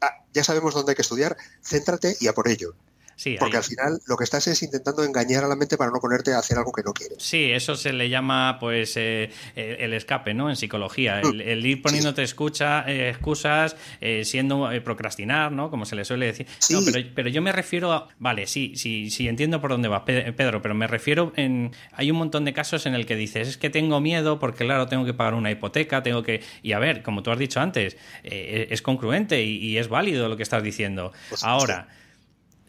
Ah, 0.00 0.24
ya 0.32 0.42
sabemos 0.42 0.72
dónde 0.74 0.92
hay 0.92 0.96
que 0.96 1.02
estudiar, 1.02 1.36
céntrate 1.62 2.16
y 2.20 2.26
a 2.28 2.32
por 2.32 2.48
ello. 2.48 2.74
Sí, 3.16 3.36
Porque 3.38 3.56
al 3.58 3.62
final 3.64 4.00
lo 4.06 4.16
que 4.16 4.24
estás 4.24 4.46
es 4.48 4.62
intentando 4.62 5.04
engañar 5.04 5.44
a 5.44 5.48
la 5.48 5.54
mente 5.56 5.76
para 5.76 5.90
no 5.90 5.98
ponerte 6.00 6.32
a 6.32 6.38
hacer 6.38 6.58
algo 6.58 6.72
que 6.72 6.82
no 6.82 6.92
quieres. 6.92 7.18
Sí, 7.22 7.50
eso 7.52 7.76
se 7.76 7.92
le 7.92 8.08
llama 8.08 8.56
pues 8.58 8.96
eh, 8.96 9.30
el 9.54 9.72
el 9.82 9.94
escape, 9.94 10.34
¿no? 10.34 10.48
En 10.50 10.56
psicología, 10.56 11.20
el, 11.20 11.40
el 11.40 11.64
ir 11.66 11.82
poniéndote 11.82 12.22
escucha, 12.22 12.84
eh, 12.88 13.10
excusas, 13.10 13.76
eh, 14.00 14.24
siendo 14.24 14.70
eh, 14.72 14.80
procrastinar, 14.80 15.52
¿no? 15.52 15.70
Como 15.70 15.84
se 15.84 15.94
le 15.96 16.04
suele 16.04 16.26
decir. 16.26 16.46
Sí. 16.58 16.74
No, 16.74 16.80
pero, 16.84 16.98
pero 17.14 17.28
yo 17.28 17.42
me 17.42 17.52
refiero 17.52 17.92
a, 17.92 18.08
vale, 18.18 18.46
sí, 18.46 18.72
sí, 18.76 19.10
sí 19.10 19.28
entiendo 19.28 19.60
por 19.60 19.70
dónde 19.70 19.88
vas, 19.88 20.02
Pe- 20.02 20.32
Pedro, 20.32 20.62
pero 20.62 20.74
me 20.74 20.86
refiero 20.86 21.32
en, 21.36 21.72
hay 21.92 22.10
un 22.10 22.16
montón 22.16 22.44
de 22.44 22.52
casos 22.52 22.86
en 22.86 22.94
el 22.94 23.06
que 23.06 23.16
dices 23.16 23.48
es 23.48 23.56
que 23.58 23.70
tengo 23.70 24.00
miedo 24.00 24.38
porque 24.38 24.64
claro 24.64 24.86
tengo 24.88 25.04
que 25.04 25.14
pagar 25.14 25.34
una 25.34 25.50
hipoteca, 25.50 26.02
tengo 26.02 26.22
que 26.22 26.42
y 26.62 26.72
a 26.72 26.78
ver, 26.78 27.02
como 27.02 27.22
tú 27.22 27.30
has 27.30 27.38
dicho 27.38 27.60
antes, 27.60 27.96
eh, 28.24 28.68
es 28.70 28.82
congruente 28.82 29.42
y, 29.42 29.56
y 29.58 29.78
es 29.78 29.88
válido 29.88 30.28
lo 30.28 30.36
que 30.36 30.42
estás 30.42 30.62
diciendo. 30.62 31.12
Supuesto. 31.24 31.46
Ahora 31.46 31.88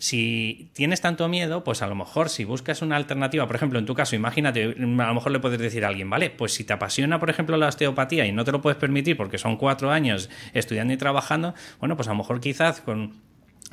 si 0.04 0.70
tienes 0.74 1.00
tanto 1.00 1.30
miedo, 1.30 1.64
pues 1.64 1.82
a 1.82 1.88
lo 1.88 1.96
mejor 1.96 2.28
si 2.28 2.44
buscas 2.44 2.82
una 2.82 2.98
alternativa, 2.98 3.48
por 3.48 3.56
ejemplo, 3.56 3.80
en 3.80 3.86
tu 3.86 3.96
caso, 3.96 4.18
imagínate, 4.18 4.64
a 4.66 4.68
lo 4.78 5.14
mejor 5.14 5.32
le 5.32 5.40
puedes 5.40 5.58
decir 5.62 5.86
a 5.86 5.88
alguien, 5.88 6.10
vale, 6.10 6.30
pues 6.30 6.54
si 6.54 6.66
te 6.66 6.74
apasiona, 6.74 7.22
por 7.22 7.30
ejemplo, 7.30 7.56
la 7.56 7.68
osteopatía 7.70 8.26
y 8.26 8.34
no 8.34 8.44
te 8.44 8.52
lo 8.52 8.60
puedes 8.62 8.78
permitir 8.78 9.16
porque 9.16 9.38
son 9.38 9.56
cuatro 9.56 9.92
años 9.92 10.30
estudiando 10.54 10.94
y 10.94 10.98
trabajando, 10.98 11.54
bueno, 11.80 11.96
pues 11.96 12.10
a 12.10 12.12
lo 12.12 12.18
mejor 12.18 12.42
quizás 12.42 12.82
con 12.82 13.22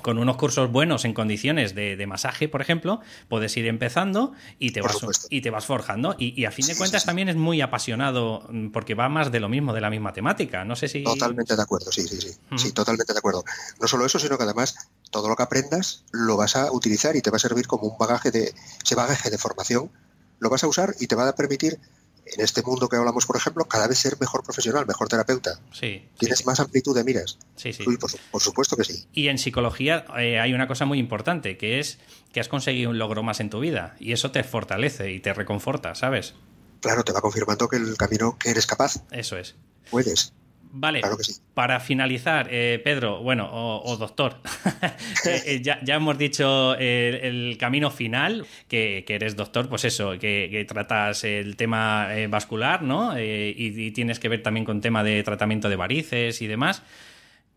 con 0.03 0.17
unos 0.17 0.39
cursos 0.39 0.71
buenos 0.73 1.05
en 1.05 1.13
condiciones 1.13 1.75
de, 1.75 1.95
de 1.95 2.07
masaje, 2.07 2.49
por 2.49 2.63
ejemplo, 2.63 3.01
puedes 3.29 3.55
ir 3.59 3.67
empezando 3.67 4.33
y 4.59 4.71
te, 4.71 4.81
Por 4.81 4.89
vas, 4.93 4.99
supuesto. 4.99 5.27
y 5.29 5.43
te 5.43 5.51
vas 5.51 5.67
forjando. 5.67 6.17
Y, 6.19 6.41
y 6.41 6.47
a 6.47 6.51
fin 6.51 6.65
de 6.67 6.73
Sí, 6.73 6.79
cuentas 6.79 7.03
sí, 7.03 7.05
sí. 7.05 7.07
también 7.07 7.29
es 7.29 7.37
muy 7.37 7.61
apasionado 7.61 8.47
mm, 8.51 8.69
porque 8.69 8.95
va 8.95 9.11
más 9.11 9.31
de 9.31 9.41
lo 9.41 9.51
mismo, 9.51 9.75
de 9.75 9.83
la 9.83 9.91
misma 9.91 10.15
temática. 10.15 10.65
No 10.65 10.75
sé 10.75 10.89
si... 10.89 11.05
Totalmente 11.05 11.55
de 11.55 11.61
acuerdo, 11.63 11.93
sí, 11.93 12.09
sí, 12.09 12.19
sí. 12.19 12.31
Sí, 12.57 12.73
totalmente 12.73 13.13
de 13.13 13.19
acuerdo. 13.19 13.45
No 13.79 13.87
solo 13.89 14.07
eso, 14.07 14.19
sino 14.19 14.39
que 14.39 14.45
además 14.45 14.75
todo 15.11 15.29
lo 15.29 15.37
que 15.37 15.43
aprendas 15.43 16.05
lo 16.13 16.37
vas 16.37 16.57
a 16.57 16.71
utilizar 16.73 17.17
y 17.17 17.21
te 17.23 17.31
va 17.31 17.37
a 17.37 17.41
servir 17.41 17.67
como 17.67 17.85
un 17.89 17.99
bagaje 17.99 18.31
de, 18.31 18.55
ese 18.83 18.95
bagaje 18.95 19.31
de 19.31 19.39
formación, 19.39 19.91
lo 20.39 20.49
vas 20.51 20.65
a 20.65 20.69
usar 20.69 20.95
y 21.01 21.07
te 21.07 21.15
va 21.17 21.29
a 21.29 21.35
permitir, 21.35 21.79
en 22.27 22.41
este 22.45 22.63
mundo 22.63 22.89
que 22.89 22.95
hablamos, 22.97 23.27
por 23.27 23.37
ejemplo, 23.37 23.65
cada 23.65 23.89
vez 23.89 23.99
ser 23.99 24.17
mejor 24.21 24.45
profesional, 24.45 24.87
mejor 24.87 25.09
terapeuta. 25.09 25.59
Sí, 25.73 26.09
Tienes 26.17 26.39
sí. 26.39 26.45
más 26.45 26.61
amplitud 26.61 26.95
de 26.95 27.03
miras. 27.03 27.39
Sí, 27.57 27.73
sí. 27.73 27.83
Uy, 27.87 27.97
por, 27.97 28.09
su- 28.11 28.19
por 28.31 28.41
supuesto 28.41 28.77
que 28.77 28.85
sí. 28.85 29.05
Y 29.13 29.27
en 29.29 29.39
psicología 29.39 30.05
eh, 30.17 30.39
hay 30.39 30.53
una 30.55 30.69
cosa 30.69 30.85
muy 30.85 30.99
importante, 31.01 31.57
que 31.59 31.81
es 31.81 31.99
que 32.33 32.39
has 32.39 32.47
conseguido 32.49 32.91
un 32.91 32.99
logro 32.99 33.25
más 33.25 33.41
en 33.41 33.51
tu 33.51 33.59
vida 33.59 33.97
y 33.99 34.13
eso 34.13 34.31
te 34.31 34.45
fortalece 34.45 35.11
y 35.11 35.19
te 35.19 35.33
reconforta, 35.35 35.97
¿sabes? 35.97 36.35
Claro, 36.81 37.03
te 37.03 37.13
va 37.13 37.21
confirmando 37.21 37.69
que 37.69 37.77
el 37.77 37.97
camino 37.97 38.39
que 38.39 38.51
eres 38.51 38.67
capaz, 38.67 39.03
Eso 39.11 39.37
es. 39.37 39.57
puedes. 39.91 40.33
Vale, 40.73 41.01
Claro 41.01 41.17
que 41.17 41.25
sí. 41.25 41.35
para 41.55 41.81
finalizar, 41.81 42.49
eh, 42.51 42.81
Pedro, 42.85 43.23
bueno, 43.23 43.49
o, 43.53 43.83
o 43.91 43.97
doctor, 43.97 44.37
eh, 45.25 45.43
eh, 45.47 45.61
ya, 45.63 45.81
ya 45.83 45.97
hemos 45.97 46.17
dicho 46.17 46.75
el, 46.77 47.15
el 47.17 47.59
camino 47.59 47.91
final, 47.91 48.47
que, 48.69 49.03
que 49.05 49.17
eres 49.17 49.35
doctor, 49.35 49.69
pues 49.69 49.85
eso, 49.85 50.13
que, 50.13 50.49
que 50.51 50.65
tratas 50.67 51.25
el 51.25 51.57
tema 51.57 52.09
eh, 52.17 52.29
vascular, 52.29 52.83
¿no? 52.83 53.19
Y, 53.19 53.55
y 53.57 53.91
tienes 53.91 54.21
que 54.21 54.29
ver 54.29 54.43
también 54.43 54.65
con 54.65 54.81
tema 54.81 55.03
de 55.03 55.23
tratamiento 55.25 55.69
de 55.69 55.77
varices 55.77 56.41
y 56.41 56.47
demás. 56.47 56.83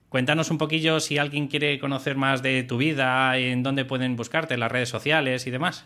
Cuéntanos 0.09 0.49
un 0.49 0.57
poquillo 0.57 0.99
si 0.99 1.17
alguien 1.17 1.47
quiere 1.47 1.79
conocer 1.79 2.15
más 2.15 2.41
de 2.41 2.63
tu 2.63 2.77
vida, 2.77 3.37
en 3.37 3.61
dónde 3.63 3.85
pueden 3.85 4.15
buscarte, 4.15 4.55
en 4.55 4.59
las 4.59 4.71
redes 4.71 4.89
sociales 4.89 5.45
y 5.45 5.51
demás. 5.51 5.85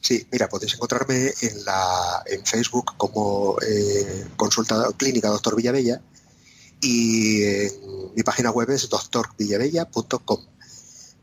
Sí, 0.00 0.26
mira, 0.30 0.48
podéis 0.48 0.74
encontrarme 0.74 1.32
en, 1.42 1.64
la, 1.64 2.22
en 2.26 2.44
Facebook 2.44 2.94
como 2.96 3.56
eh, 3.66 4.24
consulta 4.36 4.86
clínica 4.96 5.28
doctor 5.28 5.56
Villavella 5.56 6.00
y 6.80 7.42
en 7.44 7.72
mi 8.14 8.22
página 8.22 8.50
web 8.50 8.70
es 8.70 8.88
doctorvillavella.com. 8.88 10.40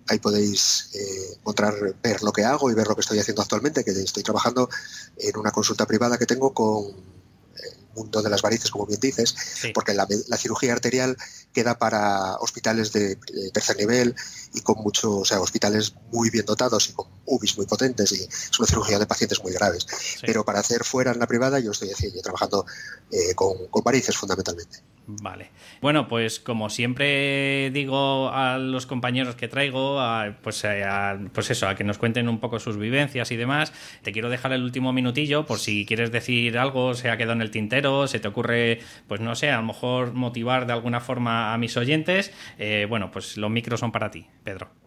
Ahí 0.08 0.20
podéis 0.20 0.90
eh, 0.96 1.36
encontrar, 1.40 1.96
ver 2.04 2.24
lo 2.24 2.34
que 2.34 2.44
hago 2.44 2.70
y 2.70 2.74
ver 2.74 2.88
lo 2.88 2.96
que 2.96 3.02
estoy 3.02 3.20
haciendo 3.20 3.42
actualmente, 3.42 3.86
que 3.86 3.92
estoy 3.92 4.22
trabajando 4.24 4.70
en 5.18 5.38
una 5.38 5.52
consulta 5.52 5.86
privada 5.86 6.18
que 6.18 6.26
tengo 6.26 6.54
con 6.54 6.88
el 6.88 7.78
mundo 7.96 8.22
de 8.22 8.30
las 8.30 8.42
varices, 8.42 8.70
como 8.70 8.86
bien 8.86 9.00
dices, 9.00 9.34
Sí. 9.62 9.72
porque 9.74 9.94
la, 9.94 10.06
la 10.28 10.38
cirugía 10.38 10.74
arterial 10.74 11.16
queda 11.54 11.78
para 11.78 12.36
hospitales 12.38 12.92
de, 12.92 13.16
de 13.16 13.52
tercer 13.54 13.78
nivel 13.78 14.14
y 14.54 14.60
con 14.62 14.76
muchos, 14.84 15.06
o 15.22 15.24
sea, 15.24 15.40
hospitales 15.40 15.94
muy 16.12 16.30
bien 16.30 16.46
dotados 16.46 16.90
y 16.90 16.94
con 16.94 17.08
UBIs 17.26 17.56
muy 17.56 17.66
potentes 17.68 18.12
y 18.12 18.24
es 18.24 18.60
una 18.60 18.68
cirugía 18.68 19.00
de 19.00 19.06
pacientes 19.06 19.42
muy 19.42 19.54
graves. 19.54 19.86
Sí. 19.90 20.24
Pero 20.26 20.44
para 20.44 20.60
hacer 20.60 20.84
fuera 20.84 21.12
en 21.12 21.20
la 21.20 21.28
privada 21.28 21.60
yo 21.60 21.72
estoy 21.72 21.92
haciendo, 21.92 22.22
trabajando 22.22 22.66
eh, 23.10 23.34
con, 23.36 23.68
con 23.68 23.84
varices 23.84 24.18
fundamentalmente. 24.18 24.80
Vale. 25.06 25.50
Bueno, 25.82 26.08
pues 26.08 26.40
como 26.40 26.70
siempre 26.70 27.72
digo 27.72 28.30
a 28.30 28.58
los 28.58 28.86
compañeros 28.86 29.36
que 29.36 29.50
traigo, 29.50 30.00
pues, 30.42 30.64
eh, 30.64 30.86
pues 31.34 31.52
eso, 31.52 31.68
a 31.68 31.76
que 31.76 31.84
nos 31.84 31.98
cuenten 31.98 32.30
un 32.30 32.40
poco 32.40 32.60
sus 32.60 32.78
vivencias 32.78 33.30
y 33.32 33.36
demás, 33.36 33.74
te 34.02 34.14
quiero 34.14 34.30
dejar 34.30 34.54
el 34.54 34.64
último 34.64 34.94
minutillo 34.94 35.46
por 35.46 35.60
si 35.60 35.86
quieres 35.86 36.12
decir 36.12 36.58
algo, 36.58 36.94
se 36.94 37.10
ha 37.10 37.18
quedado 37.18 37.34
en 37.34 37.42
el 37.42 37.52
tintero, 37.52 38.08
se 38.08 38.20
te 38.20 38.30
ocurre, 38.30 38.80
pues 39.08 39.20
no 39.20 39.36
sé, 39.36 39.52
a 39.52 39.58
lo 39.58 39.64
mejor 39.64 40.14
motivar 40.14 40.68
de 40.68 40.74
alguna 40.74 41.02
forma 41.02 41.54
a 41.54 41.58
mis 41.58 41.76
oyentes. 41.76 42.34
Eh, 42.58 42.86
bueno, 42.88 43.12
pues 43.12 43.38
los 43.38 43.52
micros 43.52 43.82
son 43.82 43.92
para 43.92 44.10
ti, 44.10 44.26
Pedro. 44.44 44.83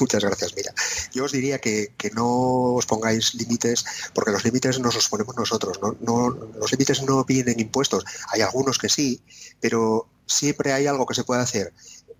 Muchas 0.00 0.24
gracias. 0.24 0.54
Mira, 0.56 0.72
yo 1.12 1.24
os 1.24 1.32
diría 1.32 1.58
que, 1.58 1.92
no 2.14 2.74
os 2.74 2.86
pongáis 2.86 3.34
límites, 3.34 3.84
porque 4.14 4.30
los 4.30 4.44
límites 4.44 4.78
nos 4.80 4.94
los 4.94 5.08
ponemos 5.08 5.36
nosotros. 5.36 5.80
¿no? 6.00 6.30
los 6.30 6.72
límites 6.72 7.02
no 7.02 7.24
vienen 7.24 7.60
impuestos. 7.60 8.04
Hay 8.32 8.40
algunos 8.40 8.78
que 8.78 8.88
sí, 8.88 9.22
pero 9.60 10.08
siempre 10.26 10.72
hay 10.72 10.86
algo 10.86 11.06
que 11.06 11.14
se 11.14 11.24
puede 11.24 11.42
hacer. 11.42 11.72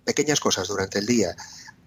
Pequeñas 0.03 0.39
cosas 0.39 0.67
durante 0.67 0.99
el 0.99 1.05
día 1.05 1.35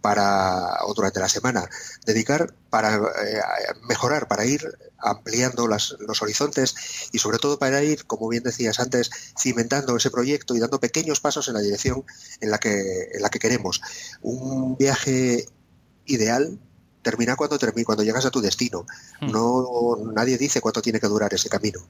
para, 0.05 0.85
o 0.85 0.93
durante 0.93 1.19
la 1.19 1.31
semana, 1.31 1.67
dedicar 2.05 2.53
para 2.69 2.97
eh, 2.97 3.41
mejorar, 3.89 4.29
para 4.29 4.45
ir 4.45 4.61
ampliando 4.99 5.67
los 5.67 6.21
horizontes 6.21 6.75
y 7.11 7.19
sobre 7.21 7.39
todo 7.39 7.59
para 7.59 7.83
ir, 7.83 8.05
como 8.05 8.29
bien 8.29 8.43
decías 8.43 8.81
antes, 8.81 9.11
cimentando 9.41 9.97
ese 9.97 10.11
proyecto 10.11 10.55
y 10.55 10.61
dando 10.61 10.79
pequeños 10.79 11.21
pasos 11.21 11.49
en 11.49 11.55
la 11.55 11.61
dirección 11.61 12.05
en 12.43 12.51
la 12.51 12.59
que, 12.59 13.13
en 13.15 13.23
la 13.23 13.31
que 13.31 13.39
queremos. 13.39 13.81
Un 14.21 14.77
viaje 14.77 15.47
ideal 16.05 16.59
termina 17.01 17.35
cuando 17.35 17.59
termina, 17.59 17.87
cuando 17.87 18.05
llegas 18.05 18.27
a 18.27 18.31
tu 18.31 18.43
destino. 18.43 18.85
Hmm. 19.23 19.31
No, 19.31 19.97
nadie 20.13 20.37
dice 20.37 20.61
cuánto 20.61 20.83
tiene 20.83 21.01
que 21.01 21.09
durar 21.09 21.33
ese 21.33 21.49
camino. 21.49 21.81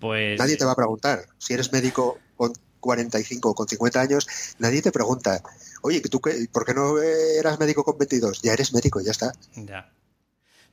Pues... 0.00 0.36
Nadie 0.40 0.56
te 0.56 0.64
va 0.64 0.72
a 0.72 0.76
preguntar. 0.76 1.28
Si 1.38 1.54
eres 1.54 1.70
médico 1.70 2.18
con 2.36 2.52
45 2.80 3.50
o 3.50 3.54
con 3.54 3.68
50 3.68 4.00
años, 4.00 4.26
nadie 4.58 4.82
te 4.82 4.90
pregunta, 4.90 5.42
oye, 5.82 6.00
¿tú 6.00 6.20
qué, 6.20 6.46
¿por 6.52 6.64
qué 6.64 6.74
no 6.74 7.00
eras 7.00 7.58
médico 7.58 7.84
con 7.84 7.98
22? 7.98 8.42
Ya 8.42 8.52
eres 8.52 8.72
médico, 8.72 9.00
ya 9.00 9.10
está. 9.10 9.32
Ya. 9.54 9.92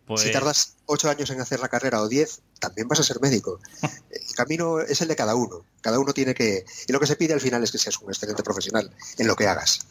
Si 0.07 0.13
pues 0.13 0.31
tardas 0.31 0.77
8 0.85 1.09
años 1.09 1.29
en 1.31 1.41
hacer 1.41 1.59
la 1.59 1.67
carrera 1.67 2.01
o 2.01 2.07
10, 2.07 2.41
también 2.61 2.87
vas 2.87 3.01
a 3.01 3.03
ser 3.03 3.19
médico. 3.19 3.59
El 4.09 4.35
camino 4.35 4.79
es 4.79 5.01
el 5.01 5.09
de 5.09 5.17
cada 5.17 5.35
uno. 5.35 5.65
Cada 5.81 5.99
uno 5.99 6.13
tiene 6.13 6.33
que... 6.33 6.63
Y 6.87 6.93
lo 6.93 6.99
que 6.99 7.07
se 7.07 7.17
pide 7.17 7.33
al 7.33 7.41
final 7.41 7.61
es 7.63 7.71
que 7.73 7.77
seas 7.77 7.99
un 7.99 8.09
excelente 8.09 8.41
profesional 8.41 8.89
en 9.17 9.27
lo 9.27 9.35
que 9.35 9.47
hagas. 9.47 9.85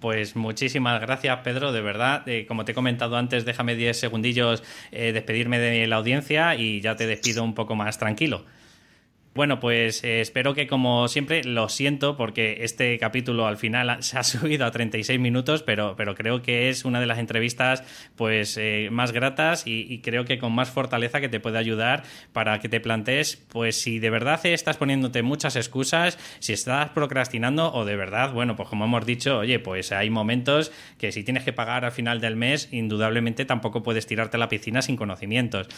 Pues 0.00 0.36
muchísimas 0.36 1.00
gracias, 1.00 1.38
Pedro, 1.42 1.72
de 1.72 1.80
verdad. 1.80 2.26
Eh, 2.26 2.46
como 2.46 2.64
te 2.64 2.72
he 2.72 2.74
comentado 2.74 3.16
antes, 3.16 3.44
déjame 3.44 3.76
10 3.76 3.98
segundillos 3.98 4.62
eh, 4.92 5.12
despedirme 5.12 5.58
de 5.58 5.86
la 5.86 5.96
audiencia 5.96 6.54
y 6.54 6.80
ya 6.80 6.96
te 6.96 7.06
despido 7.06 7.42
un 7.42 7.54
poco 7.54 7.76
más 7.76 7.98
tranquilo. 7.98 8.44
Bueno, 9.32 9.60
pues 9.60 10.02
eh, 10.02 10.20
espero 10.20 10.54
que 10.54 10.66
como 10.66 11.06
siempre, 11.06 11.44
lo 11.44 11.68
siento 11.68 12.16
porque 12.16 12.58
este 12.62 12.98
capítulo 12.98 13.46
al 13.46 13.58
final 13.58 14.02
se 14.02 14.18
ha 14.18 14.22
subido 14.24 14.66
a 14.66 14.72
36 14.72 15.20
minutos, 15.20 15.62
pero, 15.62 15.94
pero 15.96 16.16
creo 16.16 16.42
que 16.42 16.68
es 16.68 16.84
una 16.84 16.98
de 16.98 17.06
las 17.06 17.18
entrevistas 17.18 17.84
pues 18.16 18.56
eh, 18.56 18.88
más 18.90 19.12
gratas 19.12 19.62
y, 19.66 20.00
creo 20.00 20.24
que 20.24 20.38
con 20.38 20.52
más 20.52 20.70
fortaleza 20.70 21.20
que 21.20 21.28
te 21.28 21.38
puede 21.38 21.58
ayudar 21.58 22.02
para 22.32 22.58
que 22.58 22.68
te 22.68 22.80
plantees 22.80 23.36
pues 23.36 23.80
si 23.80 23.98
de 23.98 24.10
verdad 24.10 24.44
estás 24.46 24.76
poniéndote 24.78 25.22
muchas 25.22 25.54
excusas, 25.54 26.18
si 26.40 26.52
estás 26.52 26.90
procrastinando 26.90 27.72
o 27.72 27.84
de 27.84 27.94
verdad, 27.94 28.32
bueno, 28.32 28.56
pues 28.56 28.68
como 28.68 28.86
hemos 28.86 29.06
dicho, 29.06 29.38
oye, 29.38 29.60
pues 29.60 29.92
hay 29.92 30.10
momentos 30.10 30.72
que 30.98 31.12
si 31.12 31.22
tienes 31.22 31.44
que 31.44 31.52
pagar 31.52 31.84
al 31.84 31.92
final 31.92 32.20
del 32.20 32.34
mes, 32.34 32.68
indudablemente 32.72 33.44
tampoco 33.44 33.82
puedes 33.84 34.06
tirarte 34.06 34.38
a 34.38 34.40
la 34.40 34.48
piscina 34.48 34.82
sin 34.82 34.96
conocimientos. 34.96 35.68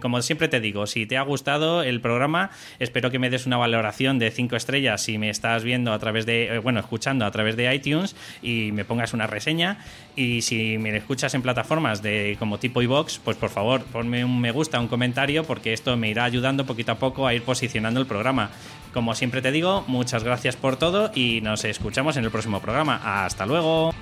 Como 0.00 0.22
siempre 0.22 0.48
te 0.48 0.60
digo, 0.60 0.86
si 0.86 1.04
te 1.06 1.18
ha 1.18 1.22
gustado 1.22 1.82
el 1.82 2.00
programa, 2.00 2.50
espero 2.78 3.01
espero 3.02 3.10
que 3.10 3.18
me 3.18 3.30
des 3.30 3.46
una 3.46 3.56
valoración 3.56 4.20
de 4.20 4.30
5 4.30 4.54
estrellas 4.54 5.02
si 5.02 5.18
me 5.18 5.28
estás 5.28 5.64
viendo 5.64 5.92
a 5.92 5.98
través 5.98 6.24
de, 6.24 6.44
eh, 6.44 6.58
bueno, 6.58 6.78
escuchando 6.78 7.24
a 7.24 7.32
través 7.32 7.56
de 7.56 7.74
iTunes 7.74 8.14
y 8.42 8.70
me 8.70 8.84
pongas 8.84 9.12
una 9.12 9.26
reseña. 9.26 9.78
Y 10.14 10.42
si 10.42 10.78
me 10.78 10.96
escuchas 10.96 11.34
en 11.34 11.42
plataformas 11.42 12.00
de 12.00 12.36
como 12.38 12.58
tipo 12.58 12.80
iBox, 12.80 13.18
pues 13.18 13.36
por 13.36 13.50
favor, 13.50 13.82
ponme 13.86 14.24
un 14.24 14.40
me 14.40 14.52
gusta, 14.52 14.78
un 14.78 14.86
comentario, 14.86 15.42
porque 15.42 15.72
esto 15.72 15.96
me 15.96 16.10
irá 16.10 16.22
ayudando 16.22 16.64
poquito 16.64 16.92
a 16.92 16.94
poco 16.94 17.26
a 17.26 17.34
ir 17.34 17.42
posicionando 17.42 17.98
el 17.98 18.06
programa. 18.06 18.52
Como 18.94 19.16
siempre 19.16 19.42
te 19.42 19.50
digo, 19.50 19.82
muchas 19.88 20.22
gracias 20.22 20.54
por 20.54 20.76
todo 20.76 21.10
y 21.12 21.40
nos 21.40 21.64
escuchamos 21.64 22.16
en 22.16 22.24
el 22.24 22.30
próximo 22.30 22.60
programa. 22.60 23.24
Hasta 23.24 23.46
luego. 23.46 23.92